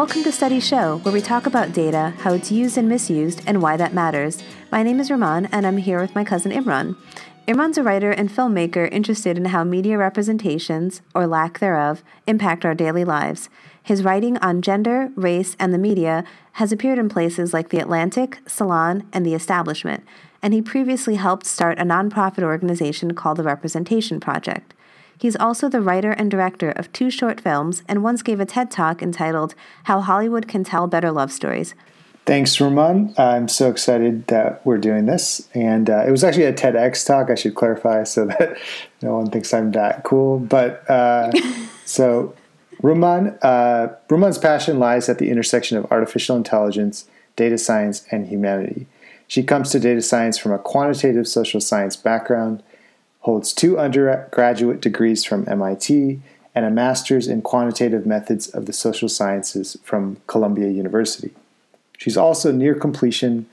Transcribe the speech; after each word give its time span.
Welcome 0.00 0.24
to 0.24 0.32
Study 0.32 0.60
Show, 0.60 0.96
where 1.02 1.12
we 1.12 1.20
talk 1.20 1.44
about 1.44 1.74
data, 1.74 2.14
how 2.20 2.32
it's 2.32 2.50
used 2.50 2.78
and 2.78 2.88
misused, 2.88 3.42
and 3.46 3.60
why 3.60 3.76
that 3.76 3.92
matters. 3.92 4.42
My 4.72 4.82
name 4.82 4.98
is 4.98 5.10
Rumman, 5.10 5.46
and 5.52 5.66
I'm 5.66 5.76
here 5.76 6.00
with 6.00 6.14
my 6.14 6.24
cousin 6.24 6.52
Imran. 6.52 6.96
Imran's 7.46 7.76
a 7.76 7.82
writer 7.82 8.10
and 8.10 8.30
filmmaker 8.30 8.90
interested 8.90 9.36
in 9.36 9.44
how 9.44 9.62
media 9.62 9.98
representations, 9.98 11.02
or 11.14 11.26
lack 11.26 11.58
thereof, 11.58 12.02
impact 12.26 12.64
our 12.64 12.74
daily 12.74 13.04
lives. 13.04 13.50
His 13.82 14.02
writing 14.02 14.38
on 14.38 14.62
gender, 14.62 15.10
race, 15.16 15.54
and 15.60 15.74
the 15.74 15.76
media 15.76 16.24
has 16.52 16.72
appeared 16.72 16.98
in 16.98 17.10
places 17.10 17.52
like 17.52 17.68
The 17.68 17.80
Atlantic, 17.80 18.38
Salon, 18.46 19.06
and 19.12 19.26
The 19.26 19.34
Establishment, 19.34 20.02
and 20.40 20.54
he 20.54 20.62
previously 20.62 21.16
helped 21.16 21.44
start 21.44 21.78
a 21.78 21.84
nonprofit 21.84 22.42
organization 22.42 23.12
called 23.12 23.36
the 23.36 23.42
Representation 23.42 24.18
Project. 24.18 24.72
He's 25.20 25.36
also 25.36 25.68
the 25.68 25.82
writer 25.82 26.12
and 26.12 26.30
director 26.30 26.70
of 26.70 26.90
two 26.94 27.10
short 27.10 27.42
films 27.42 27.82
and 27.86 28.02
once 28.02 28.22
gave 28.22 28.40
a 28.40 28.46
TED 28.46 28.70
Talk 28.70 29.02
entitled 29.02 29.54
How 29.84 30.00
Hollywood 30.00 30.48
Can 30.48 30.64
Tell 30.64 30.86
Better 30.86 31.12
Love 31.12 31.30
Stories. 31.30 31.74
Thanks, 32.24 32.56
Rumman. 32.56 33.18
I'm 33.18 33.46
so 33.46 33.68
excited 33.68 34.28
that 34.28 34.64
we're 34.64 34.78
doing 34.78 35.04
this. 35.04 35.46
And 35.52 35.90
uh, 35.90 36.04
it 36.06 36.10
was 36.10 36.24
actually 36.24 36.44
a 36.44 36.54
TEDx 36.54 37.06
talk, 37.06 37.28
I 37.28 37.34
should 37.34 37.54
clarify, 37.54 38.04
so 38.04 38.24
that 38.26 38.56
no 39.02 39.16
one 39.16 39.30
thinks 39.30 39.52
I'm 39.52 39.72
that 39.72 40.04
cool. 40.04 40.38
But 40.38 40.88
uh, 40.88 41.30
so, 41.84 42.34
Rumman, 42.82 43.38
uh, 43.42 43.88
Rumman's 44.08 44.38
passion 44.38 44.78
lies 44.78 45.10
at 45.10 45.18
the 45.18 45.28
intersection 45.28 45.76
of 45.76 45.84
artificial 45.92 46.34
intelligence, 46.34 47.04
data 47.36 47.58
science, 47.58 48.06
and 48.10 48.26
humanity. 48.26 48.86
She 49.28 49.42
comes 49.42 49.70
to 49.72 49.80
data 49.80 50.00
science 50.00 50.38
from 50.38 50.52
a 50.52 50.58
quantitative 50.58 51.28
social 51.28 51.60
science 51.60 51.94
background 51.94 52.62
holds 53.20 53.52
two 53.52 53.78
undergraduate 53.78 54.80
degrees 54.80 55.24
from 55.24 55.48
MIT 55.48 56.20
and 56.54 56.64
a 56.64 56.70
master's 56.70 57.28
in 57.28 57.42
quantitative 57.42 58.06
methods 58.06 58.48
of 58.48 58.66
the 58.66 58.72
social 58.72 59.08
sciences 59.08 59.76
from 59.82 60.16
Columbia 60.26 60.68
University. 60.68 61.30
She's 61.96 62.16
also 62.16 62.50
near 62.50 62.74
completion 62.74 63.46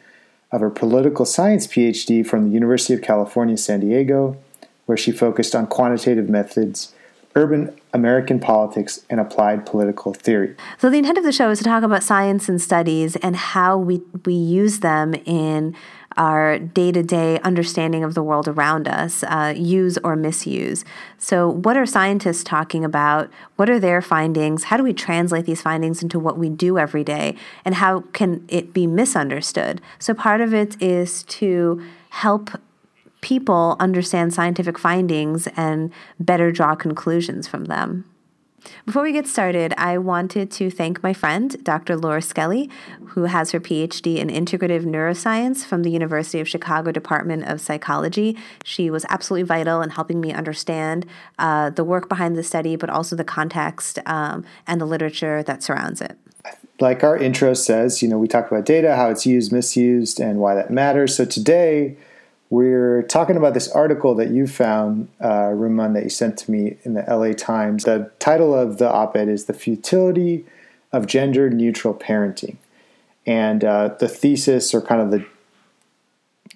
of 0.52 0.62
her 0.62 0.70
political 0.70 1.26
science 1.26 1.68
PhD 1.68 2.26
from 2.26 2.46
the 2.46 2.54
University 2.54 2.94
of 2.94 3.02
California, 3.02 3.58
San 3.58 3.82
Diego, 3.82 4.38
where 4.86 4.98
she 4.98 5.12
focused 5.12 5.54
on 5.54 5.68
quantitative 5.68 6.30
methods, 6.30 6.94
urban 7.38 7.80
American 7.94 8.40
politics, 8.40 9.06
and 9.10 9.20
applied 9.20 9.66
political 9.66 10.14
theory. 10.14 10.56
So, 10.78 10.90
the 10.90 10.98
intent 10.98 11.18
of 11.18 11.24
the 11.24 11.32
show 11.32 11.50
is 11.50 11.60
to 11.60 11.64
talk 11.64 11.84
about 11.84 12.04
science 12.04 12.50
and 12.50 12.62
studies 12.62 13.16
and 13.18 13.36
how 13.36 13.78
we, 13.78 14.02
we 14.26 14.34
use 14.34 14.80
them 14.80 15.14
in 15.26 15.76
our 16.18 16.58
day 16.58 16.92
to 16.92 17.04
day 17.04 17.40
understanding 17.42 18.04
of 18.04 18.16
the 18.16 18.24
world 18.24 18.48
around 18.48 18.88
us, 18.88 19.24
uh, 19.24 19.54
use 19.56 20.00
or 20.04 20.16
misuse. 20.16 20.84
So, 21.18 21.50
what 21.50 21.78
are 21.78 21.86
scientists 21.86 22.44
talking 22.44 22.84
about? 22.84 23.30
What 23.56 23.70
are 23.70 23.80
their 23.80 24.02
findings? 24.02 24.66
How 24.66 24.78
do 24.78 24.84
we 24.84 24.94
translate 24.94 25.46
these 25.46 25.62
findings 25.62 26.02
into 26.02 26.20
what 26.20 26.38
we 26.38 26.50
do 26.50 26.78
every 26.78 27.04
day? 27.04 27.36
And 27.64 27.76
how 27.76 28.02
can 28.14 28.46
it 28.48 28.74
be 28.74 28.88
misunderstood? 28.88 29.82
So, 30.00 30.14
part 30.14 30.42
of 30.42 30.54
it 30.54 30.82
is 30.82 31.24
to 31.24 31.82
help 32.10 32.50
people 33.22 33.76
understand 33.80 34.34
scientific 34.34 34.78
findings 34.78 35.48
and 35.56 35.92
better 36.20 36.52
draw 36.52 36.76
conclusions 36.76 37.48
from 37.48 37.66
them. 37.66 38.06
Before 38.86 39.04
we 39.04 39.12
get 39.12 39.28
started, 39.28 39.74
I 39.78 39.98
wanted 39.98 40.52
to 40.52 40.70
thank 40.70 41.04
my 41.04 41.14
friend, 41.14 41.64
Dr. 41.64 41.96
Laura 41.96 42.22
Skelly, 42.22 42.70
who 43.10 43.24
has 43.24 43.52
her 43.52 43.60
PhD 43.60 44.18
in 44.18 44.30
integrative 44.30 44.84
neuroscience 44.84 45.64
from 45.64 45.84
the 45.84 45.92
University 45.92 46.40
of 46.40 46.48
Chicago 46.48 46.92
Department 46.92 47.46
of 47.46 47.62
Psychology. 47.62 48.38
She 48.64 48.90
was 48.90 49.06
absolutely 49.10 49.44
vital 49.44 49.82
in 49.82 49.92
helping 49.92 50.20
me 50.20 50.34
understand 50.34 51.06
uh, 51.40 51.70
the 51.70 51.84
work 51.84 52.10
behind 52.10 52.36
the 52.36 52.44
study, 52.44 52.76
but 52.76 52.90
also 52.90 53.16
the 53.16 53.24
context 53.24 54.00
um, 54.06 54.44
and 54.66 54.82
the 54.82 54.86
literature 54.86 55.44
that 55.44 55.64
surrounds 55.64 56.02
it. 56.02 56.18
Like 56.80 57.04
our 57.04 57.18
intro 57.18 57.54
says, 57.54 58.02
you 58.02 58.08
know, 58.08 58.18
we 58.18 58.28
talk 58.28 58.50
about 58.50 58.66
data, 58.66 58.96
how 58.96 59.10
it's 59.10 59.26
used, 59.26 59.52
misused, 59.52 60.20
and 60.20 60.40
why 60.40 60.56
that 60.56 60.72
matters. 60.72 61.16
So 61.16 61.26
today, 61.26 61.98
we're 62.50 63.04
talking 63.04 63.36
about 63.36 63.54
this 63.54 63.68
article 63.70 64.16
that 64.16 64.30
you 64.30 64.48
found, 64.48 65.10
uh, 65.20 65.50
Rumman, 65.50 65.94
that 65.94 66.04
you 66.04 66.10
sent 66.10 66.38
to 66.40 66.52
me 66.52 66.78
in 66.84 66.94
the 66.94 67.04
LA 67.08 67.34
Times. 67.34 67.84
The 67.84 68.10
title 68.20 68.54
of 68.54 68.78
the 68.78 68.90
op 68.90 69.18
ed 69.18 69.28
is 69.28 69.46
The 69.46 69.54
Futility 69.54 70.46
of 70.94 71.08
Gender 71.08 71.50
Neutral 71.50 71.94
Parenting. 71.94 72.56
And 73.26 73.66
uh, 73.66 73.96
the 74.00 74.08
thesis, 74.08 74.74
or 74.74 74.82
kind 74.82 75.02
of 75.02 75.12
the 75.12 75.26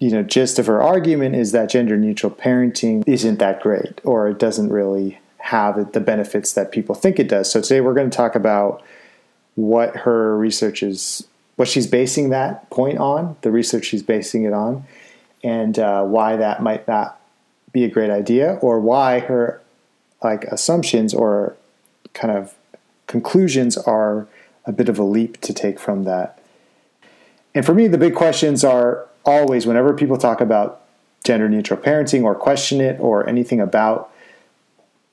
you 0.02 0.10
know, 0.10 0.24
gist 0.24 0.58
of 0.58 0.66
her 0.66 0.82
argument 0.82 1.36
is 1.36 1.52
that 1.52 1.70
gender 1.70 1.96
neutral 1.96 2.32
parenting 2.32 3.04
isn't 3.08 3.38
that 3.38 3.62
great, 3.62 4.02
or 4.04 4.28
it 4.28 4.40
doesn't 4.40 4.70
really 4.70 5.20
have 5.38 5.92
the 5.94 6.00
benefits 6.00 6.54
that 6.54 6.72
people 6.72 6.96
think 6.96 7.20
it 7.20 7.28
does. 7.28 7.52
So 7.52 7.62
today 7.62 7.82
we're 7.82 7.94
going 7.94 8.10
to 8.10 8.16
talk 8.16 8.34
about 8.34 8.82
what 9.54 9.98
her 9.98 10.36
research 10.36 10.82
is, 10.82 11.28
what 11.56 11.68
she's 11.68 11.86
basing 11.86 12.30
that 12.30 12.68
point 12.72 12.98
on, 12.98 13.38
the 13.42 13.52
research 13.52 13.86
she's 13.86 14.02
basing 14.02 14.44
it 14.44 14.54
on, 14.54 14.86
and 15.44 15.78
uh, 15.80 16.04
why 16.04 16.36
that 16.36 16.62
might 16.62 16.88
not 16.88 17.20
be 17.72 17.84
a 17.84 17.90
great 17.90 18.10
idea, 18.10 18.56
or 18.62 18.80
why 18.80 19.20
her 19.20 19.62
like 20.24 20.44
assumptions 20.46 21.14
or 21.14 21.56
kind 22.14 22.36
of 22.36 22.54
conclusions 23.08 23.78
are 23.78 24.28
a 24.66 24.72
bit 24.72 24.90
of 24.90 25.00
a 25.00 25.04
leap 25.04 25.40
to 25.42 25.54
take 25.54 25.80
from 25.80 26.04
that. 26.04 26.40
And 27.56 27.66
for 27.66 27.74
me, 27.74 27.88
the 27.88 27.98
big 27.98 28.16
questions 28.16 28.64
are 28.64 29.08
always 29.26 29.66
whenever 29.66 29.94
people 29.94 30.18
talk 30.18 30.42
about 30.42 30.82
gender 31.24 31.50
neutral 31.50 31.80
parenting 31.80 32.24
or 32.24 32.34
question 32.34 32.82
it 32.82 33.00
or 33.00 33.28
anything 33.28 33.60
about 33.60 34.12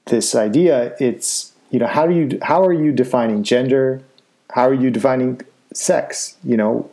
this 0.07 0.35
idea, 0.35 0.95
it's 0.99 1.53
you 1.71 1.79
know 1.79 1.87
how 1.87 2.07
do 2.07 2.15
you 2.15 2.39
how 2.43 2.65
are 2.65 2.73
you 2.73 2.93
defining 2.93 3.43
gender? 3.43 4.03
How 4.51 4.67
are 4.69 4.75
you 4.75 4.91
defining 4.91 5.43
sex? 5.75 6.37
You 6.43 6.57
know, 6.57 6.91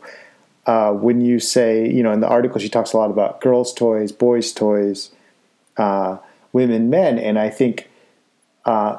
uh, 0.66 0.92
when 0.92 1.20
you 1.20 1.38
say, 1.38 1.88
you 1.88 2.02
know, 2.02 2.12
in 2.12 2.20
the 2.20 2.28
article, 2.28 2.60
she 2.60 2.68
talks 2.68 2.92
a 2.92 2.96
lot 2.96 3.10
about 3.10 3.40
girls' 3.40 3.72
toys, 3.72 4.10
boys' 4.10 4.52
toys, 4.52 5.10
uh, 5.76 6.18
women, 6.52 6.90
men, 6.90 7.18
and 7.18 7.38
I 7.38 7.50
think, 7.50 7.88
uh, 8.64 8.98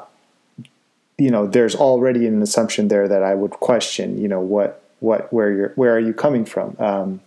you 1.18 1.30
know, 1.30 1.46
there's 1.46 1.74
already 1.74 2.26
an 2.26 2.40
assumption 2.40 2.88
there 2.88 3.06
that 3.06 3.22
I 3.22 3.34
would 3.34 3.50
question. 3.52 4.20
You 4.20 4.28
know, 4.28 4.40
what, 4.40 4.82
what, 5.00 5.30
where 5.32 5.52
you're, 5.52 5.72
where 5.74 5.94
are 5.94 6.00
you 6.00 6.14
coming 6.14 6.44
from? 6.44 6.76
Um, 6.78 7.20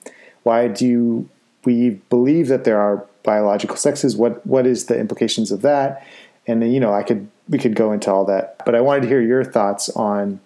why 0.43 0.67
do 0.67 0.87
you, 0.87 1.29
we 1.65 2.01
believe 2.09 2.47
that 2.47 2.63
there 2.63 2.79
are 2.79 3.05
biological 3.23 3.75
sexes? 3.75 4.17
What, 4.17 4.45
what 4.47 4.65
is 4.65 4.87
the 4.87 4.97
implications 4.97 5.51
of 5.51 5.61
that? 5.61 6.05
And 6.47 6.61
then, 6.61 6.71
you 6.71 6.79
know, 6.79 6.93
I 6.93 7.03
could, 7.03 7.29
we 7.47 7.59
could 7.59 7.75
go 7.75 7.91
into 7.91 8.11
all 8.11 8.25
that, 8.25 8.65
but 8.65 8.73
I 8.73 8.81
wanted 8.81 9.01
to 9.01 9.07
hear 9.07 9.21
your 9.21 9.43
thoughts 9.43 9.89
on 9.89 10.39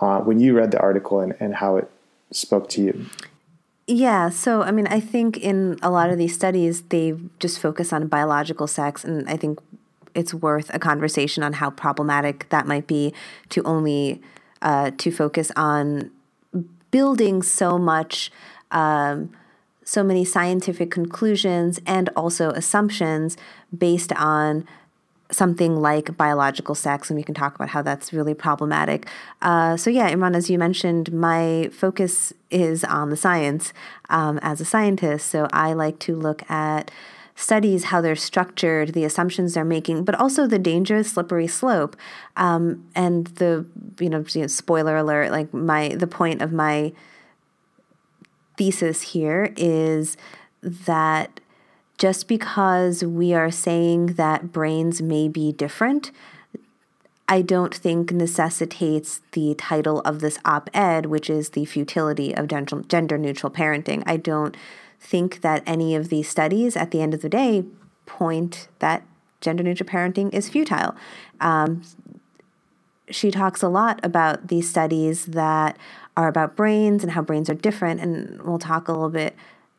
uh, 0.00 0.20
when 0.20 0.40
you 0.40 0.54
read 0.54 0.72
the 0.72 0.80
article 0.80 1.20
and, 1.20 1.34
and 1.40 1.54
how 1.54 1.76
it 1.76 1.90
spoke 2.34 2.68
to 2.70 2.82
you? 2.82 3.06
Yeah, 3.86 4.30
so 4.30 4.62
I 4.62 4.70
mean, 4.70 4.86
I 4.86 5.00
think 5.00 5.36
in 5.36 5.78
a 5.82 5.90
lot 5.90 6.10
of 6.10 6.16
these 6.16 6.34
studies, 6.34 6.82
they 6.82 7.14
just 7.38 7.58
focus 7.58 7.92
on 7.92 8.06
biological 8.06 8.66
sex, 8.66 9.04
and 9.04 9.28
I 9.28 9.36
think 9.36 9.58
it's 10.14 10.32
worth 10.32 10.70
a 10.72 10.78
conversation 10.78 11.42
on 11.42 11.54
how 11.54 11.70
problematic 11.70 12.48
that 12.48 12.66
might 12.66 12.86
be 12.86 13.12
to 13.50 13.62
only 13.64 14.22
uh, 14.62 14.90
to 14.96 15.10
focus 15.10 15.52
on 15.56 16.10
building 16.90 17.42
so 17.42 17.76
much, 17.76 18.30
um, 18.70 19.30
so 19.84 20.02
many 20.02 20.24
scientific 20.24 20.90
conclusions 20.90 21.80
and 21.86 22.08
also 22.16 22.50
assumptions 22.50 23.36
based 23.76 24.12
on 24.14 24.66
something 25.30 25.76
like 25.76 26.16
biological 26.16 26.74
sex, 26.74 27.10
and 27.10 27.16
we 27.16 27.22
can 27.22 27.34
talk 27.34 27.54
about 27.54 27.70
how 27.70 27.82
that's 27.82 28.12
really 28.12 28.34
problematic. 28.34 29.08
Uh, 29.42 29.76
so, 29.76 29.90
yeah, 29.90 30.10
Imran, 30.10 30.36
as 30.36 30.50
you 30.50 30.58
mentioned, 30.58 31.12
my 31.12 31.70
focus 31.72 32.32
is 32.50 32.84
on 32.84 33.10
the 33.10 33.16
science 33.16 33.72
um, 34.10 34.38
as 34.42 34.60
a 34.60 34.64
scientist. 34.64 35.30
So, 35.30 35.48
I 35.52 35.72
like 35.72 35.98
to 36.00 36.14
look 36.14 36.48
at 36.50 36.90
studies, 37.36 37.84
how 37.84 38.00
they're 38.00 38.14
structured, 38.16 38.94
the 38.94 39.04
assumptions 39.04 39.54
they're 39.54 39.64
making, 39.64 40.04
but 40.04 40.14
also 40.14 40.46
the 40.46 40.58
dangerous 40.58 41.12
slippery 41.12 41.46
slope. 41.46 41.96
Um, 42.36 42.86
and 42.94 43.26
the, 43.26 43.66
you 43.98 44.08
know, 44.08 44.24
you 44.28 44.42
know, 44.42 44.46
spoiler 44.46 44.96
alert, 44.96 45.32
like 45.32 45.52
my, 45.52 45.88
the 45.88 46.06
point 46.06 46.42
of 46.42 46.52
my 46.52 46.92
thesis 48.56 49.02
here 49.02 49.52
is 49.56 50.16
that 50.62 51.40
just 51.98 52.28
because 52.28 53.04
we 53.04 53.32
are 53.34 53.50
saying 53.50 54.14
that 54.14 54.52
brains 54.52 55.00
may 55.00 55.28
be 55.28 55.52
different, 55.52 56.10
I 57.28 57.40
don't 57.40 57.74
think 57.74 58.12
necessitates 58.12 59.22
the 59.32 59.54
title 59.54 60.00
of 60.00 60.20
this 60.20 60.38
op 60.44 60.68
ed, 60.74 61.06
which 61.06 61.30
is 61.30 61.50
The 61.50 61.64
Futility 61.64 62.34
of 62.34 62.48
Gender 62.48 63.16
Neutral 63.16 63.50
Parenting. 63.50 64.02
I 64.06 64.16
don't 64.16 64.56
think 65.00 65.40
that 65.40 65.62
any 65.66 65.94
of 65.94 66.08
these 66.08 66.28
studies 66.28 66.76
at 66.76 66.90
the 66.90 67.00
end 67.00 67.14
of 67.14 67.22
the 67.22 67.28
day 67.28 67.64
point 68.06 68.68
that 68.78 69.02
gender 69.40 69.62
neutral 69.62 69.88
parenting 69.88 70.32
is 70.32 70.48
futile. 70.48 70.94
Um, 71.40 71.82
she 73.10 73.30
talks 73.30 73.62
a 73.62 73.68
lot 73.68 74.00
about 74.02 74.48
these 74.48 74.68
studies 74.68 75.26
that 75.26 75.76
are 76.16 76.28
about 76.28 76.56
brains 76.56 77.02
and 77.02 77.12
how 77.12 77.22
brains 77.22 77.50
are 77.50 77.54
different, 77.54 78.00
and 78.00 78.40
we'll 78.42 78.58
talk 78.58 78.88
a 78.88 78.92
little 78.92 79.10
bit 79.10 79.36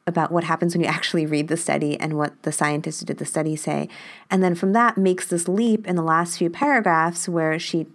about 0.07 0.31
what 0.31 0.43
happens 0.43 0.75
when 0.75 0.83
you 0.83 0.87
actually 0.87 1.25
read 1.25 1.47
the 1.47 1.57
study 1.57 1.99
and 1.99 2.13
what 2.13 2.41
the 2.43 2.51
scientists 2.51 2.99
who 2.99 3.05
did 3.07 3.17
the 3.17 3.25
study 3.25 3.55
say. 3.55 3.89
And 4.29 4.43
then 4.43 4.53
from 4.53 4.73
that 4.73 4.97
makes 4.97 5.27
this 5.27 5.47
leap 5.47 5.87
in 5.87 5.95
the 5.95 6.03
last 6.03 6.37
few 6.37 6.49
paragraphs 6.49 7.27
where 7.27 7.57
she 7.57 7.87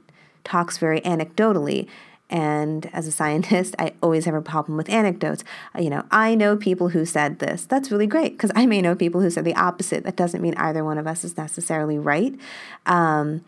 talks 0.42 0.76
very 0.78 1.00
anecdotally. 1.02 1.88
And 2.28 2.90
as 2.92 3.06
a 3.06 3.12
scientist, 3.12 3.74
I 3.78 3.92
always 4.02 4.24
have 4.24 4.34
a 4.34 4.42
problem 4.42 4.76
with 4.76 4.88
anecdotes. 4.88 5.44
You 5.78 5.90
know, 5.90 6.04
I 6.10 6.34
know 6.34 6.56
people 6.56 6.88
who 6.88 7.04
said 7.04 7.38
this. 7.38 7.64
That's 7.64 7.90
really 7.90 8.06
great 8.06 8.32
because 8.32 8.50
I 8.54 8.66
may 8.66 8.80
know 8.80 8.94
people 8.94 9.20
who 9.20 9.30
said 9.30 9.44
the 9.44 9.54
opposite. 9.54 10.04
That 10.04 10.16
doesn't 10.16 10.40
mean 10.40 10.54
either 10.56 10.84
one 10.84 10.98
of 10.98 11.06
us 11.06 11.24
is 11.24 11.36
necessarily 11.36 11.98
right. 11.98 12.34
Um, 12.86 13.44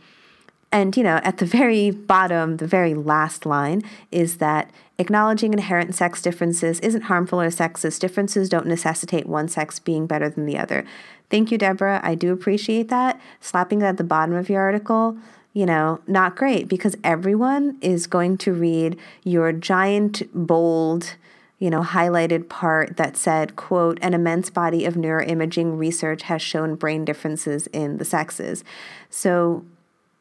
and, 0.73 0.97
you 0.97 1.03
know, 1.03 1.21
at 1.23 1.37
the 1.37 1.45
very 1.45 1.91
bottom, 1.91 2.57
the 2.57 2.67
very 2.67 2.95
last 2.95 3.45
line 3.45 3.83
is 4.11 4.39
that 4.39 4.71
acknowledging 4.99 5.53
inherent 5.53 5.95
sex 5.95 6.23
differences 6.23 6.81
isn't 6.81 7.03
harmful 7.03 7.41
or 7.41 7.49
sexist. 7.49 8.01
Differences 8.01 8.49
don't 8.49 8.67
necessitate 8.67 9.27
one 9.27 9.49
sex 9.49 9.79
being 9.79 10.07
better 10.07 10.31
than 10.31 10.47
the 10.47 10.57
other. 10.57 10.85
Thank 11.29 11.51
you, 11.51 11.59
Deborah. 11.59 12.01
I 12.03 12.15
do 12.15 12.33
appreciate 12.33 12.89
that. 12.89 13.21
Slapping 13.41 13.81
that 13.81 13.89
at 13.89 13.97
the 13.99 14.05
bottom 14.05 14.35
of 14.35 14.49
your 14.49 14.63
article, 14.63 15.17
you 15.53 15.67
know, 15.67 16.01
not 16.07 16.37
great 16.37 16.69
because 16.69 16.97
everyone 17.05 17.77
is 17.83 18.07
going 18.07 18.39
to 18.39 18.53
read 18.53 18.99
your 19.25 19.53
giant, 19.53 20.23
bold, 20.35 21.17
you 21.59 21.71
know, 21.71 21.83
highlighted 21.83 22.49
part 22.49 22.97
that 22.97 23.17
said, 23.17 23.57
quote, 23.57 23.99
an 24.03 24.15
immense 24.15 24.51
body 24.51 24.85
of 24.85 24.95
neuroimaging 24.95 25.79
research 25.79 26.23
has 26.23 26.41
shown 26.43 26.75
brain 26.75 27.05
differences 27.05 27.67
in 27.69 27.99
the 27.99 28.05
sexes. 28.05 28.65
So 29.11 29.65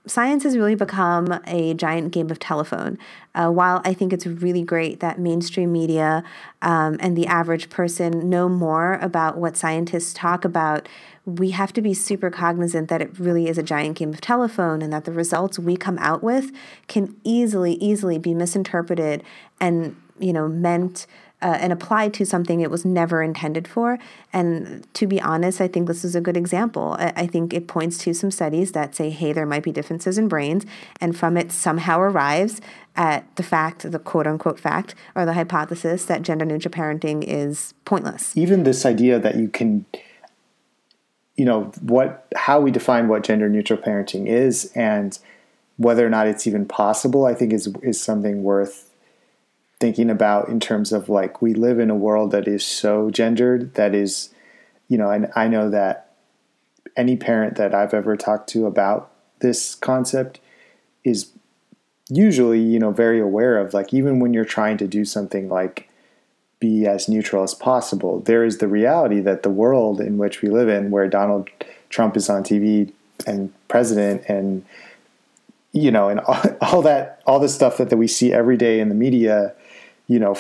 science 0.08 0.44
has 0.44 0.58
really 0.58 0.76
become 0.76 1.40
a 1.46 1.74
giant 1.76 2.12
game 2.12 2.32
of 2.32 2.40
telephone. 2.40 2.98
Uh, 3.36 3.50
while 3.50 3.82
I 3.86 3.94
think 3.94 4.12
it's 4.12 4.26
really 4.26 4.64
great 4.64 5.00
that 5.00 5.20
mainstream 5.20 5.72
media 5.72 6.24
um, 6.62 6.98
and 7.00 7.16
the 7.16 7.28
average 7.28 7.70
person 7.70 8.30
know 8.30 8.50
more 8.50 8.96
about 8.96 9.38
what 9.38 9.56
scientists 9.56 10.14
talk 10.14 10.44
about, 10.44 10.90
we 11.26 11.52
have 11.52 11.72
to 11.74 11.82
be 11.82 11.94
super 11.94 12.32
cognizant 12.32 12.90
that 12.90 13.02
it 13.02 13.20
really 13.20 13.48
is 13.48 13.60
a 13.60 13.64
giant 13.64 13.98
game 13.98 14.12
of 14.12 14.22
telephone 14.22 14.82
and 14.82 14.92
that 14.92 15.06
the 15.06 15.12
results 15.12 15.60
we 15.60 15.78
come 15.78 16.00
out 16.00 16.24
with 16.24 16.52
can 16.88 17.16
easily, 17.24 17.74
easily 17.74 18.18
be 18.18 18.34
misinterpreted 18.34 19.24
and, 19.60 19.96
you 20.20 20.34
know, 20.34 20.48
meant 20.48 21.06
uh, 21.42 21.58
and 21.60 21.74
applied 21.74 22.14
to 22.16 22.26
something 22.26 22.62
it 22.62 22.70
was 22.70 22.86
never 22.86 23.24
intended 23.24 23.68
for. 23.68 23.98
And 24.32 24.86
to 24.94 25.08
be 25.08 25.20
honest, 25.22 25.60
I 25.60 25.68
think 25.68 25.88
this 25.88 26.06
is 26.06 26.16
a 26.16 26.22
good 26.22 26.38
example. 26.38 26.96
I, 27.00 27.14
I, 27.16 27.28
think 27.28 27.54
it 27.54 27.68
points 27.68 27.98
to 28.00 28.14
some 28.14 28.32
studies 28.32 28.74
that 28.74 28.96
say, 28.96 29.10
hey, 29.10 29.34
there 29.34 29.46
might 29.46 29.64
be 29.64 29.72
differences 29.72 30.18
in 30.18 30.28
brains, 30.28 30.66
and 31.00 31.18
from 31.18 31.38
it 31.38 31.52
somehow 31.52 32.00
arrives 32.00 32.62
at 32.96 33.36
the 33.38 33.44
fact, 33.44 33.90
the 33.92 34.00
quote 34.00 34.28
unquote 34.28 34.60
fact, 34.60 34.96
or 35.16 35.26
the 35.26 35.34
hypothesis 35.34 36.06
that 36.06 36.22
gender 36.22 36.46
neutral 36.46 36.72
parenting 36.72 37.24
is 37.26 37.74
pointless. 37.86 38.36
Even 38.38 38.64
this 38.64 38.86
idea 38.86 39.20
that 39.20 39.36
you 39.36 39.48
can 39.48 39.86
you 41.38 41.46
know 41.46 41.72
what 41.82 42.28
how 42.36 42.60
we 42.60 42.70
define 42.70 43.08
what 43.08 43.24
gender 43.24 43.50
neutral 43.50 43.80
parenting 43.80 44.28
is 44.28 44.72
and 44.76 45.18
whether 45.78 46.06
or 46.06 46.10
not 46.10 46.28
it's 46.28 46.46
even 46.46 46.68
possible 46.68 47.26
i 47.26 47.34
think 47.34 47.52
is 47.52 47.74
is 47.82 48.00
something 48.00 48.44
worth 48.44 48.91
thinking 49.82 50.12
about 50.12 50.48
in 50.48 50.60
terms 50.60 50.94
of 50.94 51.10
like 51.10 51.42
we 51.42 51.56
live 51.56 51.80
in 51.80 51.90
a 51.90 51.96
world 51.96 52.32
that 52.32 52.48
is 52.48 52.64
so 52.64 53.10
gendered 53.10 53.74
that 53.74 53.96
is 53.96 54.30
you 54.88 54.98
know 54.98 55.10
and 55.10 55.30
I 55.36 55.48
know 55.48 55.70
that 55.72 56.12
any 56.96 57.18
parent 57.18 57.56
that 57.58 57.74
I've 57.74 57.94
ever 57.94 58.16
talked 58.16 58.48
to 58.50 58.68
about 58.68 59.12
this 59.40 59.74
concept 59.74 60.40
is 61.04 61.32
usually 62.10 62.62
you 62.62 62.78
know 62.78 62.92
very 62.92 63.20
aware 63.20 63.58
of 63.58 63.74
like 63.74 63.92
even 63.94 64.20
when 64.20 64.34
you're 64.34 64.46
trying 64.46 64.78
to 64.78 64.88
do 64.88 65.04
something 65.04 65.50
like 65.50 65.90
be 66.60 66.86
as 66.86 67.10
neutral 67.10 67.44
as 67.44 67.56
possible 67.56 68.20
there 68.20 68.46
is 68.46 68.60
the 68.60 68.68
reality 68.68 69.20
that 69.20 69.42
the 69.42 69.50
world 69.50 70.00
in 70.00 70.20
which 70.20 70.44
we 70.44 70.50
live 70.50 70.70
in 70.70 70.92
where 70.92 71.08
Donald 71.08 71.50
Trump 71.90 72.16
is 72.16 72.30
on 72.30 72.44
TV 72.44 72.94
and 73.26 73.52
president 73.68 74.22
and 74.28 74.64
you 75.72 75.90
know 75.90 76.08
and 76.08 76.20
all, 76.20 76.42
all 76.62 76.82
that 76.84 77.20
all 77.26 77.40
the 77.40 77.50
stuff 77.50 77.78
that, 77.78 77.90
that 77.90 77.98
we 77.98 78.08
see 78.08 78.32
every 78.32 78.58
day 78.58 78.80
in 78.80 78.90
the 78.90 78.96
media 78.96 79.56
you 80.12 80.20
know, 80.20 80.36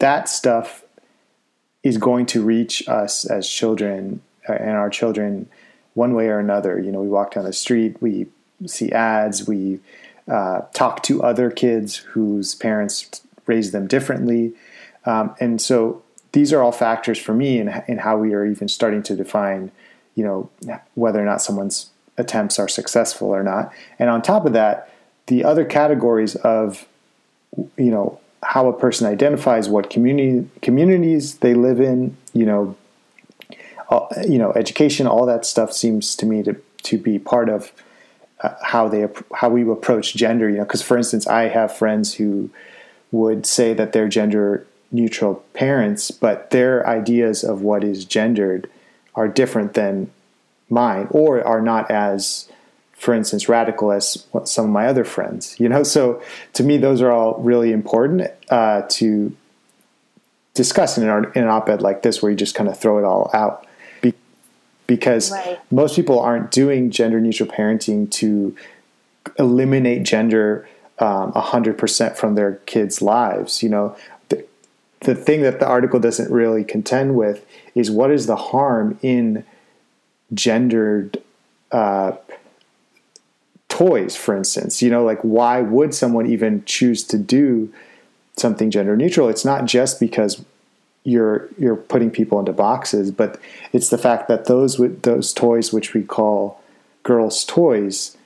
that 0.00 0.28
stuff 0.28 0.82
is 1.84 1.96
going 1.96 2.26
to 2.26 2.42
reach 2.42 2.88
us 2.88 3.24
as 3.24 3.48
children 3.48 4.20
uh, 4.48 4.54
and 4.54 4.70
our 4.70 4.90
children 4.90 5.48
one 5.94 6.12
way 6.12 6.26
or 6.26 6.40
another. 6.40 6.80
You 6.80 6.90
know, 6.90 7.00
we 7.00 7.08
walk 7.08 7.34
down 7.34 7.44
the 7.44 7.52
street, 7.52 8.02
we 8.02 8.26
see 8.66 8.90
ads, 8.90 9.46
we 9.46 9.78
uh, 10.26 10.62
talk 10.72 11.04
to 11.04 11.22
other 11.22 11.52
kids 11.52 11.98
whose 11.98 12.56
parents 12.56 13.22
raise 13.46 13.70
them 13.70 13.86
differently. 13.86 14.54
Um, 15.06 15.36
and 15.38 15.62
so 15.62 16.02
these 16.32 16.52
are 16.52 16.60
all 16.60 16.72
factors 16.72 17.18
for 17.18 17.32
me 17.32 17.60
in, 17.60 17.68
in 17.86 17.98
how 17.98 18.18
we 18.18 18.34
are 18.34 18.44
even 18.44 18.66
starting 18.66 19.04
to 19.04 19.14
define, 19.14 19.70
you 20.16 20.24
know, 20.24 20.50
whether 20.96 21.22
or 21.22 21.24
not 21.24 21.40
someone's 21.40 21.90
attempts 22.18 22.58
are 22.58 22.68
successful 22.68 23.28
or 23.28 23.44
not. 23.44 23.72
And 24.00 24.10
on 24.10 24.20
top 24.20 24.46
of 24.46 24.52
that, 24.54 24.92
the 25.26 25.44
other 25.44 25.64
categories 25.64 26.34
of, 26.34 26.88
you 27.76 27.92
know, 27.92 28.18
how 28.42 28.68
a 28.68 28.72
person 28.72 29.06
identifies, 29.06 29.68
what 29.68 29.90
community 29.90 30.48
communities 30.62 31.38
they 31.38 31.54
live 31.54 31.80
in, 31.80 32.16
you 32.32 32.46
know, 32.46 32.76
uh, 33.90 34.06
you 34.26 34.38
know, 34.38 34.52
education, 34.52 35.06
all 35.06 35.26
that 35.26 35.44
stuff 35.44 35.72
seems 35.72 36.16
to 36.16 36.26
me 36.26 36.42
to 36.42 36.56
to 36.84 36.98
be 36.98 37.18
part 37.18 37.48
of 37.48 37.72
uh, 38.42 38.54
how 38.62 38.88
they 38.88 39.06
how 39.34 39.48
we 39.48 39.68
approach 39.70 40.14
gender. 40.14 40.48
You 40.48 40.58
know, 40.58 40.64
because 40.64 40.82
for 40.82 40.96
instance, 40.96 41.26
I 41.26 41.48
have 41.48 41.76
friends 41.76 42.14
who 42.14 42.50
would 43.12 43.44
say 43.46 43.74
that 43.74 43.92
they're 43.92 44.08
gender 44.08 44.66
neutral 44.92 45.44
parents, 45.54 46.10
but 46.10 46.50
their 46.50 46.86
ideas 46.86 47.44
of 47.44 47.62
what 47.62 47.84
is 47.84 48.04
gendered 48.04 48.68
are 49.14 49.28
different 49.28 49.74
than 49.74 50.10
mine, 50.68 51.06
or 51.10 51.44
are 51.44 51.60
not 51.60 51.90
as 51.90 52.48
for 53.00 53.14
instance, 53.14 53.48
radical 53.48 53.92
as 53.92 54.26
some 54.44 54.66
of 54.66 54.70
my 54.70 54.86
other 54.86 55.04
friends. 55.04 55.58
You 55.58 55.70
know, 55.70 55.82
so 55.82 56.22
to 56.52 56.62
me, 56.62 56.76
those 56.76 57.00
are 57.00 57.10
all 57.10 57.40
really 57.40 57.72
important 57.72 58.30
uh, 58.50 58.82
to 58.90 59.34
discuss 60.52 60.98
in 60.98 61.08
an, 61.08 61.24
in 61.34 61.44
an 61.44 61.48
op-ed 61.48 61.80
like 61.80 62.02
this, 62.02 62.20
where 62.20 62.30
you 62.30 62.36
just 62.36 62.54
kind 62.54 62.68
of 62.68 62.78
throw 62.78 62.98
it 62.98 63.04
all 63.04 63.30
out, 63.32 63.66
Be- 64.02 64.12
because 64.86 65.30
right. 65.30 65.58
most 65.70 65.96
people 65.96 66.20
aren't 66.20 66.50
doing 66.50 66.90
gender 66.90 67.18
neutral 67.20 67.48
parenting 67.48 68.10
to 68.10 68.54
eliminate 69.38 70.02
gender 70.02 70.68
um, 70.98 71.32
100% 71.32 72.16
from 72.18 72.34
their 72.34 72.56
kids' 72.66 73.00
lives. 73.00 73.62
You 73.62 73.70
know, 73.70 73.96
the, 74.28 74.44
the 75.00 75.14
thing 75.14 75.40
that 75.40 75.58
the 75.58 75.66
article 75.66 76.00
doesn't 76.00 76.30
really 76.30 76.64
contend 76.64 77.16
with 77.16 77.46
is 77.74 77.90
what 77.90 78.10
is 78.10 78.26
the 78.26 78.36
harm 78.36 78.98
in 79.00 79.42
gendered 80.34 81.16
uh, 81.72 82.12
toys, 83.80 84.14
for 84.14 84.36
instance. 84.36 84.82
You 84.82 84.90
know, 84.90 85.04
like 85.04 85.20
why 85.22 85.62
would 85.62 85.94
someone 85.94 86.26
even 86.26 86.62
choose 86.66 87.02
to 87.04 87.16
do 87.16 87.72
something 88.36 88.70
gender 88.70 88.94
neutral? 88.94 89.30
It's 89.30 89.44
not 89.44 89.64
just 89.64 89.98
because 89.98 90.44
you're 91.04 91.48
you're 91.58 91.76
putting 91.76 92.10
people 92.10 92.38
into 92.38 92.52
boxes, 92.52 93.10
but 93.10 93.40
it's 93.72 93.88
the 93.88 93.96
fact 93.96 94.28
that 94.28 94.44
those 94.44 94.76
those 95.02 95.32
toys 95.32 95.72
which 95.72 95.94
we 95.94 96.02
call 96.02 96.60
girls' 97.04 97.42
toys 97.42 98.18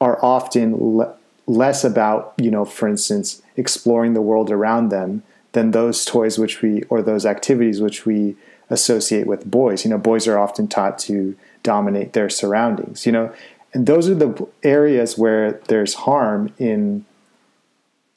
are 0.00 0.24
often 0.24 0.96
le- 0.98 1.14
less 1.48 1.82
about 1.82 2.34
you 2.36 2.50
know, 2.50 2.64
for 2.64 2.86
instance, 2.86 3.42
exploring 3.56 4.14
the 4.14 4.22
world 4.22 4.52
around 4.52 4.90
them 4.90 5.24
than 5.50 5.72
those 5.72 6.04
toys 6.04 6.38
which 6.38 6.62
we 6.62 6.84
or 6.84 7.02
those 7.02 7.26
activities 7.26 7.80
which 7.80 8.06
we 8.06 8.36
associate 8.70 9.26
with 9.26 9.50
boys. 9.50 9.84
You 9.84 9.90
know, 9.90 9.98
boys 9.98 10.28
are 10.28 10.38
often 10.38 10.68
taught 10.68 10.96
to 11.00 11.36
dominate 11.64 12.12
their 12.12 12.30
surroundings. 12.30 13.04
You 13.04 13.10
know, 13.10 13.32
and 13.74 13.86
those 13.86 14.08
are 14.08 14.14
the 14.14 14.46
areas 14.62 15.16
where 15.16 15.52
there's 15.68 15.94
harm 15.94 16.52
in 16.58 17.04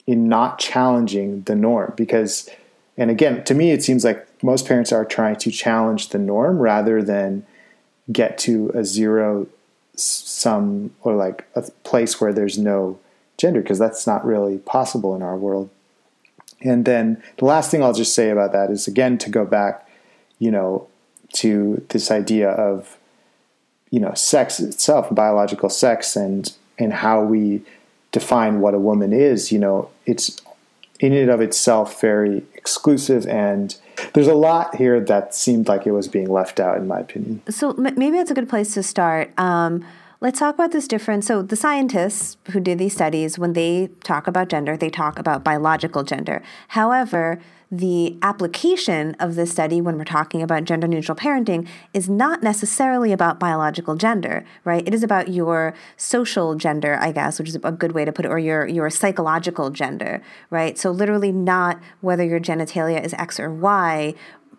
in 0.06 0.28
not 0.28 0.58
challenging 0.58 1.42
the 1.42 1.54
norm 1.54 1.92
because 1.96 2.48
and 2.96 3.10
again 3.10 3.42
to 3.44 3.54
me 3.54 3.70
it 3.70 3.82
seems 3.82 4.04
like 4.04 4.26
most 4.42 4.66
parents 4.66 4.92
are 4.92 5.04
trying 5.04 5.36
to 5.36 5.50
challenge 5.50 6.10
the 6.10 6.18
norm 6.18 6.58
rather 6.58 7.02
than 7.02 7.44
get 8.12 8.38
to 8.38 8.70
a 8.74 8.84
zero 8.84 9.46
sum 9.96 10.94
or 11.02 11.14
like 11.14 11.46
a 11.54 11.62
place 11.82 12.20
where 12.20 12.32
there's 12.32 12.58
no 12.58 12.98
gender 13.38 13.60
because 13.60 13.78
that's 13.78 14.06
not 14.06 14.24
really 14.24 14.58
possible 14.58 15.14
in 15.16 15.22
our 15.22 15.36
world. 15.36 15.68
And 16.60 16.84
then 16.84 17.22
the 17.38 17.44
last 17.44 17.70
thing 17.70 17.82
i'll 17.82 17.92
just 17.92 18.14
say 18.14 18.30
about 18.30 18.52
that 18.52 18.70
is 18.70 18.86
again 18.86 19.18
to 19.18 19.30
go 19.30 19.44
back 19.44 19.88
you 20.38 20.50
know 20.50 20.86
to 21.32 21.84
this 21.88 22.10
idea 22.10 22.50
of 22.50 22.96
you 23.90 24.00
know 24.00 24.14
sex 24.14 24.60
itself, 24.60 25.08
biological 25.14 25.68
sex, 25.68 26.16
and 26.16 26.52
and 26.78 26.92
how 26.92 27.22
we 27.22 27.62
define 28.12 28.60
what 28.60 28.74
a 28.74 28.78
woman 28.78 29.12
is. 29.12 29.52
You 29.52 29.58
know, 29.58 29.90
it's 30.04 30.40
in 31.00 31.12
and 31.12 31.30
of 31.30 31.40
itself 31.40 32.00
very 32.00 32.42
exclusive 32.54 33.26
and 33.26 33.76
there's 34.14 34.26
a 34.26 34.34
lot 34.34 34.74
here 34.76 35.00
that 35.00 35.34
seemed 35.34 35.68
like 35.68 35.86
it 35.86 35.92
was 35.92 36.08
being 36.08 36.28
left 36.28 36.58
out 36.58 36.76
in 36.76 36.86
my 36.88 37.00
opinion 37.00 37.42
so 37.48 37.72
maybe 37.74 38.12
that's 38.12 38.30
a 38.30 38.34
good 38.34 38.48
place 38.48 38.74
to 38.74 38.82
start 38.82 39.30
um, 39.38 39.84
let's 40.20 40.38
talk 40.38 40.54
about 40.54 40.72
this 40.72 40.88
difference 40.88 41.26
so 41.26 41.42
the 41.42 41.56
scientists 41.56 42.36
who 42.52 42.60
did 42.60 42.78
these 42.78 42.94
studies 42.94 43.38
when 43.38 43.52
they 43.52 43.88
talk 44.04 44.26
about 44.26 44.48
gender 44.48 44.76
they 44.76 44.90
talk 44.90 45.18
about 45.18 45.44
biological 45.44 46.02
gender 46.02 46.42
however 46.68 47.40
the 47.70 48.16
application 48.22 49.16
of 49.18 49.34
this 49.34 49.50
study 49.50 49.80
when 49.80 49.98
we're 49.98 50.04
talking 50.04 50.40
about 50.40 50.64
gender 50.64 50.86
neutral 50.86 51.16
parenting 51.16 51.66
is 51.92 52.08
not 52.08 52.42
necessarily 52.42 53.12
about 53.12 53.40
biological 53.40 53.96
gender, 53.96 54.44
right? 54.64 54.86
It 54.86 54.94
is 54.94 55.02
about 55.02 55.28
your 55.28 55.74
social 55.96 56.54
gender, 56.54 56.96
I 57.00 57.10
guess, 57.10 57.38
which 57.38 57.48
is 57.48 57.58
a 57.62 57.72
good 57.72 57.92
way 57.92 58.04
to 58.04 58.12
put 58.12 58.24
it, 58.24 58.28
or 58.30 58.38
your, 58.38 58.66
your 58.66 58.88
psychological 58.90 59.70
gender, 59.70 60.22
right? 60.50 60.78
So, 60.78 60.90
literally, 60.90 61.32
not 61.32 61.80
whether 62.00 62.24
your 62.24 62.40
genitalia 62.40 63.04
is 63.04 63.14
X 63.14 63.40
or 63.40 63.52
Y, 63.52 64.14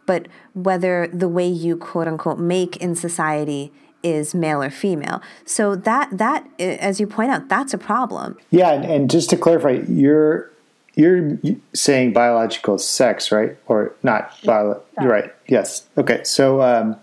but 0.05 0.27
whether 0.53 1.07
the 1.13 1.27
way 1.27 1.47
you 1.47 1.77
quote 1.77 2.07
unquote 2.07 2.39
make 2.39 2.77
in 2.77 2.95
society 2.95 3.71
is 4.03 4.35
male 4.35 4.61
or 4.61 4.69
female. 4.69 5.21
So 5.45 5.75
that 5.75 6.17
that 6.17 6.47
as 6.59 6.99
you 6.99 7.07
point 7.07 7.31
out, 7.31 7.49
that's 7.49 7.73
a 7.73 7.77
problem. 7.77 8.37
Yeah, 8.51 8.71
and, 8.71 8.85
and 8.85 9.09
just 9.09 9.29
to 9.31 9.37
clarify, 9.37 9.83
you're 9.87 10.51
you're 10.97 11.37
saying 11.73 12.11
biological 12.11 12.77
sex, 12.77 13.31
right? 13.31 13.55
Or 13.67 13.93
not 14.03 14.33
bio 14.43 14.81
you're 14.99 15.09
right. 15.09 15.33
Yes. 15.47 15.87
Okay. 15.97 16.23
So 16.23 16.61
um 16.61 16.97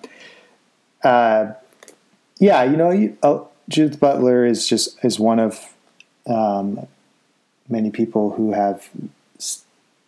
uh 1.02 1.52
yeah, 2.40 2.64
you 2.64 2.76
know, 2.76 2.90
you, 2.90 3.16
uh, 3.22 3.40
Judith 3.68 4.00
Butler 4.00 4.44
is 4.44 4.68
just 4.68 5.02
is 5.04 5.18
one 5.18 5.38
of 5.38 5.72
um, 6.26 6.86
many 7.68 7.90
people 7.90 8.30
who 8.30 8.52
have 8.52 8.88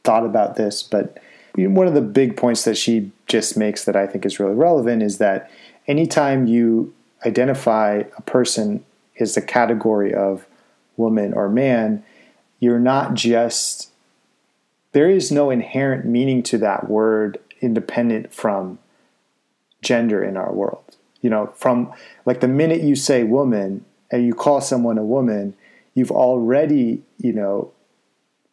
thought 0.04 0.24
about 0.24 0.56
this, 0.56 0.82
but 0.82 1.18
one 1.56 1.86
of 1.86 1.94
the 1.94 2.02
big 2.02 2.36
points 2.36 2.64
that 2.64 2.76
she 2.76 3.10
just 3.26 3.56
makes 3.56 3.84
that 3.86 3.96
I 3.96 4.06
think 4.06 4.26
is 4.26 4.38
really 4.38 4.54
relevant 4.54 5.02
is 5.02 5.18
that 5.18 5.50
anytime 5.86 6.46
you 6.46 6.92
identify 7.24 8.02
a 8.16 8.22
person 8.22 8.84
as 9.18 9.36
a 9.36 9.42
category 9.42 10.12
of 10.12 10.46
woman 10.98 11.32
or 11.32 11.48
man, 11.48 12.04
you're 12.60 12.78
not 12.78 13.14
just, 13.14 13.90
there 14.92 15.10
is 15.10 15.30
no 15.30 15.50
inherent 15.50 16.04
meaning 16.04 16.42
to 16.44 16.58
that 16.58 16.88
word 16.88 17.38
independent 17.60 18.32
from 18.32 18.78
gender 19.82 20.22
in 20.22 20.36
our 20.36 20.52
world. 20.52 20.96
You 21.20 21.30
know, 21.30 21.52
from 21.56 21.92
like 22.24 22.40
the 22.40 22.48
minute 22.48 22.82
you 22.82 22.94
say 22.94 23.24
woman 23.24 23.84
and 24.10 24.24
you 24.24 24.34
call 24.34 24.60
someone 24.60 24.98
a 24.98 25.04
woman, 25.04 25.54
you've 25.94 26.12
already, 26.12 27.02
you 27.18 27.32
know, 27.32 27.72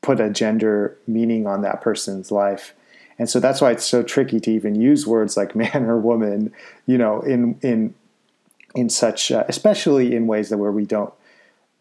put 0.01 0.19
a 0.19 0.29
gender 0.29 0.97
meaning 1.07 1.45
on 1.47 1.61
that 1.61 1.81
person's 1.81 2.31
life. 2.31 2.73
And 3.19 3.29
so 3.29 3.39
that's 3.39 3.61
why 3.61 3.71
it's 3.71 3.85
so 3.85 4.01
tricky 4.01 4.39
to 4.39 4.51
even 4.51 4.75
use 4.75 5.05
words 5.05 5.37
like 5.37 5.55
man 5.63 5.85
or 5.85 5.97
woman, 5.97 6.51
you 6.85 6.97
know, 6.97 7.21
in 7.21 7.59
in 7.61 7.93
in 8.75 8.89
such, 8.89 9.31
uh, 9.31 9.43
especially 9.47 10.15
in 10.15 10.25
ways 10.25 10.49
that 10.49 10.57
where 10.57 10.71
we 10.71 10.85
don't 10.85 11.13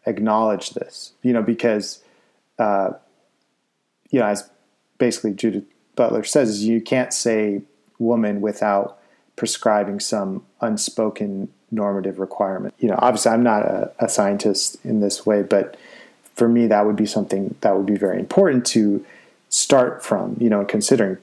acknowledge 0.05 0.71
this, 0.71 1.13
you 1.23 1.33
know, 1.33 1.41
because, 1.41 2.02
uh, 2.59 2.91
you 4.09 4.19
know, 4.19 4.25
as 4.25 4.49
basically 4.97 5.33
Judith 5.33 5.65
Butler 5.95 6.23
says, 6.23 6.63
you 6.63 6.81
can't 6.81 7.13
say 7.13 7.61
woman 7.99 8.41
without 8.41 8.99
prescribing 9.35 9.99
some 9.99 10.45
unspoken 10.61 11.49
normative 11.71 12.19
requirement. 12.19 12.73
You 12.79 12.89
know, 12.89 12.99
obviously, 12.99 13.31
I'm 13.31 13.43
not 13.43 13.63
a, 13.63 13.91
a 13.99 14.09
scientist 14.09 14.77
in 14.83 14.99
this 14.99 15.25
way, 15.25 15.41
but 15.41 15.75
for 16.35 16.47
me, 16.47 16.67
that 16.67 16.85
would 16.85 16.95
be 16.95 17.05
something 17.05 17.55
that 17.61 17.75
would 17.75 17.85
be 17.85 17.97
very 17.97 18.19
important 18.19 18.65
to 18.67 19.05
start 19.49 20.03
from, 20.03 20.37
you 20.39 20.49
know, 20.49 20.65
considering. 20.65 21.17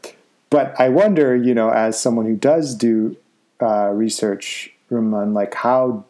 But 0.50 0.78
I 0.80 0.88
wonder, 0.88 1.36
you 1.36 1.54
know, 1.54 1.70
as 1.70 2.00
someone 2.00 2.26
who 2.26 2.36
does 2.36 2.74
do 2.74 3.16
uh, 3.60 3.90
research, 3.90 4.72
Rumman, 4.90 5.32
like 5.32 5.54
how 5.54 6.04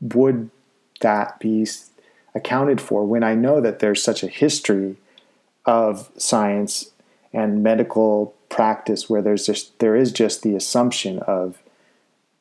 would 0.00 0.50
that 1.00 1.38
be 1.40 1.66
accounted 2.34 2.80
for 2.80 3.04
when 3.04 3.22
I 3.22 3.34
know 3.34 3.60
that 3.60 3.78
there's 3.78 4.02
such 4.02 4.22
a 4.22 4.28
history 4.28 4.96
of 5.64 6.10
science 6.16 6.90
and 7.32 7.62
medical 7.62 8.34
practice 8.48 9.08
where 9.08 9.22
there's 9.22 9.46
just 9.46 9.78
there 9.78 9.96
is 9.96 10.12
just 10.12 10.42
the 10.42 10.54
assumption 10.54 11.18
of 11.20 11.62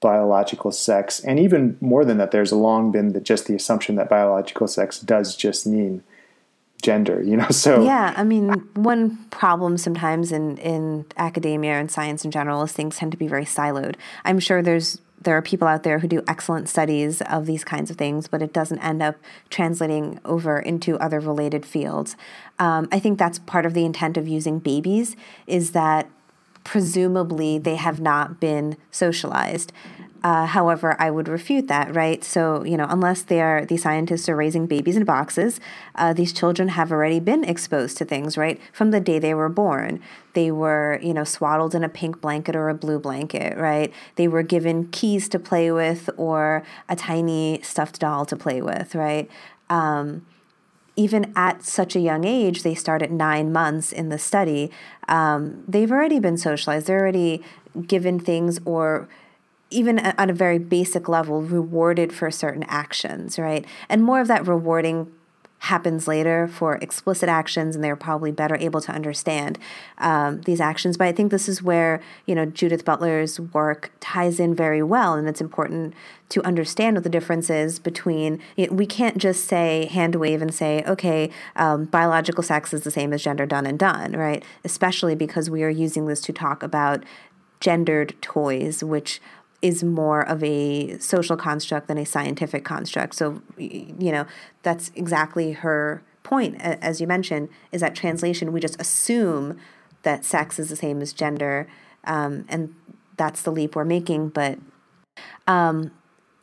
biological 0.02 0.72
sex, 0.72 1.22
and 1.22 1.40
even 1.40 1.78
more 1.80 2.04
than 2.04 2.18
that, 2.18 2.32
there's 2.32 2.52
long 2.52 2.92
been 2.92 3.14
the, 3.14 3.22
just 3.22 3.48
the 3.48 3.56
assumption 3.56 3.96
that 3.96 4.10
biological 4.10 4.68
sex 4.68 5.00
does 5.00 5.36
just 5.36 5.66
mean 5.66 6.04
gender 6.84 7.24
you 7.24 7.38
know 7.38 7.48
so 7.50 7.82
yeah 7.82 8.14
i 8.18 8.26
mean 8.26 8.50
one 8.76 9.18
problem 9.32 9.78
sometimes 9.78 10.34
in 10.34 10.58
in 10.58 11.06
academia 11.18 11.80
and 11.80 11.90
science 11.90 12.26
in 12.26 12.30
general 12.30 12.62
is 12.62 12.74
things 12.74 12.98
tend 12.98 13.12
to 13.12 13.18
be 13.18 13.28
very 13.28 13.46
siloed. 13.46 13.96
I'm 14.26 14.40
sure 14.40 14.62
there's 14.62 15.00
there 15.22 15.38
are 15.38 15.42
people 15.42 15.68
out 15.68 15.84
there 15.84 16.00
who 16.00 16.08
do 16.08 16.24
excellent 16.28 16.68
studies 16.68 17.22
of 17.22 17.46
these 17.46 17.64
kinds 17.64 17.90
of 17.90 17.98
things, 17.98 18.28
but 18.28 18.42
it 18.42 18.54
doesn't 18.54 18.80
end 18.80 19.02
up 19.02 19.16
translating 19.50 20.20
over 20.26 20.60
into 20.60 20.98
other 21.00 21.20
related 21.20 21.66
fields. 21.66 22.16
Um, 22.60 22.88
I 22.92 23.00
think 23.00 23.18
that's 23.18 23.40
part 23.40 23.66
of 23.66 23.74
the 23.74 23.86
intent 23.86 24.18
of 24.18 24.28
using 24.28 24.60
babies 24.60 25.16
is 25.48 25.72
that 25.72 26.10
presumably 26.64 27.58
they 27.58 27.76
have 27.76 28.00
not 28.00 28.40
been 28.40 28.78
socialized. 28.92 29.72
Uh, 30.24 30.46
however, 30.46 30.96
I 31.00 31.12
would 31.12 31.28
refute 31.28 31.68
that, 31.68 31.94
right? 31.94 32.24
So, 32.24 32.64
you 32.64 32.78
know, 32.78 32.86
unless 32.90 33.24
they 33.24 33.42
are 33.42 33.66
these 33.66 33.84
scientists 33.84 34.30
are 34.30 34.38
raising 34.38 34.68
babies 34.68 34.96
in 34.96 35.04
boxes, 35.04 35.60
uh, 35.96 36.14
these 36.14 36.32
children 36.32 36.70
have 36.70 36.94
already 36.94 37.20
been 37.20 37.44
exposed 37.44 37.98
to 37.98 38.06
things, 38.06 38.38
right? 38.38 38.60
From 38.72 38.92
the 38.92 39.02
day 39.02 39.20
they 39.20 39.34
were 39.34 39.50
born, 39.50 40.02
they 40.34 40.50
were, 40.50 40.98
you 41.04 41.14
know, 41.14 41.26
swaddled 41.26 41.76
in 41.76 41.84
a 41.84 41.90
pink 41.90 42.22
blanket 42.22 42.56
or 42.56 42.70
a 42.70 42.74
blue 42.74 43.00
blanket, 43.00 43.58
right? 43.58 43.94
They 44.16 44.30
were 44.30 44.44
given 44.44 44.88
keys 44.88 45.28
to 45.28 45.40
play 45.40 45.72
with 45.74 46.10
or 46.16 46.64
a 46.88 46.96
tiny 46.96 47.60
stuffed 47.62 48.00
doll 48.00 48.26
to 48.28 48.38
play 48.38 48.62
with, 48.62 48.96
right? 48.96 49.30
Um, 49.70 50.26
even 50.96 51.34
at 51.36 51.64
such 51.64 51.96
a 51.96 52.00
young 52.00 52.24
age, 52.24 52.64
they 52.64 52.76
start 52.76 53.02
at 53.02 53.12
nine 53.12 53.52
months 53.52 53.92
in 53.92 54.10
the 54.10 54.20
study, 54.20 54.72
um, 55.08 55.64
they've 55.68 55.92
already 55.92 56.20
been 56.20 56.38
socialized. 56.38 56.88
They're 56.88 57.02
already 57.02 57.44
given 57.88 58.20
things 58.20 58.60
or 58.66 59.10
even 59.74 60.00
at 60.00 60.30
a 60.30 60.34
very 60.34 60.60
basic 60.60 61.10
level, 61.10 61.42
rewarded 61.42 62.14
for 62.14 62.30
certain 62.32 62.64
actions, 62.64 63.40
right? 63.40 63.66
And 63.90 64.04
more 64.04 64.22
of 64.22 64.28
that 64.28 64.48
rewarding 64.48 65.12
happens 65.64 66.10
later 66.10 66.46
for 66.46 66.76
explicit 66.82 67.30
actions, 67.30 67.74
and 67.74 67.82
they're 67.82 67.96
probably 67.96 68.34
better 68.34 68.58
able 68.58 68.82
to 68.82 68.92
understand 68.92 69.58
um, 69.98 70.42
these 70.42 70.60
actions. 70.60 70.98
But 70.98 71.08
I 71.08 71.14
think 71.14 71.32
this 71.32 71.48
is 71.48 71.64
where 71.64 72.02
you 72.26 72.36
know 72.36 72.46
Judith 72.46 72.84
Butler's 72.84 73.40
work 73.40 73.92
ties 74.02 74.42
in 74.42 74.54
very 74.54 74.84
well, 74.84 75.14
and 75.14 75.28
it's 75.28 75.40
important 75.40 75.94
to 76.30 76.46
understand 76.46 76.98
what 76.98 77.04
the 77.04 77.10
difference 77.10 77.50
is 77.50 77.80
between. 77.80 78.40
You 78.58 78.68
know, 78.68 78.74
we 78.74 78.86
can't 78.86 79.18
just 79.18 79.46
say 79.46 79.86
hand 79.86 80.16
wave 80.16 80.42
and 80.42 80.54
say, 80.54 80.84
okay, 80.86 81.30
um, 81.56 81.86
biological 81.86 82.44
sex 82.44 82.74
is 82.74 82.84
the 82.84 82.92
same 82.92 83.14
as 83.14 83.24
gender 83.24 83.46
done 83.46 83.66
and 83.66 83.80
done, 83.80 84.12
right? 84.18 84.44
Especially 84.66 85.16
because 85.16 85.50
we 85.50 85.64
are 85.64 85.70
using 85.70 86.08
this 86.08 86.20
to 86.22 86.34
talk 86.34 86.62
about 86.62 87.06
gendered 87.62 88.22
toys, 88.22 88.84
which 88.84 89.22
is 89.64 89.84
more 89.84 90.22
of 90.28 90.44
a 90.44 91.00
social 91.00 91.38
construct 91.38 91.88
than 91.88 91.98
a 91.98 92.06
scientific 92.06 92.66
construct. 92.66 93.16
So, 93.16 93.42
you 93.58 94.12
know, 94.12 94.28
that's 94.62 94.92
exactly 94.94 95.54
her 95.54 96.04
point, 96.24 96.62
as 96.62 97.00
you 97.00 97.08
mentioned, 97.08 97.48
is 97.72 97.82
that 97.82 97.96
translation, 97.96 98.52
we 98.52 98.60
just 98.60 98.80
assume 98.80 99.58
that 100.04 100.26
sex 100.26 100.60
is 100.60 100.68
the 100.68 100.76
same 100.76 101.02
as 101.02 101.14
gender, 101.14 101.68
um, 102.04 102.46
and 102.50 102.76
that's 103.16 103.42
the 103.42 103.52
leap 103.52 103.76
we're 103.76 103.86
making. 103.86 104.30
But 104.30 104.60
um, 105.48 105.92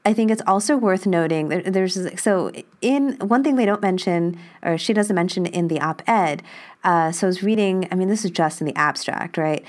I 0.06 0.14
think 0.14 0.30
it's 0.30 0.42
also 0.46 0.78
worth 0.78 1.04
noting 1.04 1.48
there, 1.48 1.62
there's 1.62 2.20
so 2.20 2.50
in 2.80 3.18
one 3.18 3.44
thing 3.44 3.56
they 3.56 3.66
don't 3.66 3.82
mention, 3.82 4.38
or 4.62 4.78
she 4.78 4.94
doesn't 4.94 5.14
mention 5.14 5.44
in 5.44 5.68
the 5.68 5.78
op 5.80 6.02
ed. 6.06 6.42
Uh, 6.82 7.12
so 7.12 7.26
I 7.26 7.28
was 7.28 7.42
reading, 7.42 7.86
I 7.92 7.94
mean, 7.96 8.08
this 8.08 8.24
is 8.24 8.30
just 8.30 8.62
in 8.62 8.66
the 8.66 8.76
abstract, 8.76 9.36
right? 9.36 9.62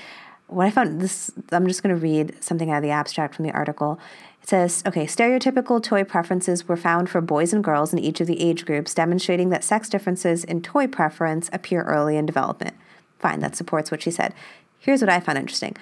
What 0.52 0.66
I 0.66 0.70
found 0.70 1.00
this, 1.00 1.30
I'm 1.50 1.66
just 1.66 1.82
going 1.82 1.94
to 1.94 2.00
read 2.00 2.42
something 2.42 2.70
out 2.70 2.78
of 2.78 2.82
the 2.82 2.90
abstract 2.90 3.34
from 3.34 3.44
the 3.44 3.52
article. 3.52 3.98
It 4.42 4.48
says, 4.48 4.82
okay, 4.86 5.06
stereotypical 5.06 5.82
toy 5.82 6.04
preferences 6.04 6.66
were 6.66 6.76
found 6.76 7.08
for 7.08 7.20
boys 7.20 7.52
and 7.52 7.62
girls 7.62 7.92
in 7.92 7.98
each 7.98 8.20
of 8.20 8.26
the 8.26 8.40
age 8.40 8.66
groups, 8.66 8.94
demonstrating 8.94 9.50
that 9.50 9.64
sex 9.64 9.88
differences 9.88 10.42
in 10.44 10.62
toy 10.62 10.86
preference 10.86 11.48
appear 11.52 11.82
early 11.82 12.16
in 12.16 12.26
development. 12.26 12.74
Fine, 13.18 13.40
that 13.40 13.54
supports 13.54 13.90
what 13.90 14.02
she 14.02 14.10
said. 14.10 14.34
Here's 14.78 15.00
what 15.00 15.10
I 15.10 15.20
found 15.20 15.38
interesting. 15.38 15.76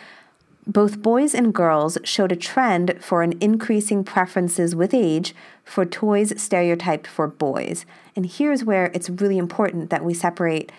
Both 0.67 1.01
boys 1.01 1.35
and 1.35 1.55
girls 1.55 1.97
showed 2.05 2.33
a 2.33 2.37
trend 2.37 2.99
for 3.01 3.23
an 3.23 3.33
increasing 3.41 4.05
preferences 4.05 4.77
with 4.77 4.93
age 4.93 5.35
for 5.65 5.87
toys 5.87 6.35
stereotyped 6.41 7.07
for 7.07 7.27
boys. 7.27 7.87
And 8.15 8.27
here's 8.27 8.63
where 8.63 8.91
it's 8.93 9.09
really 9.09 9.39
important 9.39 9.89
that 9.89 10.05
we 10.05 10.13
separate 10.13 10.71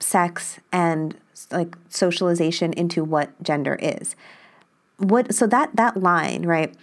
sex 0.00 0.60
and 0.72 1.16
like 1.50 1.76
socialization 1.88 2.72
into 2.72 3.04
what 3.04 3.30
gender 3.42 3.76
is. 3.80 4.16
What 4.98 5.34
so 5.34 5.46
that 5.46 5.74
that 5.76 5.96
line, 6.02 6.44
right? 6.44 6.74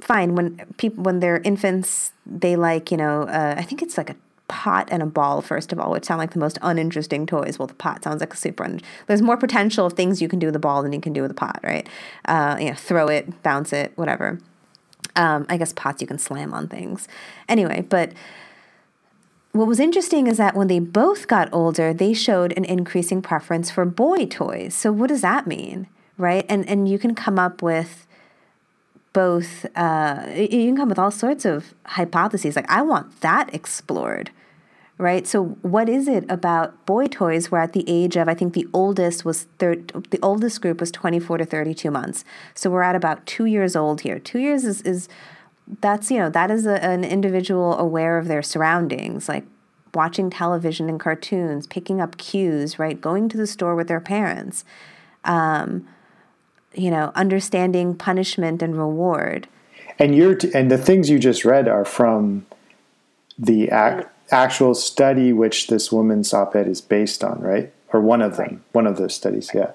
Fine 0.00 0.34
when 0.34 0.56
people 0.76 1.04
when 1.04 1.20
they're 1.20 1.38
infants, 1.44 2.12
they 2.26 2.56
like 2.56 2.90
you 2.90 2.96
know 2.96 3.22
uh, 3.22 3.54
I 3.56 3.62
think 3.62 3.82
it's 3.82 3.96
like 3.96 4.10
a 4.10 4.16
pot 4.48 4.88
and 4.90 5.02
a 5.02 5.06
ball 5.06 5.40
first 5.40 5.72
of 5.72 5.78
all, 5.78 5.90
which 5.92 6.04
sound 6.04 6.18
like 6.18 6.32
the 6.32 6.38
most 6.38 6.58
uninteresting 6.62 7.26
toys. 7.26 7.58
Well, 7.58 7.66
the 7.66 7.74
pot 7.74 8.02
sounds 8.04 8.20
like 8.20 8.34
a 8.34 8.36
super. 8.36 8.64
Un- 8.64 8.80
There's 9.06 9.22
more 9.22 9.36
potential 9.36 9.86
of 9.86 9.94
things 9.94 10.20
you 10.20 10.28
can 10.28 10.38
do 10.38 10.48
with 10.48 10.52
the 10.54 10.58
ball 10.58 10.82
than 10.82 10.92
you 10.92 11.00
can 11.00 11.12
do 11.12 11.22
with 11.22 11.30
a 11.30 11.34
pot, 11.34 11.60
right? 11.62 11.88
Uh, 12.24 12.56
you 12.58 12.68
know, 12.68 12.74
throw 12.74 13.08
it, 13.08 13.42
bounce 13.42 13.72
it, 13.72 13.92
whatever. 13.96 14.38
Um, 15.16 15.46
I 15.48 15.56
guess 15.56 15.72
pots 15.72 16.00
you 16.02 16.08
can 16.08 16.18
slam 16.18 16.52
on 16.52 16.66
things. 16.68 17.06
Anyway, 17.48 17.86
but 17.88 18.12
what 19.54 19.68
was 19.68 19.78
interesting 19.78 20.26
is 20.26 20.36
that 20.36 20.56
when 20.56 20.66
they 20.66 20.80
both 20.80 21.28
got 21.28 21.48
older, 21.52 21.94
they 21.94 22.12
showed 22.12 22.52
an 22.56 22.64
increasing 22.64 23.22
preference 23.22 23.70
for 23.70 23.84
boy 23.84 24.26
toys. 24.26 24.74
So 24.74 24.90
what 24.90 25.08
does 25.08 25.20
that 25.20 25.46
mean, 25.46 25.86
right? 26.18 26.44
And 26.48 26.68
and 26.68 26.88
you 26.88 26.98
can 26.98 27.14
come 27.14 27.38
up 27.38 27.62
with 27.62 28.04
both. 29.12 29.64
Uh, 29.76 30.26
you 30.34 30.66
can 30.66 30.76
come 30.76 30.88
with 30.88 30.98
all 30.98 31.12
sorts 31.12 31.44
of 31.44 31.72
hypotheses. 31.86 32.56
Like 32.56 32.68
I 32.68 32.82
want 32.82 33.20
that 33.20 33.54
explored, 33.54 34.32
right? 34.98 35.24
So 35.24 35.44
what 35.62 35.88
is 35.88 36.08
it 36.08 36.24
about 36.28 36.84
boy 36.84 37.06
toys 37.06 37.52
where 37.52 37.60
at 37.60 37.74
the 37.74 37.84
age 37.86 38.16
of 38.16 38.28
I 38.28 38.34
think 38.34 38.54
the 38.54 38.66
oldest 38.72 39.24
was 39.24 39.46
thir- 39.60 39.84
the 40.10 40.18
oldest 40.20 40.62
group 40.62 40.80
was 40.80 40.90
24 40.90 41.38
to 41.38 41.44
32 41.44 41.92
months. 41.92 42.24
So 42.54 42.70
we're 42.70 42.82
at 42.82 42.96
about 42.96 43.24
2 43.26 43.44
years 43.44 43.76
old 43.76 44.00
here. 44.00 44.18
2 44.18 44.40
years 44.40 44.64
is 44.64 44.82
is 44.82 45.08
that's 45.80 46.10
you 46.10 46.18
know 46.18 46.30
that 46.30 46.50
is 46.50 46.66
a, 46.66 46.82
an 46.84 47.04
individual 47.04 47.78
aware 47.78 48.18
of 48.18 48.28
their 48.28 48.42
surroundings 48.42 49.28
like 49.28 49.44
watching 49.94 50.28
television 50.28 50.88
and 50.88 50.98
cartoons 50.98 51.66
picking 51.66 52.00
up 52.00 52.16
cues 52.16 52.78
right? 52.78 53.00
Going 53.00 53.28
to 53.30 53.36
the 53.36 53.46
store 53.46 53.74
with 53.74 53.88
their 53.88 54.00
parents 54.00 54.64
um, 55.24 55.88
you 56.74 56.90
know 56.90 57.12
understanding 57.14 57.94
punishment 57.94 58.62
and 58.62 58.76
reward. 58.76 59.48
And 59.98 60.14
you're 60.14 60.34
t- 60.34 60.50
and 60.54 60.70
the 60.70 60.78
things 60.78 61.08
you 61.08 61.18
just 61.18 61.44
read 61.44 61.68
are 61.68 61.84
from 61.84 62.46
the 63.38 63.68
ac- 63.70 64.06
actual 64.30 64.74
study 64.74 65.32
which 65.32 65.68
this 65.68 65.90
woman's 65.90 66.32
op-ed 66.34 66.68
is 66.68 66.80
based 66.80 67.24
on 67.24 67.40
right? 67.40 67.72
Or 67.92 68.00
one 68.00 68.20
of 68.22 68.36
them 68.36 68.46
right. 68.46 68.58
one 68.72 68.86
of 68.86 68.96
those 68.96 69.14
studies 69.14 69.50
yeah. 69.54 69.70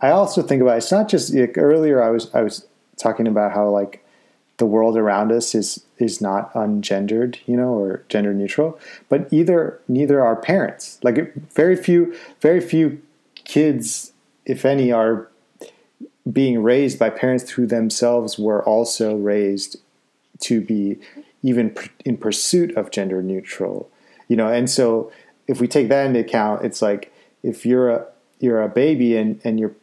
I 0.00 0.10
also 0.10 0.42
think 0.42 0.62
about 0.62 0.78
it's 0.78 0.90
not 0.90 1.08
just 1.08 1.34
like, 1.34 1.58
earlier 1.58 2.02
i 2.02 2.10
was 2.10 2.32
i 2.34 2.40
was 2.40 2.66
talking 2.96 3.26
about 3.26 3.52
how 3.52 3.68
like 3.68 4.04
the 4.58 4.66
world 4.66 4.96
around 4.96 5.32
us 5.32 5.54
is 5.54 5.84
is 5.98 6.20
not 6.20 6.52
ungendered, 6.52 7.38
you 7.46 7.56
know, 7.56 7.74
or 7.74 8.04
gender 8.08 8.34
neutral. 8.34 8.78
But 9.08 9.32
either 9.32 9.80
neither 9.88 10.24
are 10.24 10.36
parents. 10.36 10.98
Like 11.02 11.34
very 11.54 11.76
few 11.76 12.14
very 12.40 12.60
few 12.60 13.00
kids, 13.44 14.12
if 14.44 14.64
any, 14.64 14.92
are 14.92 15.28
being 16.30 16.62
raised 16.62 16.98
by 16.98 17.10
parents 17.10 17.50
who 17.50 17.66
themselves 17.66 18.38
were 18.38 18.62
also 18.64 19.16
raised 19.16 19.76
to 20.40 20.60
be 20.60 20.98
even 21.42 21.74
in 22.04 22.16
pursuit 22.16 22.76
of 22.76 22.90
gender 22.90 23.22
neutral, 23.22 23.88
you 24.26 24.36
know. 24.36 24.48
And 24.48 24.68
so 24.68 25.10
if 25.46 25.60
we 25.60 25.68
take 25.68 25.88
that 25.88 26.06
into 26.06 26.20
account, 26.20 26.64
it's 26.64 26.82
like 26.82 27.12
if 27.42 27.64
you're 27.64 27.90
a 27.90 28.06
you're 28.40 28.62
a 28.62 28.68
baby 28.68 29.16
and 29.16 29.40
and 29.44 29.58
you're 29.60 29.74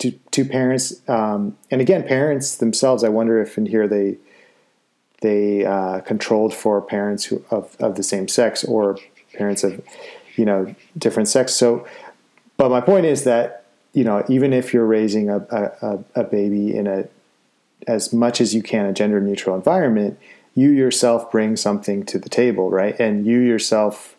to, 0.00 0.10
to 0.32 0.44
parents, 0.44 1.08
um, 1.08 1.56
and 1.70 1.80
again, 1.80 2.02
parents 2.06 2.56
themselves. 2.56 3.04
I 3.04 3.08
wonder 3.08 3.40
if 3.40 3.56
in 3.56 3.66
here 3.66 3.86
they 3.86 4.16
they 5.20 5.66
uh, 5.66 6.00
controlled 6.00 6.54
for 6.54 6.80
parents 6.80 7.24
who 7.24 7.44
of, 7.50 7.76
of 7.78 7.94
the 7.96 8.02
same 8.02 8.26
sex 8.26 8.64
or 8.64 8.98
parents 9.34 9.62
of 9.62 9.80
you 10.36 10.44
know 10.44 10.74
different 10.96 11.28
sex. 11.28 11.54
So, 11.54 11.86
but 12.56 12.70
my 12.70 12.80
point 12.80 13.06
is 13.06 13.24
that 13.24 13.66
you 13.92 14.02
know 14.02 14.24
even 14.28 14.52
if 14.52 14.72
you're 14.72 14.86
raising 14.86 15.28
a, 15.28 15.38
a, 15.82 15.98
a 16.14 16.24
baby 16.24 16.74
in 16.74 16.86
a 16.86 17.06
as 17.86 18.12
much 18.12 18.40
as 18.40 18.54
you 18.54 18.62
can 18.62 18.86
a 18.86 18.92
gender 18.92 19.20
neutral 19.20 19.54
environment, 19.54 20.18
you 20.54 20.70
yourself 20.70 21.30
bring 21.30 21.56
something 21.56 22.04
to 22.04 22.18
the 22.18 22.28
table, 22.28 22.70
right? 22.70 22.98
And 22.98 23.26
you 23.26 23.38
yourself 23.38 24.16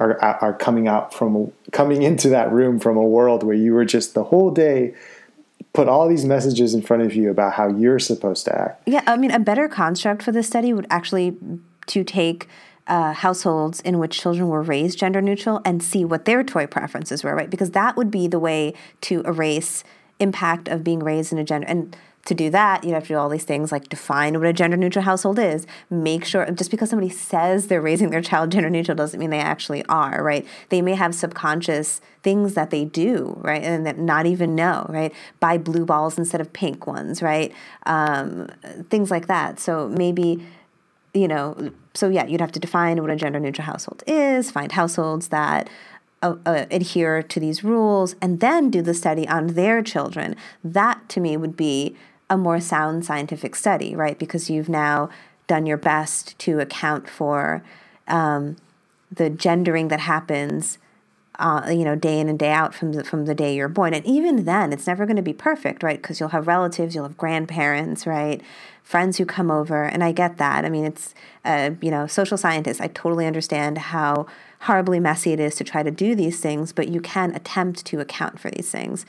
are 0.00 0.18
are 0.18 0.54
coming 0.54 0.88
out 0.88 1.14
from 1.14 1.52
coming 1.70 2.02
into 2.02 2.28
that 2.30 2.50
room 2.50 2.80
from 2.80 2.96
a 2.96 3.04
world 3.04 3.42
where 3.42 3.54
you 3.54 3.74
were 3.74 3.84
just 3.84 4.14
the 4.14 4.24
whole 4.24 4.50
day 4.50 4.94
put 5.72 5.88
all 5.88 6.08
these 6.08 6.24
messages 6.24 6.74
in 6.74 6.82
front 6.82 7.02
of 7.02 7.14
you 7.14 7.30
about 7.30 7.52
how 7.52 7.68
you're 7.68 7.98
supposed 7.98 8.44
to 8.44 8.58
act. 8.58 8.82
Yeah, 8.86 9.02
I 9.06 9.16
mean, 9.16 9.30
a 9.30 9.38
better 9.38 9.68
construct 9.68 10.22
for 10.22 10.32
this 10.32 10.48
study 10.48 10.72
would 10.72 10.86
actually 10.90 11.36
to 11.86 12.02
take 12.02 12.48
uh, 12.86 13.12
households 13.12 13.80
in 13.80 13.98
which 13.98 14.20
children 14.20 14.48
were 14.48 14.62
raised 14.62 14.98
gender 14.98 15.22
neutral 15.22 15.60
and 15.64 15.82
see 15.82 16.04
what 16.04 16.24
their 16.24 16.42
toy 16.42 16.66
preferences 16.66 17.22
were, 17.22 17.34
right? 17.34 17.50
Because 17.50 17.70
that 17.70 17.96
would 17.96 18.10
be 18.10 18.26
the 18.26 18.40
way 18.40 18.74
to 19.02 19.20
erase 19.20 19.84
impact 20.18 20.66
of 20.68 20.82
being 20.82 20.98
raised 21.00 21.32
in 21.32 21.38
a 21.38 21.44
gender 21.44 21.66
and 21.68 21.96
to 22.26 22.34
do 22.34 22.50
that, 22.50 22.84
you 22.84 22.92
have 22.94 23.04
to 23.04 23.08
do 23.08 23.16
all 23.16 23.28
these 23.28 23.44
things 23.44 23.72
like 23.72 23.88
define 23.88 24.38
what 24.38 24.46
a 24.46 24.52
gender 24.52 24.76
neutral 24.76 25.04
household 25.04 25.38
is. 25.38 25.66
Make 25.88 26.24
sure, 26.24 26.48
just 26.50 26.70
because 26.70 26.90
somebody 26.90 27.10
says 27.10 27.68
they're 27.68 27.80
raising 27.80 28.10
their 28.10 28.20
child 28.20 28.52
gender 28.52 28.68
neutral 28.68 28.94
doesn't 28.94 29.18
mean 29.18 29.30
they 29.30 29.40
actually 29.40 29.84
are, 29.86 30.22
right? 30.22 30.46
They 30.68 30.82
may 30.82 30.94
have 30.94 31.14
subconscious 31.14 32.00
things 32.22 32.54
that 32.54 32.70
they 32.70 32.84
do, 32.84 33.38
right? 33.40 33.62
And 33.62 33.86
that 33.86 33.98
not 33.98 34.26
even 34.26 34.54
know, 34.54 34.86
right? 34.90 35.14
Buy 35.40 35.56
blue 35.56 35.86
balls 35.86 36.18
instead 36.18 36.40
of 36.40 36.52
pink 36.52 36.86
ones, 36.86 37.22
right? 37.22 37.52
Um, 37.86 38.48
things 38.90 39.10
like 39.10 39.26
that. 39.28 39.58
So 39.58 39.88
maybe, 39.88 40.46
you 41.14 41.26
know, 41.26 41.70
so 41.94 42.10
yeah, 42.10 42.26
you'd 42.26 42.42
have 42.42 42.52
to 42.52 42.60
define 42.60 43.00
what 43.00 43.10
a 43.10 43.16
gender 43.16 43.40
neutral 43.40 43.64
household 43.64 44.02
is, 44.06 44.50
find 44.50 44.72
households 44.72 45.28
that 45.28 45.70
uh, 46.22 46.36
uh, 46.44 46.66
adhere 46.70 47.22
to 47.22 47.40
these 47.40 47.64
rules 47.64 48.14
and 48.20 48.40
then 48.40 48.70
do 48.70 48.82
the 48.82 48.92
study 48.92 49.26
on 49.26 49.48
their 49.54 49.82
children. 49.82 50.36
That 50.62 51.08
to 51.08 51.20
me 51.20 51.34
would 51.38 51.56
be 51.56 51.96
a 52.30 52.38
more 52.38 52.60
sound 52.60 53.04
scientific 53.04 53.54
study, 53.56 53.94
right? 53.94 54.18
Because 54.18 54.48
you've 54.48 54.68
now 54.68 55.10
done 55.48 55.66
your 55.66 55.76
best 55.76 56.38
to 56.38 56.60
account 56.60 57.10
for 57.10 57.62
um, 58.06 58.56
the 59.10 59.28
gendering 59.28 59.88
that 59.88 59.98
happens, 59.98 60.78
uh, 61.40 61.66
you 61.68 61.84
know, 61.84 61.96
day 61.96 62.20
in 62.20 62.28
and 62.28 62.38
day 62.38 62.52
out 62.52 62.72
from 62.72 62.92
the 62.92 63.02
from 63.02 63.24
the 63.24 63.34
day 63.34 63.54
you're 63.54 63.68
born. 63.68 63.92
And 63.92 64.06
even 64.06 64.44
then, 64.44 64.72
it's 64.72 64.86
never 64.86 65.06
going 65.06 65.16
to 65.16 65.22
be 65.22 65.32
perfect, 65.32 65.82
right? 65.82 66.00
Because 66.00 66.20
you'll 66.20 66.28
have 66.28 66.46
relatives, 66.46 66.94
you'll 66.94 67.04
have 67.04 67.16
grandparents, 67.16 68.06
right? 68.06 68.40
Friends 68.84 69.18
who 69.18 69.26
come 69.26 69.50
over, 69.50 69.84
and 69.84 70.04
I 70.04 70.12
get 70.12 70.36
that. 70.38 70.64
I 70.64 70.68
mean, 70.68 70.84
it's 70.84 71.14
uh, 71.44 71.70
you 71.80 71.90
know, 71.90 72.06
social 72.06 72.38
scientists. 72.38 72.80
I 72.80 72.86
totally 72.86 73.26
understand 73.26 73.78
how 73.78 74.26
horribly 74.60 75.00
messy 75.00 75.32
it 75.32 75.40
is 75.40 75.56
to 75.56 75.64
try 75.64 75.82
to 75.82 75.90
do 75.90 76.14
these 76.14 76.40
things, 76.40 76.72
but 76.72 76.88
you 76.88 77.00
can 77.00 77.34
attempt 77.34 77.84
to 77.86 77.98
account 77.98 78.38
for 78.38 78.50
these 78.50 78.70
things. 78.70 79.04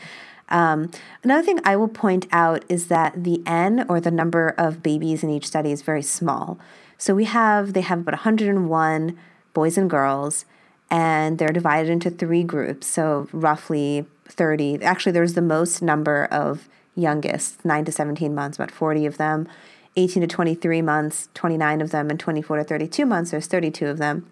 Um, 0.52 0.92
another 1.24 1.44
thing 1.44 1.60
I 1.64 1.76
will 1.76 1.88
point 1.88 2.28
out 2.32 2.64
is 2.70 2.88
that 2.88 3.24
the 3.24 3.42
N 3.46 3.86
or 3.90 4.00
the 4.00 4.12
number 4.12 4.54
of 4.58 4.84
babies 4.84 5.24
in 5.24 5.30
each 5.30 5.48
study 5.48 5.72
is 5.72 5.82
very 5.82 6.04
small. 6.04 6.60
So 6.98 7.16
we 7.16 7.26
have, 7.26 7.74
they 7.74 7.82
have 7.82 8.02
about 8.02 8.14
101 8.14 9.18
boys 9.54 9.78
and 9.78 9.90
girls, 9.90 10.46
and 10.92 11.40
they're 11.40 11.54
divided 11.54 11.90
into 11.90 12.12
three 12.12 12.44
groups. 12.44 12.86
So 12.86 13.28
roughly 13.32 14.06
30. 14.28 14.84
Actually, 14.84 15.14
there's 15.14 15.34
the 15.34 15.42
most 15.42 15.82
number 15.82 16.26
of 16.26 16.70
youngest, 16.96 17.64
9 17.66 17.86
to 17.86 17.92
17 17.92 18.36
months, 18.36 18.58
about 18.58 18.72
40 18.72 19.06
of 19.06 19.18
them. 19.18 19.48
18 19.96 20.22
to 20.22 20.28
23 20.28 20.82
months, 20.82 21.30
29 21.34 21.82
of 21.82 21.92
them, 21.92 22.10
and 22.10 22.20
24 22.20 22.58
to 22.58 22.64
32 22.64 23.06
months, 23.06 23.32
there's 23.32 23.48
32 23.48 23.88
of 23.88 23.98
them. 23.98 24.26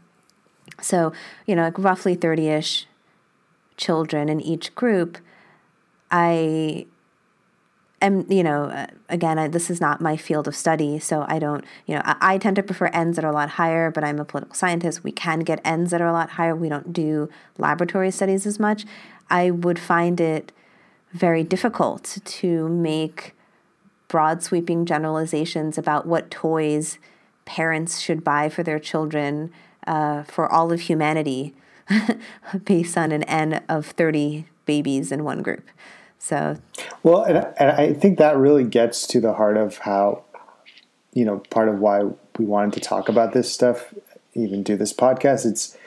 So, 0.82 1.12
you 1.46 1.56
know, 1.56 1.64
like 1.64 1.78
roughly 1.78 2.16
30 2.16 2.48
ish 2.48 2.88
children 3.76 4.30
in 4.30 4.40
each 4.40 4.74
group. 4.76 5.18
I 6.12 6.86
am, 8.02 8.32
you 8.32 8.44
know, 8.44 8.64
uh, 8.66 8.88
again, 9.10 9.38
I, 9.38 9.48
this 9.48 9.70
is 9.70 9.82
not 9.82 10.02
my 10.02 10.18
field 10.18 10.48
of 10.48 10.56
study, 10.56 11.00
so 11.00 11.26
I 11.28 11.40
don't, 11.40 11.64
you 11.86 11.96
know, 11.96 12.02
I, 12.06 12.16
I, 12.22 12.38
tend 12.38 12.56
to 12.56 12.64
prefer 12.64 12.88
ends 12.88 13.16
that 13.16 13.26
are 13.26 13.32
a 13.32 13.34
lot 13.34 13.52
higher, 13.52 13.92
but 13.92 14.04
I'm 14.04 14.20
a 14.20 14.26
political 14.26 14.56
scientist. 14.56 15.04
We 15.04 15.12
can 15.12 15.42
get 15.42 15.60
ends 15.64 15.92
that 15.92 16.02
are 16.02 16.08
a 16.08 16.14
lot 16.14 16.32
higher. 16.32 16.56
We 16.56 16.70
don't 16.70 16.94
do 16.94 17.30
laboratory 17.58 18.12
studies 18.12 18.46
as 18.46 18.60
much. 18.60 18.86
I 19.30 19.52
would 19.52 19.80
find 19.80 20.20
it 20.20 20.52
very 21.12 21.44
difficult 21.44 22.18
to 22.24 22.70
make 22.70 23.36
broad 24.08 24.44
sweeping 24.44 24.86
generalizations 24.86 25.78
about 25.78 26.06
what 26.06 26.32
toys 26.32 26.98
parents 27.46 28.00
should 28.00 28.24
buy 28.24 28.50
for 28.50 28.64
their 28.64 28.80
children 28.80 29.52
uh, 29.88 30.24
for 30.24 30.52
all 30.52 30.72
of 30.72 30.82
humanity 30.82 31.54
based 32.64 32.98
on 32.98 33.12
an 33.12 33.24
N 33.24 33.64
of 33.68 33.88
30 33.88 34.46
babies 34.66 35.12
in 35.12 35.24
one 35.24 35.42
group. 35.42 35.68
So, 36.20 36.58
well, 37.02 37.24
and, 37.24 37.48
and 37.58 37.72
I 37.72 37.94
think 37.94 38.18
that 38.20 38.38
really 38.38 38.66
gets 38.66 39.08
to 39.08 39.22
the 39.22 39.34
heart 39.34 39.58
of 39.58 39.80
how, 39.80 40.24
you 41.14 41.26
know, 41.26 41.40
part 41.50 41.70
of 41.70 41.80
why 41.80 42.04
we 42.38 42.46
wanted 42.46 42.74
to 42.74 42.82
talk 42.82 43.10
about 43.10 43.34
this 43.34 43.52
stuff, 43.52 43.94
even 44.34 44.62
do 44.62 44.76
this 44.76 44.94
podcast. 44.94 45.46
It's 45.46 45.78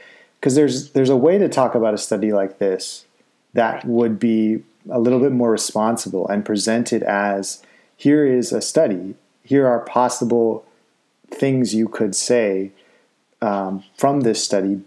because 0.41 0.55
there's 0.55 0.91
there's 0.93 1.11
a 1.11 1.17
way 1.17 1.39
to 1.39 1.49
talk 1.49 1.75
about 1.75 1.95
a 1.95 1.99
study 1.99 2.33
like 2.33 2.59
this 2.59 3.05
that 3.53 3.85
would 3.85 4.19
be 4.19 4.63
a 4.91 4.99
little 4.99 5.21
bit 5.21 5.33
more 5.33 5.51
responsible 5.51 6.27
and 6.29 6.45
present 6.45 6.93
it 6.93 7.03
as 7.03 7.63
here 7.97 8.27
is 8.27 8.53
a 8.53 8.61
study. 8.61 9.15
Here 9.45 9.67
are 9.67 9.81
possible 9.81 10.65
things 11.31 11.75
you 11.75 11.89
could 11.89 12.17
say 12.17 12.73
um, 13.41 13.85
from 13.97 14.21
this 14.21 14.43
study, 14.43 14.81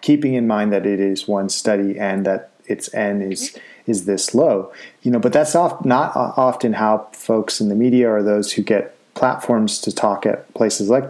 keeping 0.00 0.34
in 0.34 0.46
mind 0.46 0.72
that 0.72 0.86
it 0.86 1.00
is 1.00 1.26
one 1.26 1.48
study 1.48 1.98
and 1.98 2.24
that 2.26 2.50
its 2.66 2.92
n 2.94 3.22
is 3.22 3.56
is 3.86 4.06
this 4.06 4.34
low. 4.34 4.72
You 5.02 5.10
know, 5.10 5.18
but 5.18 5.32
that's 5.32 5.54
oft, 5.54 5.84
not 5.84 6.14
often 6.16 6.74
how 6.74 7.08
folks 7.12 7.60
in 7.60 7.68
the 7.68 7.74
media 7.74 8.10
or 8.10 8.22
those 8.22 8.52
who 8.52 8.62
get 8.62 8.96
platforms 9.14 9.80
to 9.82 9.94
talk 9.94 10.26
at 10.26 10.52
places 10.54 10.88
like 10.88 11.04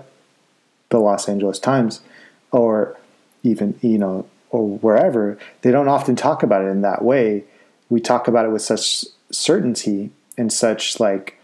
the 0.90 0.98
Los 0.98 1.28
Angeles 1.28 1.58
Times 1.58 2.00
or 2.50 2.96
even 3.42 3.78
you 3.82 3.98
know 3.98 4.26
or 4.50 4.68
wherever 4.78 5.38
they 5.62 5.70
don't 5.70 5.88
often 5.88 6.14
talk 6.14 6.42
about 6.42 6.64
it 6.64 6.68
in 6.68 6.82
that 6.82 7.02
way. 7.02 7.44
We 7.90 8.00
talk 8.00 8.28
about 8.28 8.46
it 8.46 8.50
with 8.50 8.62
such 8.62 9.04
certainty 9.30 10.10
and 10.36 10.52
such 10.52 11.00
like 11.00 11.38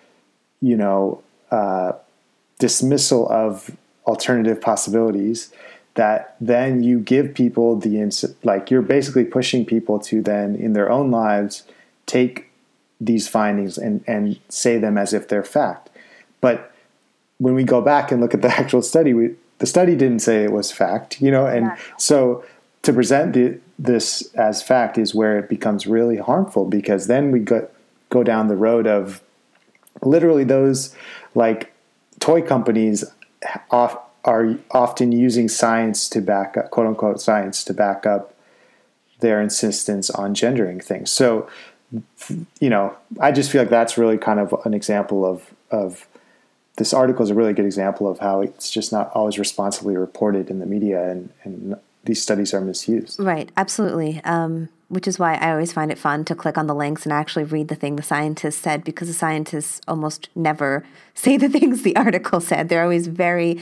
you 0.60 0.76
know 0.76 1.22
uh, 1.50 1.92
dismissal 2.58 3.28
of 3.30 3.70
alternative 4.06 4.60
possibilities 4.60 5.52
that 5.94 6.36
then 6.40 6.82
you 6.82 7.00
give 7.00 7.34
people 7.34 7.76
the 7.76 8.00
ins- 8.00 8.24
like 8.42 8.70
you're 8.70 8.82
basically 8.82 9.24
pushing 9.24 9.64
people 9.64 9.98
to 9.98 10.22
then 10.22 10.54
in 10.54 10.72
their 10.72 10.90
own 10.90 11.10
lives 11.10 11.64
take 12.06 12.50
these 13.00 13.28
findings 13.28 13.78
and 13.78 14.04
and 14.06 14.38
say 14.48 14.78
them 14.78 14.96
as 14.96 15.12
if 15.12 15.28
they're 15.28 15.42
fact 15.42 15.90
but 16.40 16.72
when 17.38 17.54
we 17.54 17.64
go 17.64 17.80
back 17.80 18.12
and 18.12 18.20
look 18.20 18.34
at 18.34 18.42
the 18.42 18.48
actual 18.58 18.82
study 18.82 19.14
we 19.14 19.34
the 19.58 19.66
study 19.66 19.96
didn't 19.96 20.20
say 20.20 20.44
it 20.44 20.52
was 20.52 20.70
fact 20.70 21.20
you 21.20 21.30
know 21.30 21.46
and 21.46 21.66
yeah. 21.66 21.78
so 21.98 22.44
to 22.82 22.92
present 22.92 23.34
the, 23.34 23.58
this 23.78 24.32
as 24.34 24.62
fact 24.62 24.96
is 24.96 25.14
where 25.14 25.38
it 25.38 25.48
becomes 25.48 25.86
really 25.86 26.16
harmful 26.16 26.64
because 26.64 27.06
then 27.06 27.30
we 27.30 27.40
go 27.40 27.68
go 28.10 28.22
down 28.22 28.48
the 28.48 28.56
road 28.56 28.86
of 28.86 29.22
literally 30.02 30.44
those 30.44 30.94
like 31.34 31.72
toy 32.18 32.42
companies 32.42 33.04
off 33.70 33.96
are 34.24 34.56
often 34.70 35.12
using 35.12 35.48
science 35.48 36.08
to 36.10 36.20
back 36.20 36.56
up, 36.56 36.70
quote 36.70 36.86
unquote, 36.86 37.20
science 37.20 37.64
to 37.64 37.74
back 37.74 38.06
up 38.06 38.34
their 39.20 39.40
insistence 39.40 40.10
on 40.10 40.34
gendering 40.34 40.80
things. 40.80 41.10
So, 41.10 41.48
you 42.60 42.70
know, 42.70 42.96
I 43.20 43.32
just 43.32 43.50
feel 43.50 43.62
like 43.62 43.70
that's 43.70 43.98
really 43.98 44.18
kind 44.18 44.40
of 44.40 44.54
an 44.64 44.74
example 44.74 45.24
of 45.24 45.54
of 45.70 46.06
this 46.76 46.92
article 46.94 47.22
is 47.22 47.30
a 47.30 47.34
really 47.34 47.52
good 47.52 47.66
example 47.66 48.08
of 48.08 48.18
how 48.20 48.40
it's 48.40 48.70
just 48.70 48.92
not 48.92 49.10
always 49.12 49.38
responsibly 49.38 49.96
reported 49.96 50.50
in 50.50 50.58
the 50.58 50.66
media, 50.66 51.10
and 51.10 51.30
and 51.44 51.76
these 52.04 52.22
studies 52.22 52.54
are 52.54 52.60
misused. 52.60 53.20
Right. 53.20 53.50
Absolutely. 53.56 54.20
Um, 54.24 54.68
which 54.88 55.06
is 55.06 55.20
why 55.20 55.34
I 55.34 55.52
always 55.52 55.72
find 55.72 55.92
it 55.92 55.98
fun 55.98 56.24
to 56.24 56.34
click 56.34 56.58
on 56.58 56.66
the 56.66 56.74
links 56.74 57.04
and 57.04 57.12
actually 57.12 57.44
read 57.44 57.68
the 57.68 57.76
thing 57.76 57.94
the 57.94 58.02
scientists 58.02 58.56
said 58.56 58.82
because 58.82 59.06
the 59.06 59.14
scientists 59.14 59.80
almost 59.86 60.28
never 60.34 60.84
say 61.14 61.36
the 61.36 61.48
things 61.48 61.82
the 61.82 61.96
article 61.96 62.40
said. 62.40 62.68
They're 62.68 62.82
always 62.82 63.06
very, 63.06 63.60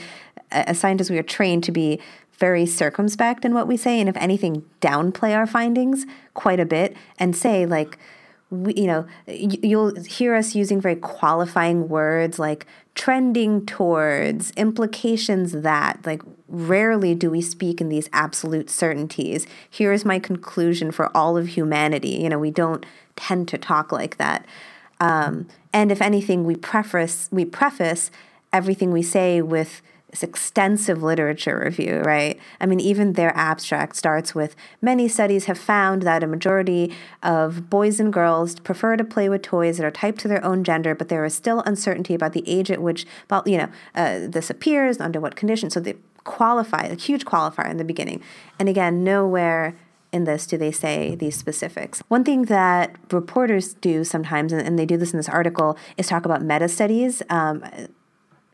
as 0.50 0.78
scientists, 0.78 1.10
we 1.10 1.18
are 1.18 1.22
trained 1.22 1.64
to 1.64 1.72
be 1.72 2.00
very 2.38 2.64
circumspect 2.64 3.44
in 3.44 3.52
what 3.52 3.66
we 3.66 3.76
say, 3.76 3.98
and 4.00 4.08
if 4.08 4.16
anything, 4.16 4.64
downplay 4.80 5.36
our 5.36 5.46
findings 5.46 6.06
quite 6.34 6.60
a 6.60 6.64
bit 6.64 6.96
and 7.18 7.34
say, 7.34 7.66
like, 7.66 7.98
we, 8.50 8.72
you 8.74 8.86
know, 8.86 9.06
you'll 9.26 9.94
hear 10.04 10.34
us 10.34 10.54
using 10.54 10.80
very 10.80 10.96
qualifying 10.96 11.88
words 11.88 12.38
like 12.38 12.64
trending 12.94 13.66
towards, 13.66 14.52
implications 14.52 15.52
that, 15.52 15.98
like, 16.06 16.22
rarely 16.48 17.14
do 17.14 17.30
we 17.30 17.40
speak 17.40 17.80
in 17.80 17.88
these 17.88 18.08
absolute 18.12 18.70
certainties. 18.70 19.46
Here 19.68 19.92
is 19.92 20.04
my 20.04 20.18
conclusion 20.18 20.90
for 20.90 21.14
all 21.16 21.36
of 21.36 21.48
humanity. 21.48 22.10
You 22.10 22.30
know, 22.30 22.38
we 22.38 22.50
don't 22.50 22.84
tend 23.16 23.48
to 23.48 23.58
talk 23.58 23.92
like 23.92 24.16
that. 24.16 24.46
Um, 25.00 25.46
and 25.72 25.92
if 25.92 26.00
anything, 26.00 26.44
we 26.44 26.56
preface 26.56 27.28
we 27.30 27.44
preface 27.44 28.10
everything 28.52 28.90
we 28.90 29.02
say 29.02 29.42
with 29.42 29.82
this 30.10 30.22
extensive 30.22 31.02
literature 31.02 31.60
review, 31.62 32.00
right? 32.00 32.40
I 32.60 32.66
mean, 32.66 32.80
even 32.80 33.12
their 33.12 33.36
abstract 33.36 33.94
starts 33.94 34.34
with 34.34 34.56
many 34.80 35.06
studies 35.06 35.44
have 35.44 35.58
found 35.58 36.02
that 36.02 36.22
a 36.22 36.26
majority 36.26 36.94
of 37.22 37.68
boys 37.68 38.00
and 38.00 38.10
girls 38.10 38.58
prefer 38.60 38.96
to 38.96 39.04
play 39.04 39.28
with 39.28 39.42
toys 39.42 39.76
that 39.76 39.84
are 39.84 39.90
typed 39.90 40.20
to 40.20 40.28
their 40.28 40.42
own 40.42 40.64
gender, 40.64 40.94
but 40.94 41.10
there 41.10 41.26
is 41.26 41.34
still 41.34 41.60
uncertainty 41.66 42.14
about 42.14 42.32
the 42.32 42.42
age 42.46 42.70
at 42.70 42.80
which, 42.80 43.06
you 43.44 43.58
know, 43.58 43.68
uh, 43.94 44.20
this 44.26 44.48
appears, 44.48 44.98
under 44.98 45.20
what 45.20 45.36
conditions. 45.36 45.74
So 45.74 45.80
they 45.80 45.96
qualify, 46.24 46.82
a 46.82 46.94
huge 46.94 47.24
qualifier 47.24 47.70
in 47.70 47.76
the 47.76 47.84
beginning. 47.84 48.22
And 48.58 48.68
again, 48.68 49.04
nowhere 49.04 49.76
in 50.12 50.24
this 50.24 50.46
do 50.46 50.56
they 50.56 50.72
say 50.72 51.14
these 51.14 51.36
specifics. 51.36 52.02
One 52.08 52.24
thing 52.24 52.44
that 52.44 52.94
reporters 53.12 53.74
do 53.74 54.04
sometimes, 54.04 54.52
and, 54.52 54.78
they 54.78 54.86
do 54.86 54.96
this 54.96 55.12
in 55.12 55.18
this 55.18 55.28
article, 55.28 55.76
is 55.96 56.06
talk 56.08 56.24
about 56.24 56.42
meta 56.42 56.68
studies. 56.68 57.22
Um, 57.28 57.64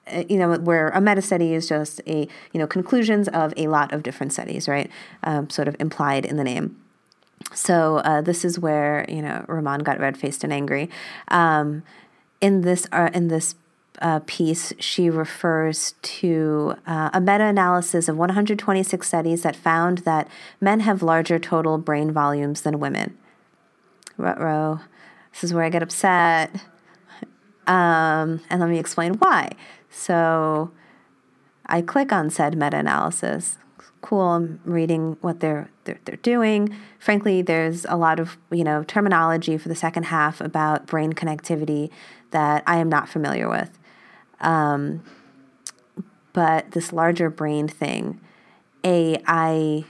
uh, 0.07 0.22
you 0.29 0.37
know, 0.37 0.59
where 0.59 0.88
a 0.90 1.00
meta 1.00 1.22
study 1.22 1.55
is 1.55 1.66
just 1.66 2.03
a, 2.07 2.29
you 2.53 2.61
know, 2.61 2.66
conclusions 2.66 3.27
of 3.29 3.55
a 3.57 3.68
lot 3.68 3.92
of 3.92 4.03
different 4.03 4.35
studies, 4.35 4.68
right? 4.68 4.90
Um, 5.22 5.48
sort 5.48 5.66
of 5.66 5.77
implied 5.81 6.27
in 6.27 6.37
the 6.37 6.44
name. 6.44 6.77
So 7.55 7.98
uh, 7.98 8.20
this 8.20 8.44
is 8.44 8.59
where, 8.59 9.07
you 9.09 9.22
know, 9.22 9.44
Rumman 9.48 9.83
got 9.83 9.98
red 9.98 10.18
faced 10.18 10.44
and 10.44 10.53
angry. 10.53 10.90
Um, 11.29 11.85
in 12.40 12.61
this, 12.61 12.87
uh, 12.92 13.11
in 13.14 13.29
this 13.29 13.55
uh, 14.05 14.21
piece, 14.27 14.75
she 14.79 15.09
refers 15.09 15.95
to 16.03 16.75
uh, 16.87 17.09
a 17.14 17.21
meta 17.23 17.45
analysis 17.45 18.07
of 18.07 18.19
126 18.19 19.07
studies 19.09 19.43
that 19.43 19.57
found 19.57 19.99
that 19.99 20.29
men 20.61 20.81
have 20.81 21.03
larger 21.03 21.38
total 21.38 21.79
brain 21.79 22.12
volumes 22.12 22.61
than 22.61 22.79
women. 22.79 23.17
Ruh-roh. 24.19 24.81
This 25.33 25.43
is 25.43 25.55
where 25.55 25.64
I 25.64 25.71
get 25.71 25.83
upset. 25.83 26.55
Um, 27.67 28.43
and 28.51 28.61
let 28.61 28.69
me 28.69 28.79
explain 28.79 29.14
why. 29.14 29.53
So 29.88 30.71
I 31.64 31.81
click 31.81 32.12
on 32.12 32.29
said 32.29 32.59
meta 32.59 32.77
analysis. 32.77 33.57
Cool, 34.03 34.21
I'm 34.21 34.61
reading 34.67 35.17
what 35.23 35.40
they're, 35.40 35.71
they're 35.85 35.99
they're 36.05 36.17
doing. 36.17 36.77
Frankly, 36.99 37.40
there's 37.40 37.87
a 37.87 37.97
lot 37.97 38.21
of 38.21 38.37
you 38.51 38.64
know 38.64 38.85
terminology 38.85 39.57
for 39.57 39.71
the 39.71 39.75
second 39.75 40.03
half 40.03 40.43
about 40.43 40.87
brain 40.87 41.14
connectivity 41.14 41.88
that 42.33 42.62
I 42.67 42.77
am 42.77 42.90
not 42.90 43.09
familiar 43.09 43.49
with. 43.49 43.79
Um, 44.40 45.03
but 46.33 46.73
this 46.73 46.92
larger 46.92 47.31
brain 47.31 47.68
thing, 47.68 48.20
a 48.85 49.18
I 49.27 49.85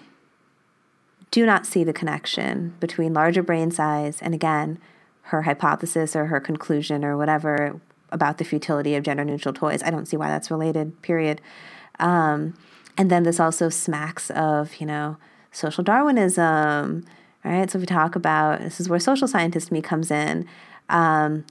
do 1.30 1.44
not 1.46 1.66
see 1.66 1.82
the 1.82 1.92
connection 1.92 2.74
between 2.78 3.12
larger 3.12 3.42
brain 3.42 3.70
size 3.70 4.22
and 4.22 4.34
again 4.34 4.78
her 5.28 5.42
hypothesis 5.42 6.14
or 6.14 6.26
her 6.26 6.38
conclusion 6.38 7.04
or 7.04 7.16
whatever 7.16 7.80
about 8.12 8.38
the 8.38 8.44
futility 8.44 8.94
of 8.94 9.02
gender 9.02 9.24
neutral 9.24 9.54
toys. 9.54 9.82
I 9.82 9.90
don't 9.90 10.06
see 10.06 10.16
why 10.16 10.28
that's 10.28 10.50
related, 10.50 11.00
period. 11.02 11.40
Um, 11.98 12.54
and 12.96 13.10
then 13.10 13.24
this 13.24 13.40
also 13.40 13.68
smacks 13.68 14.30
of, 14.30 14.76
you 14.76 14.86
know, 14.86 15.16
social 15.50 15.82
Darwinism, 15.82 17.04
right? 17.42 17.70
So 17.70 17.78
if 17.78 17.80
we 17.82 17.86
talk 17.86 18.14
about 18.14 18.60
this 18.60 18.80
is 18.80 18.88
where 18.88 19.00
social 19.00 19.26
scientist 19.26 19.72
me 19.72 19.80
comes 19.80 20.10
in. 20.10 20.46
Um, 20.88 21.44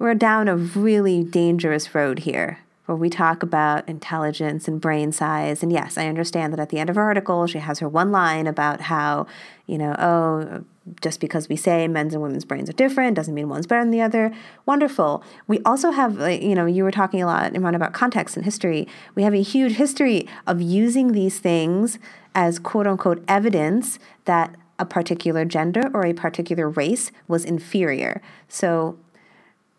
we're 0.00 0.14
down 0.14 0.48
a 0.48 0.56
really 0.56 1.22
dangerous 1.22 1.94
road 1.94 2.20
here 2.20 2.58
where 2.86 2.96
we 2.96 3.10
talk 3.10 3.42
about 3.42 3.88
intelligence 3.88 4.66
and 4.66 4.80
brain 4.80 5.12
size. 5.12 5.62
And 5.62 5.70
yes, 5.70 5.96
I 5.96 6.06
understand 6.06 6.52
that 6.52 6.58
at 6.58 6.70
the 6.70 6.78
end 6.78 6.90
of 6.90 6.96
her 6.96 7.02
article, 7.02 7.46
she 7.46 7.58
has 7.58 7.78
her 7.78 7.88
one 7.88 8.10
line 8.10 8.48
about 8.48 8.80
how, 8.80 9.26
you 9.66 9.78
know, 9.78 9.94
oh, 9.98 10.64
just 11.02 11.20
because 11.20 11.48
we 11.48 11.54
say 11.54 11.86
men's 11.86 12.14
and 12.14 12.22
women's 12.22 12.46
brains 12.46 12.68
are 12.68 12.72
different 12.72 13.14
doesn't 13.14 13.34
mean 13.34 13.48
one's 13.48 13.66
better 13.66 13.82
than 13.82 13.90
the 13.90 14.00
other. 14.00 14.32
Wonderful. 14.64 15.22
We 15.46 15.60
also 15.64 15.90
have, 15.90 16.18
you 16.42 16.54
know, 16.54 16.64
you 16.64 16.82
were 16.82 16.90
talking 16.90 17.22
a 17.22 17.26
lot, 17.26 17.52
Imran, 17.52 17.76
about 17.76 17.92
context 17.92 18.36
and 18.36 18.44
history. 18.44 18.88
We 19.14 19.22
have 19.22 19.34
a 19.34 19.42
huge 19.42 19.74
history 19.74 20.26
of 20.46 20.62
using 20.62 21.12
these 21.12 21.38
things 21.38 21.98
as 22.34 22.58
quote 22.58 22.86
unquote 22.86 23.22
evidence 23.28 23.98
that 24.24 24.56
a 24.78 24.86
particular 24.86 25.44
gender 25.44 25.90
or 25.92 26.06
a 26.06 26.14
particular 26.14 26.68
race 26.70 27.12
was 27.28 27.44
inferior. 27.44 28.22
So, 28.48 28.98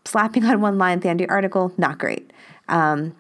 slapping 0.06 0.46
on 0.46 0.62
one 0.62 0.78
line 0.78 0.98
at 0.98 1.02
the 1.02 1.10
end 1.10 1.22
of 1.22 1.28
your 1.28 1.36
article, 1.36 1.74
not 1.78 1.98
great. 1.98 2.32
Um, 2.68 3.16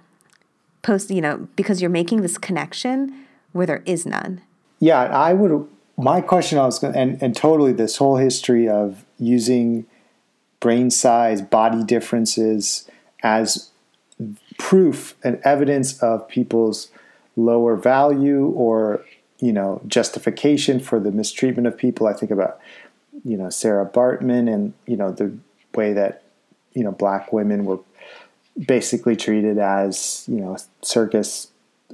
post, 0.81 1.11
you 1.11 1.21
know, 1.21 1.47
because 1.55 1.81
you're 1.81 1.89
making 1.89 2.21
this 2.21 2.37
connection 2.37 3.25
where 3.51 3.65
there 3.65 3.83
is 3.85 4.05
none. 4.05 4.41
Yeah, 4.79 5.01
I 5.01 5.33
would 5.33 5.67
my 5.97 6.21
question 6.21 6.57
I 6.57 6.65
was 6.65 6.79
going 6.79 6.95
and, 6.95 7.21
and 7.21 7.35
totally 7.35 7.73
this 7.73 7.97
whole 7.97 8.17
history 8.17 8.67
of 8.67 9.05
using 9.19 9.85
brain 10.59 10.89
size, 10.89 11.41
body 11.41 11.83
differences 11.83 12.89
as 13.21 13.69
proof 14.57 15.15
and 15.23 15.39
evidence 15.43 16.01
of 16.01 16.27
people's 16.27 16.89
lower 17.35 17.75
value 17.75 18.47
or 18.47 19.05
you 19.39 19.51
know 19.51 19.81
justification 19.87 20.79
for 20.79 20.99
the 20.99 21.11
mistreatment 21.11 21.67
of 21.67 21.77
people. 21.77 22.07
I 22.07 22.13
think 22.13 22.31
about 22.31 22.59
you 23.23 23.37
know 23.37 23.49
Sarah 23.49 23.85
Baartman 23.85 24.51
and 24.51 24.73
you 24.85 24.97
know 24.97 25.11
the 25.11 25.35
way 25.75 25.93
that 25.93 26.23
you 26.73 26.83
know 26.83 26.91
black 26.91 27.31
women 27.33 27.65
were 27.65 27.79
basically 28.67 29.15
treated 29.15 29.57
as 29.57 30.25
you 30.27 30.37
know 30.37 30.57
circus 30.81 31.47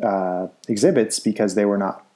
uh, 0.03 0.47
exhibits 0.67 1.19
because 1.19 1.55
they 1.55 1.65
were 1.65 1.77
not 1.77 2.07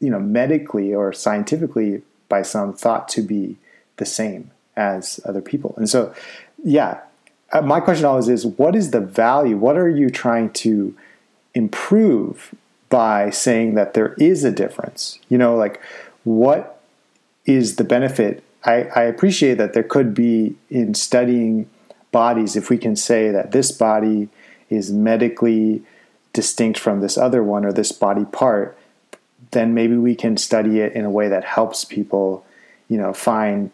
you 0.00 0.10
know, 0.10 0.20
medically 0.20 0.94
or 0.94 1.12
scientifically 1.12 2.02
by 2.28 2.42
some 2.42 2.72
thought 2.72 3.08
to 3.08 3.22
be 3.22 3.56
the 3.96 4.06
same 4.06 4.50
as 4.76 5.20
other 5.24 5.40
people. 5.40 5.74
And 5.76 5.88
so, 5.88 6.14
yeah, 6.62 7.00
uh, 7.52 7.62
my 7.62 7.80
question 7.80 8.04
always 8.04 8.28
is 8.28 8.44
what 8.44 8.76
is 8.76 8.90
the 8.90 9.00
value? 9.00 9.56
What 9.56 9.76
are 9.76 9.88
you 9.88 10.10
trying 10.10 10.50
to 10.54 10.94
improve 11.54 12.54
by 12.88 13.30
saying 13.30 13.74
that 13.74 13.94
there 13.94 14.14
is 14.14 14.44
a 14.44 14.50
difference? 14.50 15.18
You 15.28 15.38
know, 15.38 15.56
like 15.56 15.80
what 16.24 16.80
is 17.46 17.76
the 17.76 17.84
benefit? 17.84 18.42
I, 18.64 18.84
I 18.94 19.02
appreciate 19.02 19.58
that 19.58 19.72
there 19.72 19.84
could 19.84 20.12
be 20.12 20.56
in 20.68 20.94
studying 20.94 21.70
bodies, 22.16 22.56
if 22.56 22.70
we 22.70 22.78
can 22.78 22.96
say 22.96 23.30
that 23.30 23.52
this 23.52 23.70
body 23.70 24.30
is 24.70 24.90
medically 24.90 25.82
distinct 26.32 26.78
from 26.78 27.02
this 27.02 27.18
other 27.18 27.42
one 27.42 27.62
or 27.62 27.74
this 27.74 27.92
body 27.92 28.24
part, 28.24 28.74
then 29.50 29.74
maybe 29.74 29.98
we 29.98 30.14
can 30.14 30.38
study 30.38 30.80
it 30.80 30.94
in 30.94 31.04
a 31.04 31.10
way 31.10 31.28
that 31.28 31.44
helps 31.44 31.84
people, 31.84 32.42
you 32.88 32.96
know, 32.96 33.12
find, 33.12 33.70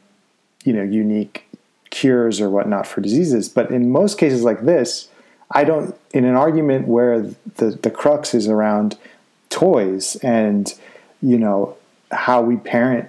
you 0.65 0.73
know, 0.73 0.83
unique 0.83 1.47
cures 1.91 2.41
or 2.41 2.51
whatnot 2.51 2.85
for 2.85 3.01
diseases. 3.01 3.49
But 3.49 3.71
in 3.71 3.93
most 3.93 4.19
cases 4.19 4.43
like 4.43 4.63
this, 4.65 5.09
I 5.53 5.63
don't, 5.63 5.95
in 6.13 6.25
an 6.25 6.35
argument 6.35 6.89
where 6.89 7.21
the, 7.59 7.79
the 7.81 7.93
crux 7.93 8.35
is 8.35 8.49
around 8.49 8.99
toys 9.51 10.17
and 10.17 10.75
you 11.23 11.39
know 11.39 11.77
how 12.11 12.43
we 12.43 12.57
parent 12.57 13.09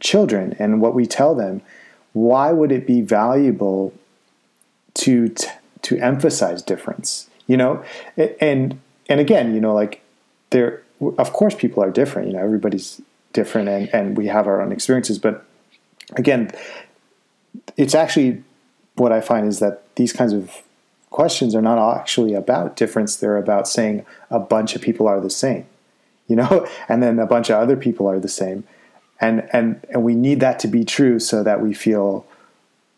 children 0.00 0.56
and 0.58 0.80
what 0.80 0.94
we 0.94 1.04
tell 1.04 1.34
them 1.34 1.60
why 2.14 2.52
would 2.52 2.72
it 2.72 2.86
be 2.86 3.02
valuable 3.02 3.92
to 4.96 5.34
to 5.82 5.98
emphasize 5.98 6.62
difference 6.62 7.28
you 7.46 7.56
know? 7.56 7.84
And 8.40 8.80
and 9.08 9.20
again 9.20 9.54
you 9.54 9.60
know 9.60 9.74
like 9.74 10.02
there 10.50 10.82
of 11.18 11.32
course 11.32 11.54
people 11.54 11.82
are 11.82 11.90
different 11.90 12.28
you 12.28 12.34
know 12.34 12.42
everybody's 12.42 13.00
different 13.32 13.68
and 13.68 13.88
and 13.94 14.16
we 14.16 14.26
have 14.26 14.46
our 14.46 14.60
own 14.60 14.72
experiences 14.72 15.18
but 15.18 15.44
again 16.16 16.50
it's 17.76 17.94
actually 17.94 18.42
what 18.94 19.12
i 19.12 19.20
find 19.20 19.46
is 19.46 19.58
that 19.58 19.82
these 19.96 20.12
kinds 20.12 20.32
of 20.32 20.62
questions 21.10 21.54
are 21.54 21.62
not 21.62 21.78
actually 21.96 22.34
about 22.34 22.76
difference 22.76 23.16
they're 23.16 23.36
about 23.36 23.68
saying 23.68 24.04
a 24.30 24.38
bunch 24.38 24.74
of 24.74 24.82
people 24.82 25.06
are 25.06 25.20
the 25.20 25.30
same 25.30 25.66
you 26.26 26.34
know? 26.36 26.66
And 26.88 27.02
then 27.02 27.18
a 27.18 27.26
bunch 27.26 27.50
of 27.50 27.56
other 27.56 27.76
people 27.76 28.06
are 28.08 28.18
the 28.18 28.28
same 28.28 28.64
and 29.20 29.48
and 29.52 29.80
and 29.90 30.02
we 30.02 30.14
need 30.14 30.40
that 30.40 30.58
to 30.60 30.68
be 30.68 30.84
true 30.84 31.18
so 31.18 31.42
that 31.42 31.60
we 31.62 31.72
feel 31.72 32.26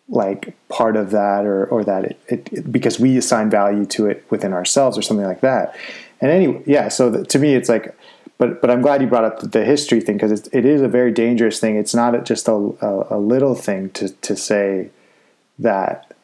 like 0.09 0.55
part 0.69 0.97
of 0.97 1.11
that 1.11 1.45
or 1.45 1.67
or 1.67 1.85
that 1.85 2.05
it, 2.05 2.21
it, 2.29 2.53
it 2.53 2.73
because 2.73 2.99
we 2.99 3.17
assign 3.17 3.51
value 3.51 3.85
to 3.85 4.07
it 4.07 4.25
within 4.31 4.53
ourselves 4.53 4.97
or 4.97 5.03
something 5.03 5.27
like 5.27 5.41
that. 5.41 5.77
And 6.21 6.31
anyway 6.31 6.63
yeah 6.67 6.89
so 6.89 7.11
the, 7.11 7.25
to 7.27 7.39
me 7.39 7.55
it's 7.55 7.69
like 7.69 7.95
but 8.39 8.61
but 8.61 8.71
I'm 8.71 8.81
glad 8.81 9.03
you 9.03 9.09
brought 9.09 9.25
up 9.25 9.41
the, 9.41 9.49
the 9.49 9.65
history 9.65 10.01
thing 10.01 10.17
because 10.17 10.47
it 10.49 10.65
is 10.65 10.81
a 10.81 10.89
very 10.89 11.11
dangerous 11.11 11.61
thing. 11.61 11.77
It's 11.77 11.95
not 11.95 12.25
just 12.25 12.49
a, 12.49 12.53
a, 12.53 13.17
a 13.17 13.19
little 13.19 13.55
thing 13.55 13.91
to 13.91 14.09
to 14.09 14.37
say 14.37 14.91
that 15.59 16.15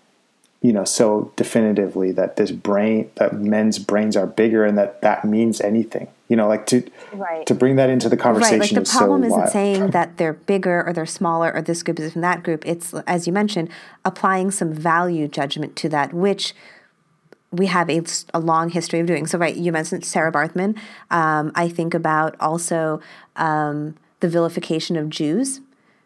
you 0.62 0.72
know 0.72 0.84
so 0.84 1.32
definitively 1.36 2.12
that 2.12 2.36
this 2.36 2.52
brain 2.52 3.10
that 3.16 3.34
men's 3.34 3.78
brains 3.78 4.16
are 4.16 4.26
bigger 4.26 4.64
and 4.64 4.78
that 4.78 5.02
that 5.02 5.24
means 5.24 5.60
anything 5.60 6.08
you 6.28 6.36
know 6.36 6.48
like 6.48 6.66
to 6.66 6.82
right. 7.12 7.46
to 7.46 7.54
bring 7.54 7.76
that 7.76 7.90
into 7.90 8.08
the 8.08 8.16
conversation 8.16 8.60
right 8.60 8.72
like 8.72 8.84
the 8.84 8.90
problem 8.90 9.22
so 9.22 9.26
isn't 9.26 9.38
wild. 9.38 9.52
saying 9.52 9.90
that 9.90 10.16
they're 10.16 10.32
bigger 10.32 10.86
or 10.86 10.92
they're 10.92 11.06
smaller 11.06 11.52
or 11.52 11.62
this 11.62 11.82
group 11.82 11.98
is 12.00 12.12
from 12.12 12.22
that 12.22 12.42
group 12.42 12.66
it's 12.66 12.94
as 13.06 13.26
you 13.26 13.32
mentioned 13.32 13.68
applying 14.04 14.50
some 14.50 14.72
value 14.72 15.28
judgment 15.28 15.76
to 15.76 15.88
that 15.88 16.12
which 16.12 16.54
we 17.50 17.66
have 17.66 17.88
a, 17.88 18.02
a 18.32 18.40
long 18.40 18.70
history 18.70 19.00
of 19.00 19.06
doing 19.06 19.26
so 19.26 19.38
right 19.38 19.56
you 19.56 19.70
mentioned 19.70 20.04
sarah 20.04 20.32
baartman 20.32 20.76
um, 21.10 21.52
i 21.54 21.68
think 21.68 21.94
about 21.94 22.34
also 22.40 23.00
um, 23.36 23.94
the 24.20 24.28
vilification 24.28 24.96
of 24.96 25.10
jews 25.10 25.60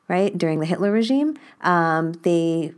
right 0.08 0.36
during 0.36 0.58
the 0.60 0.66
hitler 0.66 0.90
regime 0.90 1.36
um, 1.62 2.12
they 2.22 2.72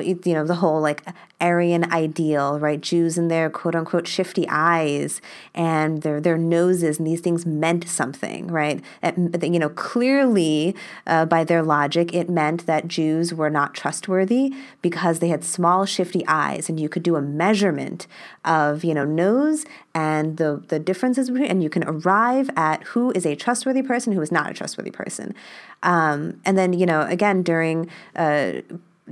you 0.00 0.34
know, 0.34 0.44
the 0.44 0.56
whole 0.56 0.80
like 0.80 1.02
Aryan 1.40 1.90
ideal, 1.92 2.60
right? 2.60 2.80
Jews 2.80 3.18
and 3.18 3.30
their 3.30 3.50
quote 3.50 3.74
unquote 3.74 4.06
shifty 4.06 4.46
eyes 4.48 5.20
and 5.54 6.02
their 6.02 6.20
their 6.20 6.38
noses, 6.38 6.98
and 6.98 7.06
these 7.06 7.20
things 7.20 7.44
meant 7.44 7.88
something, 7.88 8.46
right? 8.46 8.80
You 9.02 9.58
know, 9.58 9.68
clearly 9.68 10.76
uh, 11.06 11.26
by 11.26 11.42
their 11.44 11.62
logic, 11.62 12.14
it 12.14 12.30
meant 12.30 12.66
that 12.66 12.86
Jews 12.86 13.34
were 13.34 13.50
not 13.50 13.74
trustworthy 13.74 14.54
because 14.82 15.18
they 15.18 15.28
had 15.28 15.42
small 15.42 15.84
shifty 15.84 16.24
eyes, 16.28 16.68
and 16.68 16.78
you 16.78 16.88
could 16.88 17.02
do 17.02 17.16
a 17.16 17.22
measurement 17.22 18.06
of 18.44 18.84
you 18.84 18.94
know 18.94 19.04
nose 19.04 19.64
and 19.94 20.36
the 20.36 20.62
the 20.68 20.78
differences 20.78 21.28
between, 21.28 21.50
and 21.50 21.62
you 21.62 21.70
can 21.70 21.84
arrive 21.84 22.50
at 22.56 22.84
who 22.84 23.10
is 23.12 23.26
a 23.26 23.34
trustworthy 23.34 23.82
person, 23.82 24.12
who 24.12 24.20
is 24.20 24.30
not 24.30 24.50
a 24.50 24.54
trustworthy 24.54 24.92
person. 24.92 25.34
Um, 25.82 26.40
and 26.44 26.56
then 26.56 26.72
you 26.72 26.86
know, 26.86 27.02
again 27.02 27.42
during. 27.42 27.90
Uh, 28.14 28.62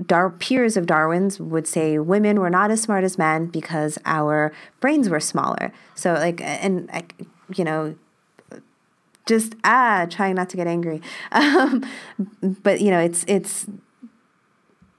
Dar- 0.07 0.31
peers 0.31 0.76
of 0.76 0.87
Darwin's 0.87 1.40
would 1.40 1.66
say 1.66 1.98
women 1.98 2.38
were 2.40 2.50
not 2.50 2.70
as 2.70 2.81
smart 2.81 3.05
as 3.05 3.18
men 3.18 3.46
because 3.46 3.98
our 4.05 4.53
brains 4.81 5.09
were 5.09 5.20
smaller. 5.20 5.72
So, 5.94 6.14
like, 6.14 6.40
and, 6.40 6.88
you 7.55 7.64
know, 7.64 7.96
just 9.26 9.55
ah, 9.64 10.07
trying 10.11 10.35
not 10.35 10.48
to 10.50 10.57
get 10.57 10.66
angry. 10.66 11.00
Um, 11.33 11.85
but 12.42 12.81
you 12.81 12.90
know, 12.90 12.98
it's 12.98 13.24
it's 13.29 13.66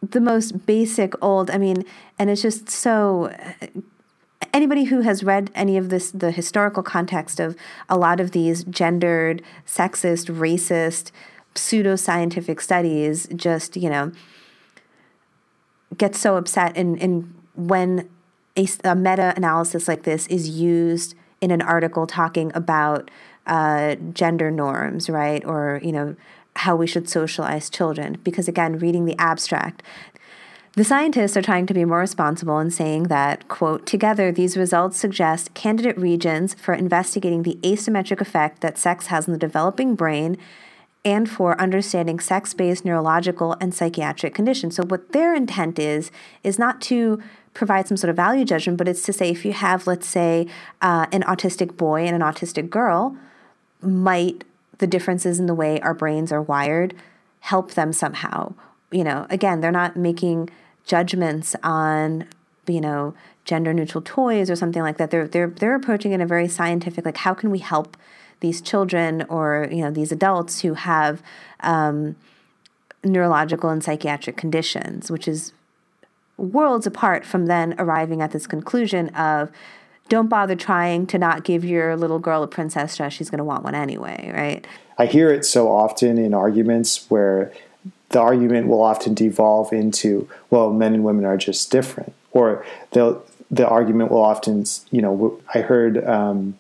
the 0.02 0.22
most 0.22 0.66
basic 0.66 1.14
old. 1.22 1.52
I 1.52 1.58
mean, 1.58 1.84
and 2.18 2.30
it's 2.30 2.42
just 2.42 2.70
so. 2.70 3.34
Anybody 4.54 4.86
who 4.86 5.02
has 5.02 5.24
read 5.24 5.52
any 5.54 5.78
of 5.78 5.90
this, 5.90 6.12
the 6.12 6.32
historical 6.32 6.84
context 6.84 7.40
of 7.40 7.56
a 7.88 7.98
lot 7.98 8.20
of 8.20 8.32
these 8.32 8.64
gendered, 8.64 9.42
sexist, 9.66 10.34
racist, 10.34 11.12
pseudo 11.56 11.96
scientific 11.96 12.60
studies, 12.60 13.28
just 13.36 13.78
you 13.78 13.90
know 13.90 14.12
get 16.02 16.16
so 16.16 16.36
upset 16.36 16.76
in, 16.76 16.98
in 16.98 17.32
when 17.56 18.10
a, 18.58 18.68
a 18.84 18.96
meta 18.96 19.34
analysis 19.38 19.88
like 19.88 20.02
this 20.02 20.26
is 20.28 20.50
used 20.50 21.14
in 21.42 21.52
an 21.52 21.62
article 21.62 22.08
talking 22.08 22.52
about 22.56 23.12
uh, 23.46 23.94
gender 24.12 24.50
norms, 24.50 25.12
right? 25.12 25.46
Or, 25.46 25.80
you 25.84 25.92
know, 25.92 26.16
how 26.56 26.76
we 26.76 26.88
should 26.88 27.08
socialize 27.08 27.70
children. 27.70 28.18
Because 28.24 28.48
again, 28.48 28.80
reading 28.80 29.06
the 29.06 29.16
abstract, 29.20 29.84
the 30.74 30.84
scientists 30.84 31.38
are 31.38 31.42
trying 31.44 31.68
to 31.68 31.74
be 31.74 31.86
more 31.86 32.00
responsible 32.00 32.58
in 32.58 32.72
saying 32.72 33.04
that, 33.04 33.48
quote, 33.48 33.86
together 33.86 34.32
these 34.32 34.58
results 34.58 34.98
suggest 34.98 35.54
candidate 35.54 35.98
regions 36.00 36.56
for 36.56 36.74
investigating 36.74 37.44
the 37.44 37.60
asymmetric 37.62 38.22
effect 38.22 38.62
that 38.62 38.80
sex 38.80 39.08
has 39.08 39.28
on 39.28 39.34
the 39.34 39.38
developing 39.38 39.94
brain 39.94 40.36
and 41.04 41.30
for 41.30 41.60
understanding 41.60 42.20
sex 42.20 42.54
based 42.54 42.86
neurological 42.86 43.56
and 43.60 43.74
psychiatric 43.74 44.36
conditions. 44.36 44.76
So, 44.76 44.84
what 44.84 45.12
their 45.12 45.34
intent 45.34 45.80
is, 45.80 46.12
is 46.44 46.60
not 46.60 46.82
to 46.82 47.22
provide 47.54 47.88
some 47.88 47.98
sort 47.98 48.10
of 48.10 48.16
value 48.16 48.46
judgment, 48.46 48.78
but 48.78 48.88
it's 48.88 49.02
to 49.04 49.14
say 49.14 49.30
if 49.30 49.44
you 49.44 49.54
have, 49.54 49.88
let's 49.88 50.08
say, 50.08 50.48
uh, 50.82 51.08
an 51.12 51.24
autistic 51.24 51.76
boy 51.76 52.06
and 52.06 52.16
an 52.16 52.22
autistic 52.22 52.70
girl, 52.70 53.18
might 53.82 54.44
the 54.78 54.88
differences 54.88 55.40
in 55.40 55.48
the 55.48 55.56
way 55.56 55.80
our 55.82 55.94
brains 55.94 56.32
are 56.32 56.42
wired 56.42 56.94
help 57.42 57.72
them 57.72 57.92
somehow? 57.92 58.54
You 58.92 59.04
know, 59.04 59.26
again, 59.30 59.62
they're 59.62 59.72
not 59.72 59.98
making 59.98 60.50
judgments 60.86 61.56
on, 61.64 62.28
you 62.68 62.82
know, 62.82 63.14
gender 63.44 63.74
neutral 63.74 64.02
toys 64.04 64.50
or 64.50 64.56
something 64.56 64.82
like 64.82 64.98
that. 64.98 65.12
They're 65.12 65.28
they're 65.28 65.48
they're 65.48 65.76
approaching 65.76 66.12
it 66.12 66.16
in 66.16 66.22
a 66.22 66.28
very 66.28 66.48
scientific, 66.48 67.06
like 67.06 67.18
how 67.18 67.34
can 67.34 67.50
we 67.50 67.60
help 67.60 67.98
these 68.42 68.62
children 68.62 69.24
or 69.30 69.68
you 69.72 69.82
know 69.82 69.92
these 69.92 70.12
adults 70.12 70.62
who 70.62 70.74
have 70.74 71.24
um, 71.62 72.16
neurological 73.04 73.70
and 73.70 73.84
psychiatric 73.84 74.36
conditions, 74.36 75.10
which 75.10 75.28
is 75.28 75.54
worlds 76.38 76.86
apart 76.86 77.26
from 77.26 77.46
then 77.46 77.74
arriving 77.78 78.22
at 78.22 78.32
this 78.32 78.46
conclusion 78.46 79.10
of 79.10 79.50
don't 80.10 80.28
bother 80.28 80.56
trying 80.56 81.08
to 81.08 81.18
not 81.18 81.44
give 81.44 81.64
your 81.64 81.96
little 81.96 82.20
girl 82.20 82.44
a 82.44 82.48
princess 82.48 82.98
dress. 82.98 83.14
She's 83.14 83.30
going 83.30 83.38
to 83.38 83.46
want 83.46 83.64
one 83.64 83.76
anyway 83.76 84.32
right? 84.36 84.68
I 84.98 85.06
hear 85.06 85.32
it 85.32 85.46
so 85.46 85.72
often 85.72 86.18
in 86.18 86.34
arguments 86.34 87.10
where 87.10 87.54
the 88.10 88.20
argument 88.20 88.68
will 88.68 88.82
often 88.82 89.14
devolve 89.14 89.72
into 89.72 90.28
well 90.50 90.74
men 90.74 90.94
and 90.94 91.04
women 91.04 91.26
are 91.26 91.38
just 91.38 91.72
different. 91.72 92.14
Or 92.32 92.66
they'll 92.92 93.24
the 93.52 93.68
argument 93.68 94.10
will 94.10 94.24
often 94.24 94.64
you 94.92 95.02
know 95.02 95.40
i 95.54 95.60
heard 95.60 96.04
um, 96.08 96.58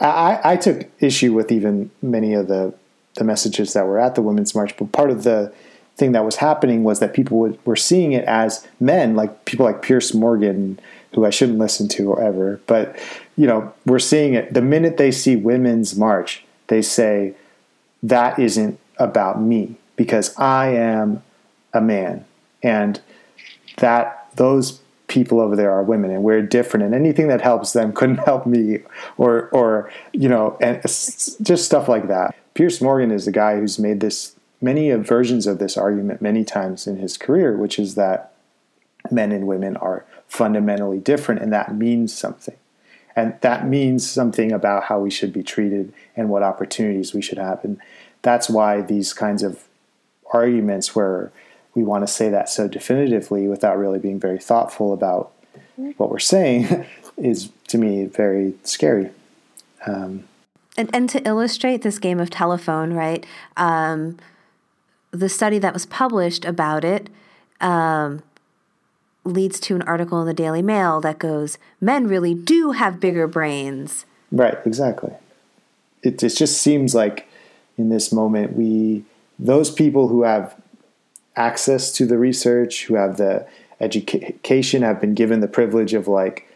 I, 0.00 0.40
I 0.44 0.56
took 0.56 0.86
issue 1.00 1.32
with 1.32 1.52
even 1.52 1.90
many 2.00 2.34
of 2.34 2.48
the 2.48 2.74
the 3.14 3.24
messages 3.24 3.74
that 3.74 3.86
were 3.86 3.98
at 3.98 4.14
the 4.14 4.22
Women's 4.22 4.54
March, 4.54 4.74
but 4.76 4.90
part 4.92 5.10
of 5.10 5.22
the 5.22 5.52
thing 5.96 6.12
that 6.12 6.24
was 6.24 6.36
happening 6.36 6.82
was 6.82 6.98
that 7.00 7.12
people 7.12 7.38
would, 7.38 7.58
were 7.66 7.76
seeing 7.76 8.12
it 8.12 8.24
as 8.24 8.66
men, 8.80 9.14
like 9.14 9.44
people 9.44 9.66
like 9.66 9.82
Piers 9.82 10.14
Morgan, 10.14 10.80
who 11.12 11.26
I 11.26 11.30
shouldn't 11.30 11.58
listen 11.58 11.88
to 11.88 12.18
ever, 12.18 12.60
but 12.66 12.96
you 13.36 13.46
know, 13.46 13.72
we're 13.84 13.98
seeing 13.98 14.34
it. 14.34 14.54
The 14.54 14.62
minute 14.62 14.96
they 14.96 15.10
see 15.10 15.36
Women's 15.36 15.96
March, 15.96 16.44
they 16.68 16.82
say 16.82 17.34
that 18.02 18.38
isn't 18.38 18.78
about 18.96 19.40
me 19.40 19.76
because 19.96 20.36
I 20.38 20.68
am 20.68 21.22
a 21.72 21.80
man, 21.80 22.24
and 22.62 23.00
that 23.76 24.28
those 24.36 24.80
people 25.12 25.40
over 25.40 25.54
there 25.54 25.70
are 25.70 25.82
women 25.82 26.10
and 26.10 26.22
we're 26.22 26.40
different 26.40 26.86
and 26.86 26.94
anything 26.94 27.28
that 27.28 27.42
helps 27.42 27.74
them 27.74 27.92
couldn't 27.98 28.16
help 28.16 28.46
me 28.46 28.78
or 29.18 29.48
or 29.50 29.90
you 30.12 30.28
know 30.28 30.56
and 30.60 30.80
just 30.82 31.64
stuff 31.64 31.88
like 31.88 32.08
that. 32.08 32.34
Piers 32.54 32.80
morgan 32.80 33.10
is 33.10 33.26
the 33.26 33.32
guy 33.32 33.56
who's 33.56 33.78
made 33.78 34.00
this 34.00 34.34
many 34.60 34.90
versions 34.92 35.46
of 35.46 35.58
this 35.58 35.76
argument 35.76 36.22
many 36.22 36.44
times 36.44 36.86
in 36.86 36.96
his 36.96 37.18
career 37.18 37.56
which 37.56 37.78
is 37.78 37.94
that 37.94 38.32
men 39.10 39.32
and 39.32 39.46
women 39.46 39.76
are 39.76 40.04
fundamentally 40.26 40.98
different 40.98 41.42
and 41.42 41.52
that 41.52 41.74
means 41.74 42.14
something. 42.14 42.56
And 43.14 43.34
that 43.42 43.68
means 43.68 44.10
something 44.10 44.52
about 44.52 44.84
how 44.84 44.98
we 45.00 45.10
should 45.10 45.34
be 45.34 45.42
treated 45.42 45.92
and 46.16 46.30
what 46.30 46.42
opportunities 46.42 47.12
we 47.12 47.20
should 47.20 47.36
have. 47.36 47.62
And 47.62 47.78
that's 48.22 48.48
why 48.48 48.80
these 48.80 49.12
kinds 49.12 49.42
of 49.42 49.64
arguments 50.32 50.96
where 50.96 51.30
we 51.74 51.82
want 51.82 52.06
to 52.06 52.12
say 52.12 52.28
that 52.28 52.48
so 52.48 52.68
definitively 52.68 53.48
without 53.48 53.78
really 53.78 53.98
being 53.98 54.20
very 54.20 54.38
thoughtful 54.38 54.92
about 54.92 55.32
what 55.96 56.10
we're 56.10 56.18
saying 56.18 56.86
is 57.16 57.50
to 57.68 57.78
me 57.78 58.04
very 58.04 58.54
scary. 58.62 59.10
Um, 59.86 60.24
and, 60.76 60.90
and 60.94 61.08
to 61.10 61.26
illustrate 61.26 61.82
this 61.82 61.98
game 61.98 62.20
of 62.20 62.30
telephone, 62.30 62.92
right? 62.92 63.26
Um, 63.56 64.18
the 65.10 65.28
study 65.28 65.58
that 65.58 65.74
was 65.74 65.84
published 65.86 66.44
about 66.44 66.84
it 66.84 67.10
um, 67.60 68.22
leads 69.24 69.60
to 69.60 69.74
an 69.74 69.82
article 69.82 70.20
in 70.20 70.26
the 70.26 70.34
Daily 70.34 70.62
Mail 70.62 71.00
that 71.02 71.18
goes, 71.18 71.58
"Men 71.80 72.06
really 72.06 72.34
do 72.34 72.72
have 72.72 73.00
bigger 73.00 73.26
brains." 73.26 74.06
Right. 74.30 74.56
Exactly. 74.64 75.12
it, 76.02 76.22
it 76.22 76.30
just 76.30 76.60
seems 76.62 76.94
like 76.94 77.28
in 77.76 77.90
this 77.90 78.12
moment 78.12 78.56
we 78.56 79.04
those 79.38 79.70
people 79.70 80.08
who 80.08 80.22
have 80.22 80.54
access 81.36 81.92
to 81.92 82.06
the 82.06 82.18
research, 82.18 82.84
who 82.84 82.94
have 82.94 83.16
the 83.16 83.46
education, 83.80 84.82
have 84.82 85.00
been 85.00 85.14
given 85.14 85.40
the 85.40 85.48
privilege 85.48 85.94
of 85.94 86.08
like 86.08 86.48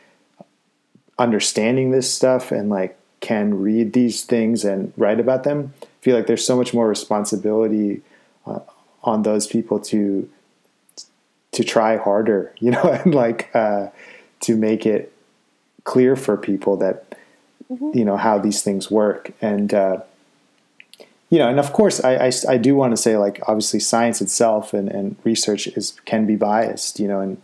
understanding 1.18 1.90
this 1.90 2.12
stuff 2.12 2.52
and 2.52 2.68
like 2.68 2.96
can 3.20 3.60
read 3.60 3.92
these 3.92 4.22
things 4.22 4.64
and 4.64 4.92
write 4.96 5.18
about 5.18 5.44
them. 5.44 5.72
I 5.82 5.86
feel 6.02 6.16
like 6.16 6.26
there's 6.26 6.46
so 6.46 6.56
much 6.56 6.74
more 6.74 6.88
responsibility 6.88 8.02
uh, 8.46 8.60
on 9.02 9.22
those 9.22 9.46
people 9.46 9.80
to 9.80 10.28
to 11.52 11.64
try 11.64 11.96
harder, 11.96 12.54
you 12.58 12.70
know, 12.70 12.82
and 12.82 13.14
like 13.14 13.50
uh, 13.54 13.88
to 14.40 14.56
make 14.56 14.86
it 14.86 15.12
clear 15.84 16.16
for 16.16 16.36
people 16.36 16.76
that 16.76 17.16
mm-hmm. 17.70 17.96
you 17.96 18.04
know 18.04 18.16
how 18.16 18.38
these 18.38 18.62
things 18.62 18.90
work 18.90 19.32
and. 19.40 19.72
Uh, 19.72 20.00
you 21.28 21.38
know, 21.38 21.48
and 21.48 21.58
of 21.58 21.72
course, 21.72 22.02
I, 22.04 22.26
I, 22.26 22.32
I 22.48 22.56
do 22.56 22.76
want 22.76 22.92
to 22.92 22.96
say, 22.96 23.16
like, 23.16 23.40
obviously, 23.48 23.80
science 23.80 24.20
itself 24.20 24.72
and, 24.72 24.88
and 24.88 25.16
research 25.24 25.66
is 25.66 25.98
can 26.04 26.26
be 26.26 26.36
biased, 26.36 27.00
you 27.00 27.08
know, 27.08 27.20
and 27.20 27.40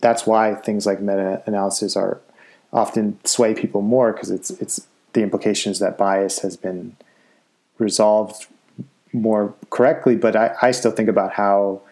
that's 0.00 0.26
why 0.26 0.54
things 0.54 0.84
like 0.84 1.00
meta 1.00 1.42
analysis 1.46 1.96
are 1.96 2.20
often 2.72 3.18
sway 3.24 3.54
people 3.54 3.82
more 3.82 4.12
because 4.12 4.30
it's 4.30 4.50
it's 4.50 4.86
the 5.12 5.22
implications 5.22 5.78
that 5.78 5.96
bias 5.96 6.40
has 6.40 6.56
been 6.56 6.96
resolved 7.78 8.46
more 9.12 9.54
correctly. 9.70 10.16
But 10.16 10.34
I, 10.34 10.54
I 10.60 10.70
still 10.72 10.90
think 10.90 11.08
about 11.08 11.34
how 11.34 11.82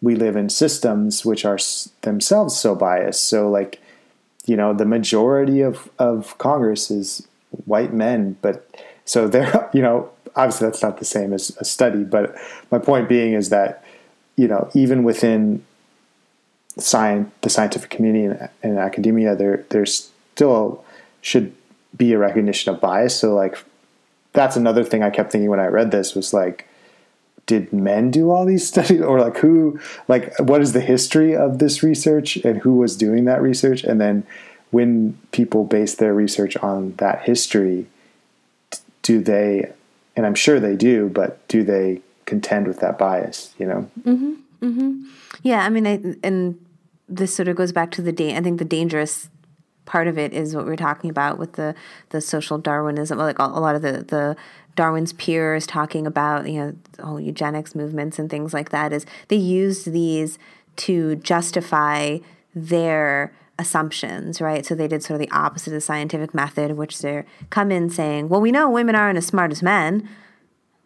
we 0.00 0.16
live 0.16 0.34
in 0.34 0.48
systems 0.48 1.24
which 1.24 1.44
are 1.44 1.58
themselves 2.00 2.56
so 2.56 2.74
biased. 2.74 3.22
So, 3.28 3.48
like, 3.48 3.80
you 4.46 4.56
know, 4.56 4.74
the 4.74 4.84
majority 4.84 5.60
of 5.60 5.88
of 5.98 6.36
Congress 6.38 6.90
is 6.90 7.28
white 7.66 7.94
men, 7.94 8.36
but 8.42 8.68
so 9.04 9.28
they're 9.28 9.70
you 9.72 9.80
know 9.80 10.10
obviously 10.36 10.68
that's 10.68 10.82
not 10.82 10.98
the 10.98 11.04
same 11.04 11.32
as 11.32 11.56
a 11.58 11.64
study, 11.64 12.04
but 12.04 12.34
my 12.70 12.78
point 12.78 13.08
being 13.08 13.34
is 13.34 13.48
that 13.50 13.84
you 14.36 14.48
know 14.48 14.70
even 14.74 15.04
within 15.04 15.64
science, 16.78 17.30
the 17.42 17.50
scientific 17.50 17.90
community 17.90 18.24
and, 18.24 18.48
and 18.62 18.78
academia, 18.78 19.34
there 19.36 19.64
there's 19.70 20.10
still 20.34 20.84
should 21.20 21.54
be 21.96 22.12
a 22.12 22.18
recognition 22.18 22.74
of 22.74 22.80
bias. 22.80 23.18
So 23.18 23.34
like 23.34 23.58
that's 24.32 24.56
another 24.56 24.84
thing 24.84 25.02
I 25.02 25.10
kept 25.10 25.32
thinking 25.32 25.50
when 25.50 25.60
I 25.60 25.66
read 25.66 25.90
this 25.90 26.14
was 26.14 26.32
like 26.32 26.68
did 27.46 27.72
men 27.72 28.10
do 28.10 28.30
all 28.30 28.46
these 28.46 28.66
studies 28.72 29.00
or 29.00 29.20
like 29.20 29.36
who 29.38 29.78
like 30.08 30.38
what 30.38 30.60
is 30.60 30.72
the 30.72 30.80
history 30.80 31.36
of 31.36 31.58
this 31.58 31.82
research 31.82 32.36
and 32.36 32.58
who 32.58 32.76
was 32.76 32.96
doing 32.96 33.24
that 33.24 33.42
research 33.42 33.84
and 33.84 34.00
then 34.00 34.24
when 34.70 35.18
people 35.32 35.64
base 35.64 35.96
their 35.96 36.14
research 36.14 36.56
on 36.58 36.94
that 36.96 37.22
history 37.22 37.86
do 39.02 39.20
they 39.20 39.70
and 40.16 40.26
I'm 40.26 40.34
sure 40.34 40.60
they 40.60 40.76
do, 40.76 41.08
but 41.08 41.46
do 41.48 41.62
they 41.62 42.00
contend 42.26 42.66
with 42.66 42.80
that 42.80 42.98
bias? 42.98 43.54
You 43.58 43.66
know. 43.66 43.90
Mm-hmm. 44.02 44.32
Mm-hmm. 44.62 45.04
Yeah, 45.42 45.64
I 45.64 45.68
mean, 45.68 45.86
I, 45.86 46.00
and 46.22 46.64
this 47.08 47.34
sort 47.34 47.48
of 47.48 47.56
goes 47.56 47.72
back 47.72 47.90
to 47.92 48.02
the 48.02 48.12
da- 48.12 48.36
I 48.36 48.40
think 48.40 48.58
the 48.58 48.64
dangerous 48.64 49.28
part 49.84 50.06
of 50.06 50.16
it 50.16 50.32
is 50.32 50.54
what 50.54 50.64
we're 50.64 50.76
talking 50.76 51.10
about 51.10 51.38
with 51.38 51.54
the 51.54 51.74
the 52.10 52.20
social 52.20 52.58
Darwinism, 52.58 53.18
like 53.18 53.38
a 53.38 53.46
lot 53.46 53.74
of 53.74 53.82
the 53.82 54.04
the 54.04 54.36
Darwin's 54.76 55.12
peers 55.12 55.66
talking 55.66 56.06
about 56.06 56.48
you 56.48 56.60
know 56.60 57.04
whole 57.04 57.20
eugenics 57.20 57.74
movements 57.74 58.18
and 58.18 58.30
things 58.30 58.54
like 58.54 58.70
that. 58.70 58.92
Is 58.92 59.04
they 59.28 59.36
use 59.36 59.84
these 59.84 60.38
to 60.76 61.16
justify 61.16 62.18
their 62.54 63.32
assumptions, 63.58 64.40
right? 64.40 64.64
So 64.64 64.74
they 64.74 64.88
did 64.88 65.02
sort 65.02 65.20
of 65.20 65.26
the 65.26 65.34
opposite 65.36 65.68
of 65.68 65.74
the 65.74 65.80
scientific 65.80 66.34
method, 66.34 66.72
which 66.76 66.98
they 67.00 67.24
come 67.50 67.70
in 67.70 67.90
saying, 67.90 68.28
well, 68.28 68.40
we 68.40 68.52
know 68.52 68.68
women 68.68 68.94
aren't 68.94 69.18
as 69.18 69.26
smart 69.26 69.52
as 69.52 69.62
men. 69.62 70.08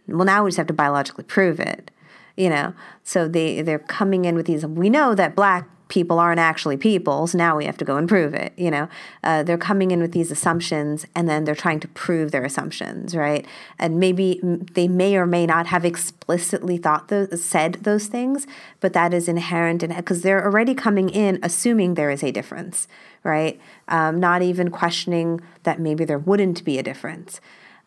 Well, 0.08 0.24
now 0.24 0.44
we 0.44 0.50
just 0.50 0.58
have 0.58 0.66
to 0.68 0.72
biologically 0.72 1.24
prove 1.24 1.60
it, 1.60 1.90
you 2.36 2.48
know? 2.48 2.74
So 3.02 3.28
they, 3.28 3.62
they're 3.62 3.78
coming 3.78 4.24
in 4.24 4.34
with 4.34 4.46
these, 4.46 4.64
we 4.66 4.90
know 4.90 5.14
that 5.14 5.34
black 5.34 5.68
people 5.88 6.18
aren't 6.18 6.40
actually 6.40 6.76
people, 6.76 7.26
so 7.26 7.38
now 7.38 7.56
we 7.56 7.64
have 7.64 7.76
to 7.76 7.84
go 7.84 7.96
and 7.96 8.08
prove 8.08 8.34
it. 8.34 8.52
You 8.56 8.70
know, 8.70 8.88
uh, 9.22 9.42
they're 9.42 9.58
coming 9.58 9.90
in 9.92 10.00
with 10.00 10.12
these 10.12 10.30
assumptions, 10.30 11.06
and 11.14 11.28
then 11.28 11.44
they're 11.44 11.54
trying 11.54 11.80
to 11.80 11.88
prove 11.88 12.32
their 12.32 12.44
assumptions, 12.44 13.14
right? 13.14 13.46
And 13.78 14.00
maybe 14.00 14.40
they 14.42 14.88
may 14.88 15.16
or 15.16 15.26
may 15.26 15.46
not 15.46 15.66
have 15.66 15.84
explicitly 15.84 16.76
thought 16.76 17.08
those, 17.08 17.42
said 17.44 17.74
those 17.82 18.06
things, 18.06 18.46
but 18.80 18.92
that 18.94 19.14
is 19.14 19.28
inherent 19.28 19.82
in 19.82 19.94
because 19.94 20.22
they're 20.22 20.44
already 20.44 20.74
coming 20.74 21.08
in 21.08 21.38
assuming 21.42 21.94
there 21.94 22.10
is 22.10 22.24
a 22.24 22.32
difference, 22.32 22.88
right? 23.22 23.60
Um, 23.88 24.18
not 24.18 24.42
even 24.42 24.70
questioning 24.70 25.40
that 25.62 25.78
maybe 25.78 26.04
there 26.04 26.18
wouldn't 26.18 26.64
be 26.64 26.78
a 26.78 26.82
difference. 26.82 27.40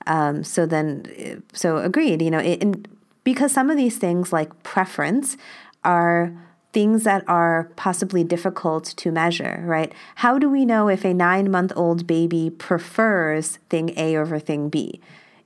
Um, 0.08 0.44
so 0.44 0.66
then, 0.66 1.44
so 1.54 1.78
agreed. 1.78 2.22
You 2.22 2.32
know, 2.32 2.40
it, 2.40 2.88
because 3.24 3.52
some 3.52 3.70
of 3.70 3.78
these 3.78 3.98
things 3.98 4.32
like 4.32 4.64
preference 4.64 5.38
are 5.84 6.34
things 6.72 7.04
that 7.04 7.24
are 7.28 7.72
possibly 7.76 8.24
difficult 8.24 8.86
to 8.86 9.12
measure, 9.12 9.64
right? 9.66 9.92
How 10.16 10.38
do 10.38 10.50
we 10.50 10.66
know 10.66 10.88
if 10.88 11.04
a 11.04 11.14
nine 11.14 11.50
month 11.50 11.72
old 11.76 12.06
baby 12.06 12.50
prefers 12.50 13.58
thing 13.70 13.92
A 13.98 14.16
over 14.18 14.40
thing 14.40 14.70
B? 14.70 15.00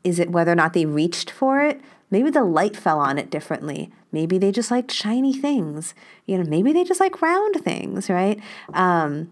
Is 0.03 0.19
it 0.19 0.31
whether 0.31 0.51
or 0.51 0.55
not 0.55 0.73
they 0.73 0.85
reached 0.85 1.31
for 1.31 1.61
it? 1.61 1.79
Maybe 2.11 2.29
the 2.29 2.43
light 2.43 2.75
fell 2.75 2.99
on 2.99 3.17
it 3.17 3.29
differently. 3.29 3.91
Maybe 4.11 4.37
they 4.37 4.51
just 4.51 4.69
liked 4.69 4.91
shiny 4.91 5.33
things. 5.33 5.95
You 6.25 6.37
know, 6.37 6.43
maybe 6.43 6.73
they 6.73 6.83
just 6.83 6.99
like 6.99 7.21
round 7.21 7.55
things, 7.63 8.09
right? 8.09 8.39
Um, 8.73 9.31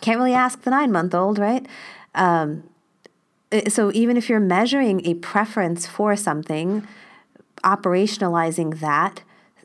can't 0.00 0.18
really 0.18 0.34
ask 0.34 0.62
the 0.62 0.70
nine 0.70 0.90
month 0.90 1.14
old, 1.14 1.38
right? 1.38 1.66
Um, 2.14 2.64
so 3.68 3.92
even 3.92 4.16
if 4.16 4.28
you're 4.28 4.40
measuring 4.40 5.06
a 5.06 5.14
preference 5.14 5.86
for 5.86 6.16
something, 6.16 6.86
operationalizing 7.62 8.80
that 8.80 9.22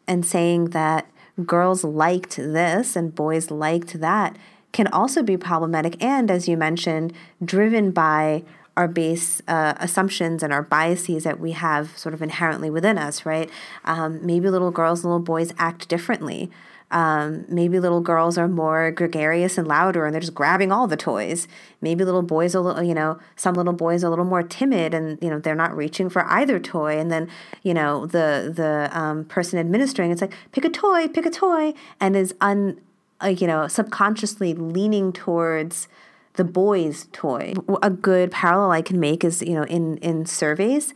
and 0.07 0.25
saying 0.25 0.65
that 0.65 1.07
girls 1.45 1.83
liked 1.83 2.35
this 2.37 2.95
and 2.95 3.15
boys 3.15 3.51
liked 3.51 3.99
that 3.99 4.37
can 4.71 4.87
also 4.87 5.23
be 5.23 5.37
problematic 5.37 6.01
and 6.03 6.29
as 6.29 6.47
you 6.47 6.55
mentioned 6.55 7.13
driven 7.43 7.91
by 7.91 8.43
our 8.77 8.87
base 8.87 9.41
uh, 9.47 9.73
assumptions 9.79 10.41
and 10.41 10.53
our 10.53 10.61
biases 10.61 11.23
that 11.23 11.39
we 11.39 11.51
have 11.51 11.97
sort 11.97 12.13
of 12.13 12.21
inherently 12.21 12.69
within 12.69 12.97
us 12.97 13.25
right? 13.25 13.49
Um, 13.85 14.25
maybe 14.25 14.49
little 14.49 14.71
girls 14.71 15.03
and 15.03 15.11
little 15.11 15.23
boys 15.23 15.53
act 15.57 15.89
differently 15.89 16.49
um, 16.91 17.45
maybe 17.47 17.79
little 17.79 18.01
girls 18.01 18.37
are 18.37 18.47
more 18.47 18.91
gregarious 18.91 19.57
and 19.57 19.67
louder 19.67 20.05
and 20.05 20.13
they're 20.13 20.21
just 20.21 20.33
grabbing 20.33 20.71
all 20.71 20.87
the 20.87 20.97
toys. 20.97 21.47
Maybe 21.81 22.03
little 22.03 22.23
boys 22.23 22.55
a 22.55 22.61
little, 22.61 22.81
you 22.81 22.95
know, 22.95 23.19
some 23.35 23.53
little 23.53 23.73
boys 23.73 24.03
are 24.03 24.07
a 24.07 24.09
little 24.09 24.25
more 24.25 24.41
timid 24.41 24.93
and, 24.93 25.19
you 25.21 25.29
know, 25.29 25.39
they're 25.39 25.55
not 25.55 25.75
reaching 25.75 26.09
for 26.09 26.25
either 26.25 26.59
toy. 26.59 26.97
And 26.97 27.11
then, 27.11 27.29
you 27.61 27.73
know, 27.73 28.07
the, 28.07 28.51
the 28.53 28.89
um, 28.97 29.25
person 29.25 29.59
administering, 29.59 30.11
it's 30.11 30.21
like, 30.21 30.33
pick 30.51 30.65
a 30.65 30.69
toy, 30.69 31.07
pick 31.07 31.25
a 31.25 31.29
toy, 31.29 31.73
and 31.99 32.15
is 32.15 32.33
un, 32.41 32.81
like, 33.21 33.39
you 33.39 33.47
know, 33.47 33.67
subconsciously 33.67 34.55
leaning 34.55 35.13
towards 35.13 35.87
the 36.33 36.43
boy's 36.43 37.07
toy. 37.11 37.53
A 37.83 37.89
good 37.89 38.31
parallel 38.31 38.71
I 38.71 38.81
can 38.81 38.99
make 38.99 39.23
is, 39.23 39.41
you 39.41 39.53
know, 39.53 39.63
in, 39.63 39.97
in 39.97 40.25
surveys, 40.25 40.93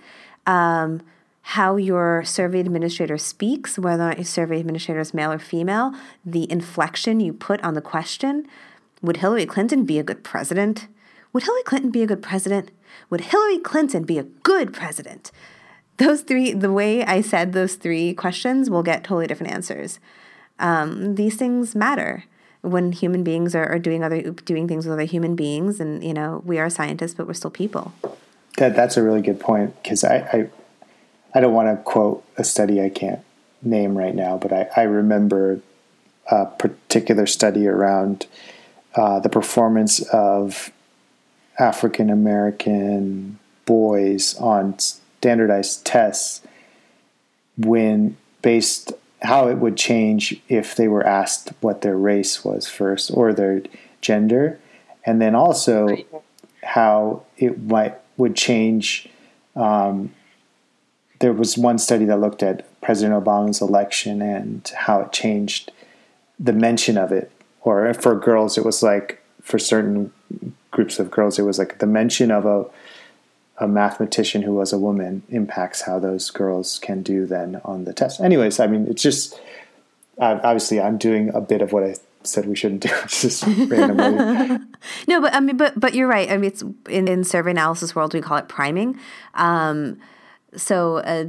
um, 0.47 1.01
how 1.47 1.75
your 1.75 2.23
survey 2.23 2.61
administrator 2.61 3.17
speaks, 3.17 3.77
whether 3.77 4.03
or 4.03 4.07
not 4.07 4.17
your 4.17 4.25
survey 4.25 4.61
administrator 4.61 5.01
is 5.01 5.13
male 5.13 5.31
or 5.31 5.39
female, 5.39 5.93
the 6.25 6.49
inflection 6.49 7.19
you 7.19 7.33
put 7.33 7.61
on 7.61 7.73
the 7.73 7.81
question. 7.81 8.47
Would 9.01 9.17
Hillary 9.17 9.45
Clinton 9.45 9.83
be 9.85 9.99
a 9.99 10.03
good 10.03 10.23
president? 10.23 10.87
Would 11.33 11.43
Hillary 11.43 11.63
Clinton 11.63 11.91
be 11.91 12.01
a 12.01 12.07
good 12.07 12.21
president? 12.21 12.71
Would 13.09 13.21
Hillary 13.21 13.59
Clinton 13.59 14.03
be 14.03 14.17
a 14.17 14.23
good 14.23 14.71
president? 14.71 15.31
Those 15.97 16.21
three, 16.21 16.53
the 16.53 16.71
way 16.71 17.03
I 17.03 17.19
said 17.19 17.51
those 17.51 17.75
three 17.75 18.13
questions 18.13 18.69
will 18.69 18.83
get 18.83 19.03
totally 19.03 19.27
different 19.27 19.51
answers. 19.51 19.99
Um, 20.59 21.15
these 21.15 21.35
things 21.35 21.75
matter 21.75 22.23
when 22.61 22.93
human 22.93 23.23
beings 23.23 23.53
are, 23.53 23.67
are 23.67 23.79
doing 23.79 24.01
other 24.01 24.21
doing 24.21 24.67
things 24.67 24.85
with 24.85 24.93
other 24.93 25.03
human 25.03 25.35
beings, 25.35 25.81
and 25.81 26.03
you 26.03 26.13
know 26.13 26.41
we 26.45 26.57
are 26.57 26.69
scientists, 26.69 27.13
but 27.13 27.27
we're 27.27 27.33
still 27.33 27.51
people. 27.51 27.93
That 28.57 28.75
that's 28.75 28.95
a 28.95 29.03
really 29.03 29.21
good 29.21 29.39
point 29.39 29.75
because 29.83 30.03
I, 30.03 30.17
I 30.31 30.49
I 31.33 31.39
don't 31.39 31.53
want 31.53 31.69
to 31.69 31.83
quote 31.83 32.23
a 32.37 32.43
study 32.43 32.81
I 32.81 32.89
can't 32.89 33.21
name 33.61 33.97
right 33.97 34.13
now, 34.13 34.37
but 34.37 34.53
I, 34.53 34.69
I 34.75 34.83
remember 34.83 35.61
a 36.29 36.45
particular 36.45 37.25
study 37.25 37.67
around 37.67 38.27
uh, 38.95 39.19
the 39.19 39.29
performance 39.29 40.01
of 40.09 40.71
African 41.59 42.09
American 42.09 43.39
boys 43.65 44.35
on 44.37 44.77
standardized 44.79 45.85
tests 45.85 46.41
when 47.57 48.17
based 48.41 48.93
how 49.21 49.47
it 49.47 49.55
would 49.55 49.77
change 49.77 50.41
if 50.49 50.75
they 50.75 50.87
were 50.87 51.05
asked 51.05 51.53
what 51.61 51.81
their 51.81 51.97
race 51.97 52.43
was 52.43 52.67
first 52.67 53.09
or 53.13 53.33
their 53.33 53.61
gender. 54.01 54.59
And 55.05 55.21
then 55.21 55.33
also 55.33 55.97
how 56.61 57.23
it 57.37 57.61
might 57.63 57.95
would 58.17 58.35
change 58.35 59.09
um, 59.55 60.13
there 61.19 61.33
was 61.33 61.57
one 61.57 61.77
study 61.77 62.05
that 62.05 62.19
looked 62.19 62.43
at 62.43 62.65
President 62.81 63.23
Obama's 63.23 63.61
election 63.61 64.21
and 64.21 64.69
how 64.75 65.01
it 65.01 65.11
changed 65.11 65.71
the 66.39 66.53
mention 66.53 66.97
of 66.97 67.11
it. 67.11 67.31
Or 67.61 67.93
for 67.93 68.19
girls, 68.19 68.57
it 68.57 68.65
was 68.65 68.83
like 68.83 69.21
for 69.41 69.57
certain 69.57 70.11
groups 70.71 70.99
of 70.99 71.11
girls, 71.11 71.39
it 71.39 71.43
was 71.43 71.57
like 71.59 71.79
the 71.79 71.87
mention 71.87 72.31
of 72.31 72.45
a 72.45 72.65
a 73.59 73.67
mathematician 73.67 74.41
who 74.41 74.53
was 74.53 74.73
a 74.73 74.79
woman 74.79 75.21
impacts 75.29 75.81
how 75.81 75.99
those 75.99 76.31
girls 76.31 76.79
can 76.79 77.03
do 77.03 77.27
then 77.27 77.61
on 77.63 77.85
the 77.85 77.93
test. 77.93 78.19
Anyways, 78.19 78.59
I 78.59 78.65
mean, 78.65 78.87
it's 78.87 79.01
just 79.01 79.39
obviously 80.17 80.81
I'm 80.81 80.97
doing 80.97 81.29
a 81.33 81.39
bit 81.39 81.61
of 81.61 81.71
what 81.71 81.83
I 81.83 81.95
said 82.23 82.45
we 82.45 82.55
shouldn't 82.55 82.81
do. 82.81 82.89
Just 83.07 83.45
randomly. 83.45 84.59
no, 85.07 85.21
but 85.21 85.33
I 85.33 85.39
mean, 85.39 85.57
but 85.57 85.79
but 85.79 85.93
you're 85.93 86.07
right. 86.07 86.29
I 86.29 86.37
mean, 86.37 86.51
it's 86.51 86.63
in 86.89 87.07
in 87.07 87.23
survey 87.23 87.51
analysis 87.51 87.95
world 87.95 88.13
we 88.13 88.21
call 88.21 88.37
it 88.37 88.47
priming. 88.47 88.99
Um, 89.35 89.99
so. 90.55 90.97
Uh, 90.97 91.25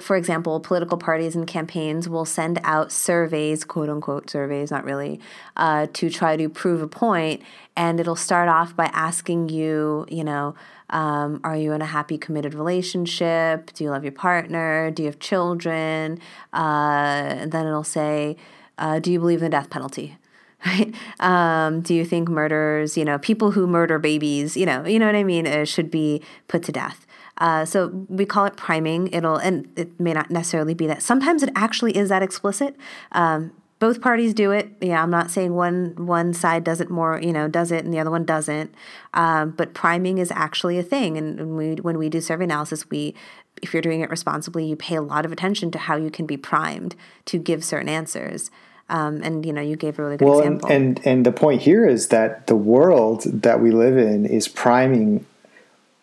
for 0.00 0.16
example, 0.16 0.60
political 0.60 0.96
parties 0.96 1.36
and 1.36 1.46
campaigns 1.46 2.08
will 2.08 2.24
send 2.24 2.58
out 2.64 2.90
surveys, 2.90 3.64
quote 3.64 3.90
unquote 3.90 4.30
surveys, 4.30 4.70
not 4.70 4.82
really, 4.82 5.20
uh, 5.58 5.86
to 5.92 6.08
try 6.08 6.38
to 6.38 6.48
prove 6.48 6.80
a 6.80 6.88
point. 6.88 7.42
And 7.76 8.00
it'll 8.00 8.16
start 8.16 8.48
off 8.48 8.74
by 8.74 8.86
asking 8.86 9.50
you, 9.50 10.06
you 10.08 10.24
know, 10.24 10.54
um, 10.90 11.40
are 11.44 11.56
you 11.56 11.72
in 11.72 11.82
a 11.82 11.86
happy, 11.86 12.18
committed 12.18 12.54
relationship? 12.54 13.72
Do 13.72 13.84
you 13.84 13.90
love 13.90 14.04
your 14.04 14.12
partner? 14.12 14.90
Do 14.90 15.02
you 15.02 15.08
have 15.08 15.18
children? 15.18 16.20
Uh, 16.52 17.36
and 17.40 17.52
then 17.52 17.66
it'll 17.66 17.84
say, 17.84 18.36
uh, 18.78 18.98
do 19.00 19.12
you 19.12 19.18
believe 19.18 19.38
in 19.38 19.44
the 19.44 19.50
death 19.50 19.70
penalty? 19.70 20.16
Right? 20.66 20.94
Um, 21.20 21.82
do 21.82 21.92
you 21.92 22.06
think 22.06 22.30
murderers, 22.30 22.96
you 22.96 23.04
know, 23.04 23.18
people 23.18 23.50
who 23.50 23.66
murder 23.66 23.98
babies, 23.98 24.56
you 24.56 24.64
know, 24.64 24.86
you 24.86 24.98
know 24.98 25.04
what 25.04 25.14
I 25.14 25.22
mean, 25.22 25.46
uh, 25.46 25.66
should 25.66 25.90
be 25.90 26.22
put 26.48 26.62
to 26.62 26.72
death? 26.72 27.03
Uh, 27.38 27.64
so 27.64 27.88
we 28.08 28.24
call 28.24 28.44
it 28.44 28.56
priming. 28.56 29.08
It'll 29.12 29.36
and 29.36 29.68
it 29.76 29.98
may 29.98 30.12
not 30.12 30.30
necessarily 30.30 30.74
be 30.74 30.86
that. 30.86 31.02
Sometimes 31.02 31.42
it 31.42 31.50
actually 31.54 31.96
is 31.96 32.08
that 32.08 32.22
explicit. 32.22 32.76
Um, 33.12 33.52
both 33.80 34.00
parties 34.00 34.32
do 34.32 34.50
it. 34.50 34.70
Yeah, 34.80 35.02
I'm 35.02 35.10
not 35.10 35.30
saying 35.30 35.54
one 35.54 36.06
one 36.06 36.32
side 36.32 36.64
does 36.64 36.80
it 36.80 36.90
more, 36.90 37.20
you 37.20 37.32
know, 37.32 37.48
does 37.48 37.72
it 37.72 37.84
and 37.84 37.92
the 37.92 37.98
other 37.98 38.10
one 38.10 38.24
doesn't. 38.24 38.74
Um, 39.12 39.50
but 39.50 39.74
priming 39.74 40.18
is 40.18 40.30
actually 40.30 40.78
a 40.78 40.82
thing, 40.82 41.18
and 41.18 41.56
we, 41.56 41.74
when 41.74 41.98
we 41.98 42.08
do 42.08 42.20
survey 42.20 42.44
analysis, 42.44 42.88
we 42.88 43.14
if 43.62 43.72
you're 43.72 43.82
doing 43.82 44.00
it 44.00 44.10
responsibly, 44.10 44.64
you 44.64 44.76
pay 44.76 44.96
a 44.96 45.02
lot 45.02 45.24
of 45.24 45.32
attention 45.32 45.70
to 45.72 45.78
how 45.78 45.96
you 45.96 46.10
can 46.10 46.26
be 46.26 46.36
primed 46.36 46.94
to 47.26 47.38
give 47.38 47.64
certain 47.64 47.88
answers. 47.88 48.50
Um, 48.88 49.22
and 49.22 49.44
you 49.44 49.52
know, 49.52 49.62
you 49.62 49.76
gave 49.76 49.98
a 49.98 50.02
really 50.02 50.16
good 50.18 50.28
well, 50.28 50.38
example. 50.38 50.70
And, 50.70 50.98
and 50.98 51.06
and 51.06 51.26
the 51.26 51.32
point 51.32 51.62
here 51.62 51.86
is 51.86 52.08
that 52.08 52.46
the 52.46 52.56
world 52.56 53.24
that 53.24 53.60
we 53.60 53.70
live 53.70 53.96
in 53.96 54.24
is 54.24 54.46
priming 54.46 55.26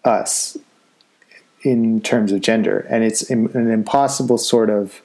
us 0.04 0.58
in 1.64 2.02
terms 2.02 2.32
of 2.32 2.42
gender, 2.42 2.86
and 2.90 3.04
it's 3.04 3.30
an 3.30 3.72
impossible 3.72 4.38
sort 4.38 4.70
of 4.70 5.02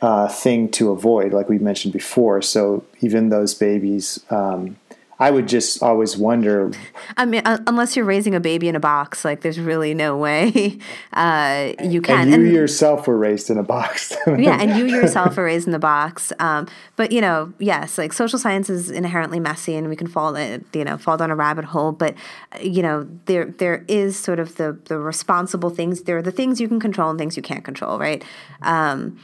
uh, 0.00 0.28
thing 0.28 0.68
to 0.68 0.90
avoid, 0.90 1.32
like 1.32 1.48
we 1.48 1.58
mentioned 1.58 1.92
before. 1.92 2.42
So 2.42 2.84
even 3.00 3.28
those 3.28 3.54
babies, 3.54 4.18
um, 4.30 4.76
I 5.22 5.30
would 5.30 5.46
just 5.46 5.84
always 5.84 6.16
wonder. 6.16 6.72
I 7.16 7.26
mean, 7.26 7.42
unless 7.44 7.94
you're 7.94 8.04
raising 8.04 8.34
a 8.34 8.40
baby 8.40 8.66
in 8.66 8.74
a 8.74 8.80
box, 8.80 9.24
like 9.24 9.42
there's 9.42 9.60
really 9.60 9.94
no 9.94 10.16
way 10.16 10.80
uh, 11.12 11.74
you 11.84 12.02
can. 12.02 12.22
And 12.22 12.30
you 12.32 12.46
and, 12.46 12.52
yourself 12.52 13.06
were 13.06 13.16
raised 13.16 13.48
in 13.48 13.56
a 13.56 13.62
box. 13.62 14.12
yeah, 14.26 14.60
and 14.60 14.76
you 14.76 14.86
yourself 14.86 15.36
were 15.36 15.44
raised 15.44 15.68
in 15.68 15.72
the 15.72 15.78
box. 15.78 16.32
Um, 16.40 16.66
but 16.96 17.12
you 17.12 17.20
know, 17.20 17.52
yes, 17.60 17.98
like 17.98 18.12
social 18.12 18.36
science 18.36 18.68
is 18.68 18.90
inherently 18.90 19.38
messy, 19.38 19.76
and 19.76 19.88
we 19.88 19.94
can 19.94 20.08
fall, 20.08 20.36
uh, 20.36 20.58
you 20.72 20.84
know, 20.84 20.98
fall 20.98 21.16
down 21.16 21.30
a 21.30 21.36
rabbit 21.36 21.66
hole. 21.66 21.92
But 21.92 22.16
you 22.60 22.82
know, 22.82 23.06
there 23.26 23.44
there 23.44 23.84
is 23.86 24.18
sort 24.18 24.40
of 24.40 24.56
the 24.56 24.76
the 24.86 24.98
responsible 24.98 25.70
things. 25.70 26.02
There 26.02 26.16
are 26.16 26.22
the 26.22 26.32
things 26.32 26.60
you 26.60 26.66
can 26.66 26.80
control 26.80 27.10
and 27.10 27.18
things 27.18 27.36
you 27.36 27.44
can't 27.44 27.64
control, 27.64 27.96
right? 27.96 28.24
Um, 28.62 29.20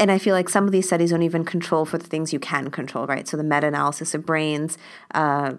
and 0.00 0.10
I 0.10 0.18
feel 0.18 0.34
like 0.34 0.48
some 0.48 0.64
of 0.64 0.72
these 0.72 0.86
studies 0.86 1.10
don't 1.10 1.22
even 1.22 1.44
control 1.44 1.84
for 1.84 1.98
the 1.98 2.06
things 2.06 2.32
you 2.32 2.40
can 2.40 2.70
control, 2.70 3.06
right? 3.06 3.28
So 3.28 3.36
the 3.36 3.44
meta 3.44 3.66
analysis 3.66 4.14
of 4.14 4.24
brains, 4.24 4.78
uh, 5.14 5.54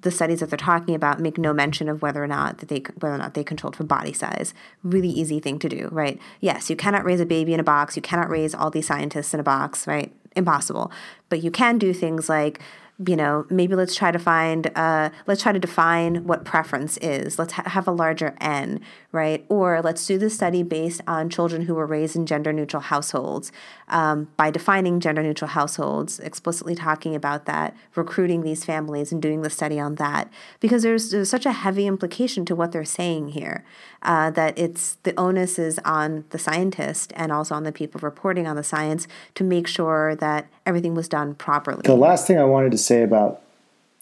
the 0.00 0.10
studies 0.10 0.40
that 0.40 0.48
they're 0.48 0.56
talking 0.56 0.94
about 0.94 1.20
make 1.20 1.36
no 1.36 1.52
mention 1.52 1.90
of 1.90 2.00
whether 2.00 2.24
or 2.24 2.26
not 2.26 2.58
that 2.58 2.70
they 2.70 2.82
whether 2.98 3.14
or 3.14 3.18
not 3.18 3.34
they 3.34 3.44
controlled 3.44 3.76
for 3.76 3.84
body 3.84 4.14
size. 4.14 4.54
Really 4.82 5.10
easy 5.10 5.40
thing 5.40 5.58
to 5.60 5.68
do, 5.68 5.88
right? 5.92 6.18
Yes, 6.40 6.70
you 6.70 6.74
cannot 6.74 7.04
raise 7.04 7.20
a 7.20 7.26
baby 7.26 7.52
in 7.52 7.60
a 7.60 7.64
box. 7.64 7.94
You 7.94 8.02
cannot 8.02 8.30
raise 8.30 8.54
all 8.54 8.70
these 8.70 8.86
scientists 8.86 9.34
in 9.34 9.40
a 9.40 9.44
box, 9.44 9.86
right? 9.86 10.10
Impossible. 10.34 10.90
But 11.28 11.42
you 11.42 11.50
can 11.50 11.76
do 11.76 11.92
things 11.92 12.30
like 12.30 12.60
you 13.06 13.16
know, 13.16 13.46
maybe 13.50 13.74
let's 13.74 13.94
try 13.94 14.10
to 14.10 14.18
find, 14.18 14.70
uh, 14.76 15.10
let's 15.26 15.42
try 15.42 15.52
to 15.52 15.58
define 15.58 16.24
what 16.24 16.44
preference 16.44 16.98
is. 16.98 17.38
Let's 17.38 17.54
ha- 17.54 17.68
have 17.68 17.88
a 17.88 17.90
larger 17.90 18.36
N, 18.40 18.80
right? 19.12 19.44
Or 19.48 19.80
let's 19.82 20.06
do 20.06 20.18
the 20.18 20.30
study 20.30 20.62
based 20.62 21.00
on 21.06 21.30
children 21.30 21.62
who 21.62 21.74
were 21.74 21.86
raised 21.86 22.16
in 22.16 22.26
gender 22.26 22.52
neutral 22.52 22.82
households. 22.82 23.50
Um, 23.88 24.28
by 24.36 24.50
defining 24.50 25.00
gender 25.00 25.22
neutral 25.22 25.50
households, 25.50 26.20
explicitly 26.20 26.74
talking 26.74 27.14
about 27.14 27.46
that, 27.46 27.76
recruiting 27.94 28.42
these 28.42 28.64
families 28.64 29.12
and 29.12 29.20
doing 29.20 29.42
the 29.42 29.50
study 29.50 29.78
on 29.78 29.96
that, 29.96 30.30
because 30.60 30.82
there's, 30.82 31.10
there's 31.10 31.30
such 31.30 31.46
a 31.46 31.52
heavy 31.52 31.86
implication 31.86 32.44
to 32.46 32.54
what 32.54 32.72
they're 32.72 32.84
saying 32.84 33.28
here 33.28 33.64
uh, 34.02 34.30
that 34.30 34.58
it's 34.58 34.96
the 35.02 35.18
onus 35.18 35.58
is 35.58 35.78
on 35.84 36.24
the 36.30 36.38
scientist 36.38 37.12
and 37.16 37.30
also 37.30 37.54
on 37.54 37.62
the 37.62 37.72
people 37.72 38.00
reporting 38.00 38.46
on 38.46 38.56
the 38.56 38.62
science 38.62 39.06
to 39.34 39.44
make 39.44 39.66
sure 39.66 40.14
that 40.16 40.48
everything 40.66 40.94
was 40.94 41.08
done 41.08 41.34
properly. 41.34 41.82
The 41.84 41.94
last 41.94 42.26
thing 42.26 42.38
I 42.38 42.44
wanted 42.44 42.72
to 42.72 42.78
say 42.78 43.02
about 43.02 43.42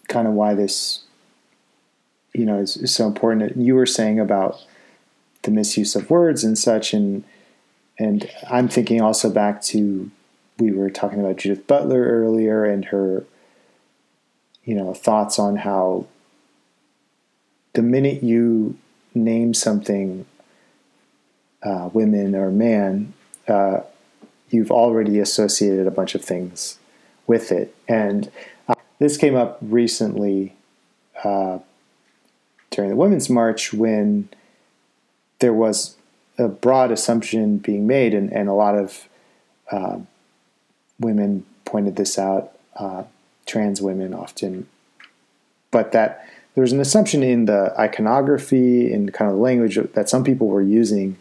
kind 0.08 0.26
of 0.26 0.34
why 0.34 0.54
this, 0.54 1.04
you 2.32 2.44
know, 2.44 2.58
is, 2.58 2.76
is 2.76 2.94
so 2.94 3.06
important. 3.06 3.56
You 3.56 3.74
were 3.74 3.86
saying 3.86 4.18
about 4.18 4.64
the 5.42 5.50
misuse 5.50 5.94
of 5.94 6.10
words 6.10 6.44
and 6.44 6.58
such, 6.58 6.92
and 6.92 7.24
and 7.98 8.30
I'm 8.50 8.68
thinking 8.68 9.00
also 9.00 9.30
back 9.30 9.62
to 9.62 10.10
we 10.58 10.72
were 10.72 10.90
talking 10.90 11.20
about 11.20 11.36
Judith 11.36 11.66
Butler 11.66 12.02
earlier 12.02 12.64
and 12.64 12.86
her, 12.86 13.24
you 14.64 14.74
know, 14.74 14.92
thoughts 14.92 15.38
on 15.38 15.56
how 15.56 16.06
the 17.72 17.82
minute 17.82 18.22
you 18.22 18.76
name 19.14 19.54
something 19.54 20.26
uh, 21.62 21.90
women 21.92 22.34
or 22.34 22.50
man, 22.50 23.12
uh, 23.48 23.80
you've 24.50 24.70
already 24.70 25.18
associated 25.18 25.86
a 25.86 25.90
bunch 25.90 26.14
of 26.14 26.24
things 26.24 26.78
with 27.26 27.52
it. 27.52 27.74
And 27.88 28.30
uh, 28.68 28.74
this 28.98 29.16
came 29.16 29.36
up 29.36 29.58
recently 29.60 30.54
uh, 31.22 31.58
during 32.70 32.90
the 32.90 32.96
Women's 32.96 33.28
March 33.28 33.72
when 33.72 34.28
there 35.40 35.52
was 35.52 35.96
a 36.38 36.48
broad 36.48 36.90
assumption 36.90 37.58
being 37.58 37.86
made, 37.86 38.14
and, 38.14 38.32
and 38.32 38.48
a 38.48 38.52
lot 38.52 38.74
of 38.74 39.08
uh, 39.70 39.98
women 40.98 41.44
pointed 41.64 41.96
this 41.96 42.18
out, 42.18 42.52
uh, 42.76 43.04
trans 43.46 43.82
women 43.82 44.14
often, 44.14 44.66
but 45.70 45.92
that 45.92 46.26
there 46.54 46.62
was 46.62 46.72
an 46.72 46.80
assumption 46.80 47.22
in 47.22 47.44
the 47.44 47.74
iconography 47.78 48.92
and 48.92 49.12
kind 49.14 49.30
of 49.30 49.36
language 49.36 49.78
that 49.94 50.08
some 50.08 50.24
people 50.24 50.48
were 50.48 50.62
using 50.62 51.16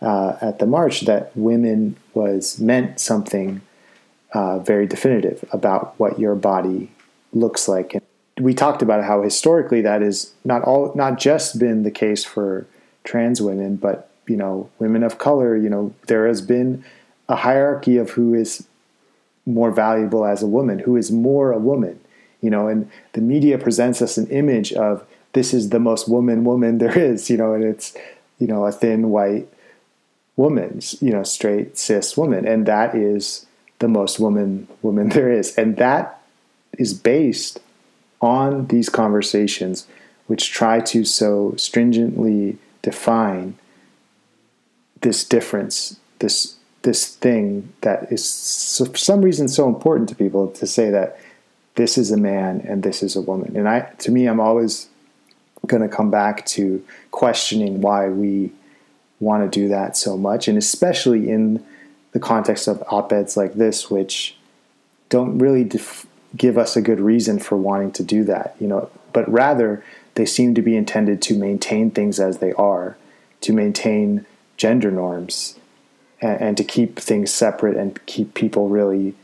uh, 0.00 0.36
at 0.40 0.58
the 0.58 0.66
march 0.66 1.02
that 1.02 1.36
women 1.36 1.96
was 2.14 2.58
meant 2.60 3.00
something 3.00 3.60
uh, 4.32 4.58
very 4.60 4.86
definitive 4.86 5.44
about 5.52 5.98
what 5.98 6.18
your 6.18 6.34
body 6.34 6.90
looks 7.32 7.68
like. 7.68 7.94
And 7.94 8.02
we 8.38 8.54
talked 8.54 8.80
about 8.80 9.04
how 9.04 9.22
historically 9.22 9.82
that 9.82 10.02
is 10.02 10.32
not 10.44 10.62
all 10.62 10.92
not 10.94 11.18
just 11.18 11.58
been 11.58 11.82
the 11.82 11.90
case 11.90 12.24
for 12.24 12.66
trans 13.04 13.42
women, 13.42 13.76
but 13.76 14.10
you 14.26 14.36
know 14.36 14.70
women 14.78 15.02
of 15.02 15.18
color. 15.18 15.56
You 15.56 15.68
know 15.68 15.94
there 16.06 16.26
has 16.26 16.40
been 16.40 16.84
a 17.28 17.36
hierarchy 17.36 17.96
of 17.98 18.10
who 18.10 18.34
is 18.34 18.66
more 19.46 19.72
valuable 19.72 20.24
as 20.24 20.42
a 20.42 20.46
woman, 20.46 20.78
who 20.78 20.96
is 20.96 21.10
more 21.10 21.52
a 21.52 21.58
woman 21.58 22.00
you 22.40 22.50
know, 22.50 22.68
and 22.68 22.90
the 23.12 23.20
media 23.20 23.58
presents 23.58 24.00
us 24.00 24.16
an 24.16 24.26
image 24.28 24.72
of 24.72 25.04
this 25.32 25.54
is 25.54 25.70
the 25.70 25.78
most 25.78 26.08
woman 26.08 26.44
woman 26.44 26.78
there 26.78 26.98
is, 26.98 27.30
you 27.30 27.36
know, 27.36 27.54
and 27.54 27.64
it's, 27.64 27.96
you 28.38 28.46
know, 28.46 28.64
a 28.64 28.72
thin 28.72 29.10
white 29.10 29.48
woman, 30.36 30.80
you 31.00 31.10
know, 31.10 31.22
straight 31.22 31.78
cis 31.78 32.16
woman. 32.16 32.46
And 32.46 32.66
that 32.66 32.94
is 32.94 33.46
the 33.78 33.88
most 33.88 34.18
woman 34.18 34.66
woman 34.82 35.08
there 35.10 35.30
is. 35.30 35.56
And 35.56 35.76
that 35.76 36.20
is 36.78 36.94
based 36.94 37.60
on 38.20 38.66
these 38.66 38.88
conversations 38.88 39.86
which 40.26 40.52
try 40.52 40.80
to 40.80 41.04
so 41.04 41.54
stringently 41.56 42.56
define 42.82 43.56
this 45.00 45.24
difference, 45.24 45.98
this 46.20 46.56
this 46.82 47.14
thing 47.16 47.70
that 47.82 48.10
is 48.10 48.82
for 48.90 48.96
some 48.96 49.20
reason 49.20 49.48
so 49.48 49.68
important 49.68 50.08
to 50.08 50.14
people 50.14 50.48
to 50.48 50.66
say 50.66 50.88
that 50.88 51.18
this 51.80 51.96
is 51.96 52.10
a 52.10 52.16
man 52.18 52.60
and 52.68 52.82
this 52.82 53.02
is 53.02 53.16
a 53.16 53.22
woman. 53.22 53.56
And 53.56 53.66
I, 53.66 53.80
to 54.00 54.10
me, 54.10 54.26
I'm 54.26 54.38
always 54.38 54.90
going 55.66 55.80
to 55.80 55.88
come 55.88 56.10
back 56.10 56.44
to 56.44 56.84
questioning 57.10 57.80
why 57.80 58.08
we 58.08 58.52
want 59.18 59.50
to 59.50 59.60
do 59.60 59.66
that 59.68 59.96
so 59.96 60.18
much, 60.18 60.46
and 60.46 60.58
especially 60.58 61.30
in 61.30 61.64
the 62.12 62.20
context 62.20 62.68
of 62.68 62.82
op-eds 62.88 63.34
like 63.34 63.54
this, 63.54 63.90
which 63.90 64.36
don't 65.08 65.38
really 65.38 65.64
def- 65.64 66.06
give 66.36 66.58
us 66.58 66.76
a 66.76 66.82
good 66.82 67.00
reason 67.00 67.38
for 67.38 67.56
wanting 67.56 67.92
to 67.92 68.02
do 68.02 68.24
that, 68.24 68.56
you 68.60 68.66
know, 68.66 68.90
but 69.14 69.26
rather 69.30 69.82
they 70.16 70.26
seem 70.26 70.54
to 70.54 70.62
be 70.62 70.76
intended 70.76 71.22
to 71.22 71.34
maintain 71.34 71.90
things 71.90 72.20
as 72.20 72.38
they 72.38 72.52
are, 72.54 72.98
to 73.40 73.54
maintain 73.54 74.26
gender 74.58 74.90
norms, 74.90 75.58
and, 76.20 76.40
and 76.42 76.56
to 76.58 76.64
keep 76.64 76.98
things 76.98 77.30
separate 77.32 77.76
and 77.76 78.04
keep 78.04 78.34
people 78.34 78.68
really 78.68 79.14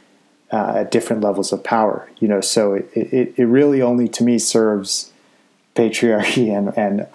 uh, 0.53 0.75
at 0.77 0.91
different 0.91 1.23
levels 1.23 1.53
of 1.53 1.65
power. 1.65 2.11
You 2.19 2.29
know, 2.29 2.41
so 2.41 2.75
it, 2.75 2.91
it, 2.95 3.35
it 3.37 3.45
really 3.47 3.83
only 3.83 4.09
to 4.09 4.25
me 4.25 4.39
serves 4.39 5.13
patriarchy 5.75 6.53
and, 6.57 6.77
and 6.77 7.07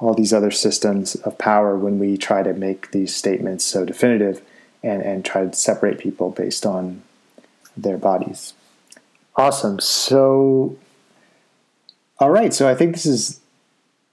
all 0.00 0.14
these 0.14 0.32
other 0.32 0.50
systems 0.50 1.14
of 1.16 1.38
power 1.38 1.76
when 1.76 1.98
we 1.98 2.16
try 2.16 2.42
to 2.42 2.52
make 2.52 2.90
these 2.90 3.14
statements 3.14 3.64
so 3.64 3.84
definitive 3.84 4.42
and, 4.82 5.00
and 5.02 5.24
try 5.24 5.46
to 5.46 5.52
separate 5.54 5.98
people 5.98 6.30
based 6.30 6.66
on 6.66 7.02
their 7.76 7.96
bodies. 7.96 8.54
Awesome. 9.36 9.78
So, 9.78 10.76
all 12.18 12.30
right. 12.30 12.52
So 12.52 12.68
I 12.68 12.74
think 12.74 12.94
this 12.94 13.06
is 13.06 13.40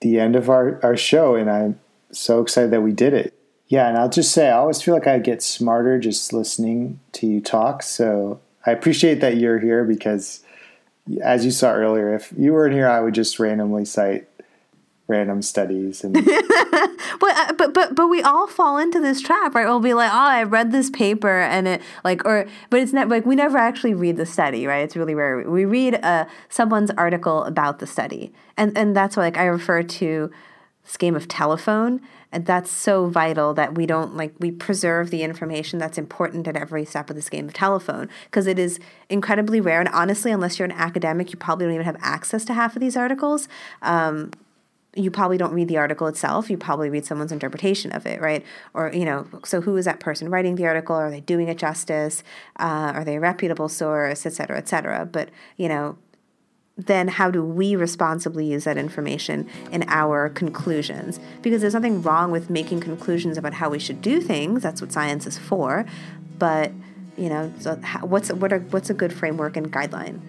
the 0.01 0.20
end 0.20 0.36
of 0.36 0.49
our, 0.49 0.80
our 0.84 0.95
show, 0.95 1.36
and 1.36 1.49
I'm 1.49 1.80
so 2.11 2.41
excited 2.41 2.72
that 2.72 2.82
we 2.82 2.91
did 2.91 3.13
it. 3.13 3.34
Yeah, 3.67 3.88
and 3.88 3.97
I'll 3.97 4.09
just 4.09 4.32
say, 4.32 4.49
I 4.49 4.57
always 4.57 4.82
feel 4.82 4.93
like 4.93 5.07
I 5.07 5.20
get 5.20 5.43
smarter 5.43 5.99
just 5.99 6.34
listening 6.34 6.99
to 7.13 7.28
you 7.28 7.41
talk. 7.41 7.84
So 7.84 8.39
I 8.66 8.72
appreciate 8.72 9.22
that 9.22 9.38
you're 9.38 9.60
here 9.60 9.84
because, 9.84 10.41
as 11.24 11.45
you 11.45 11.51
saw 11.51 11.72
earlier, 11.72 12.14
if 12.14 12.34
you 12.38 12.53
weren't 12.53 12.74
here, 12.74 12.88
I 12.88 12.99
would 12.99 13.14
just 13.14 13.39
randomly 13.39 13.86
cite 13.86 14.28
random 15.10 15.41
studies 15.41 16.03
and 16.03 16.14
but 17.20 17.32
uh, 17.36 17.53
but 17.57 17.74
but 17.74 17.95
but 17.95 18.07
we 18.07 18.22
all 18.22 18.45
fall 18.45 18.78
into 18.78 18.99
this 18.99 19.20
trap 19.20 19.55
right? 19.55 19.66
We'll 19.66 19.80
be 19.80 19.95
like 19.95 20.12
oh 20.12 20.16
i 20.16 20.43
read 20.43 20.72
this 20.72 20.91
paper 20.91 21.41
and 21.41 21.68
it 21.68 21.82
like 22.03 22.24
or 22.26 22.45
but 22.70 22.80
it's 22.80 22.93
not 22.93 23.10
like 23.10 23.26
we 23.26 23.36
never 23.36 23.57
actually 23.57 23.95
read 23.95 24.18
the 24.18 24.26
study 24.28 24.68
right? 24.68 24.84
It's 24.84 24.95
really 24.95 25.16
rare. 25.16 25.49
We 25.49 25.66
read 25.66 25.95
uh, 26.03 26.26
someone's 26.47 26.91
article 26.91 27.43
about 27.43 27.80
the 27.80 27.88
study. 27.88 28.32
And 28.55 28.78
and 28.78 28.95
that's 28.95 29.18
why 29.18 29.24
like 29.24 29.38
i 29.38 29.45
refer 29.45 29.82
to 29.82 30.32
this 30.84 30.95
game 30.95 31.16
of 31.16 31.28
telephone 31.28 32.01
and 32.32 32.45
that's 32.45 32.69
so 32.71 33.07
vital 33.07 33.53
that 33.55 33.75
we 33.75 33.86
don't 33.86 34.15
like 34.15 34.34
we 34.39 34.51
preserve 34.51 35.09
the 35.09 35.23
information 35.23 35.80
that's 35.80 35.97
important 35.97 36.47
at 36.47 36.55
every 36.55 36.86
step 36.86 37.09
of 37.09 37.15
this 37.15 37.30
game 37.30 37.47
of 37.47 37.53
telephone 37.53 38.09
because 38.25 38.47
it 38.47 38.59
is 38.59 38.80
incredibly 39.09 39.59
rare. 39.59 39.80
And 39.80 39.89
honestly 39.89 40.32
unless 40.32 40.59
you're 40.59 40.67
an 40.67 40.71
academic 40.71 41.32
you 41.32 41.38
probably 41.38 41.65
don't 41.65 41.73
even 41.73 41.86
have 41.86 41.97
access 42.01 42.45
to 42.45 42.53
half 42.53 42.75
of 42.75 42.82
these 42.82 42.95
articles. 42.95 43.47
Um, 43.82 44.32
you 44.95 45.11
probably 45.11 45.38
don't 45.38 45.53
read 45.53 45.67
the 45.67 45.77
article 45.77 46.07
itself. 46.07 46.49
You 46.49 46.57
probably 46.57 46.89
read 46.89 47.05
someone's 47.05 47.32
interpretation 47.32 47.91
of 47.91 48.05
it 48.05 48.21
right? 48.21 48.45
Or 48.73 48.91
you 48.93 49.05
know 49.05 49.27
so 49.43 49.61
who 49.61 49.75
is 49.77 49.86
that 49.86 49.99
person 49.99 50.30
writing 50.30 50.55
the 50.55 50.67
article? 50.67 50.95
Are 50.95 51.09
they 51.09 51.21
doing 51.21 51.47
it 51.47 51.57
justice? 51.57 52.23
Uh, 52.59 52.91
are 52.95 53.03
they 53.03 53.15
a 53.15 53.19
reputable 53.19 53.69
source? 53.69 54.25
Et 54.25 54.34
cetera 54.34 54.57
et 54.57 54.67
cetera. 54.67 55.05
But 55.05 55.30
you 55.57 55.67
know 55.67 55.97
then 56.86 57.07
how 57.09 57.30
do 57.30 57.43
we 57.43 57.75
responsibly 57.75 58.45
use 58.45 58.63
that 58.63 58.77
information 58.77 59.47
in 59.71 59.84
our 59.88 60.30
conclusions? 60.30 61.19
Because 61.41 61.61
there's 61.61 61.73
nothing 61.73 62.01
wrong 62.01 62.32
with 62.32 62.49
making 62.49 62.80
conclusions 62.80 63.38
about 63.38 63.53
how 63.53 63.69
we 63.69 63.80
should 63.80 64.01
do 64.01 64.21
things 64.21 64.63
that's 64.63 64.82
what 64.82 64.91
science 64.91 65.25
is 65.25 65.38
for 65.38 65.86
but 66.39 66.71
you 67.17 67.30
know 67.30 67.51
so 67.59 67.75
what's 68.01 68.32
what 68.32 68.51
are 68.51 68.59
what's 68.71 68.89
a 68.89 68.93
good 68.93 69.13
framework 69.13 69.57
and 69.57 69.71
guideline 69.71 70.19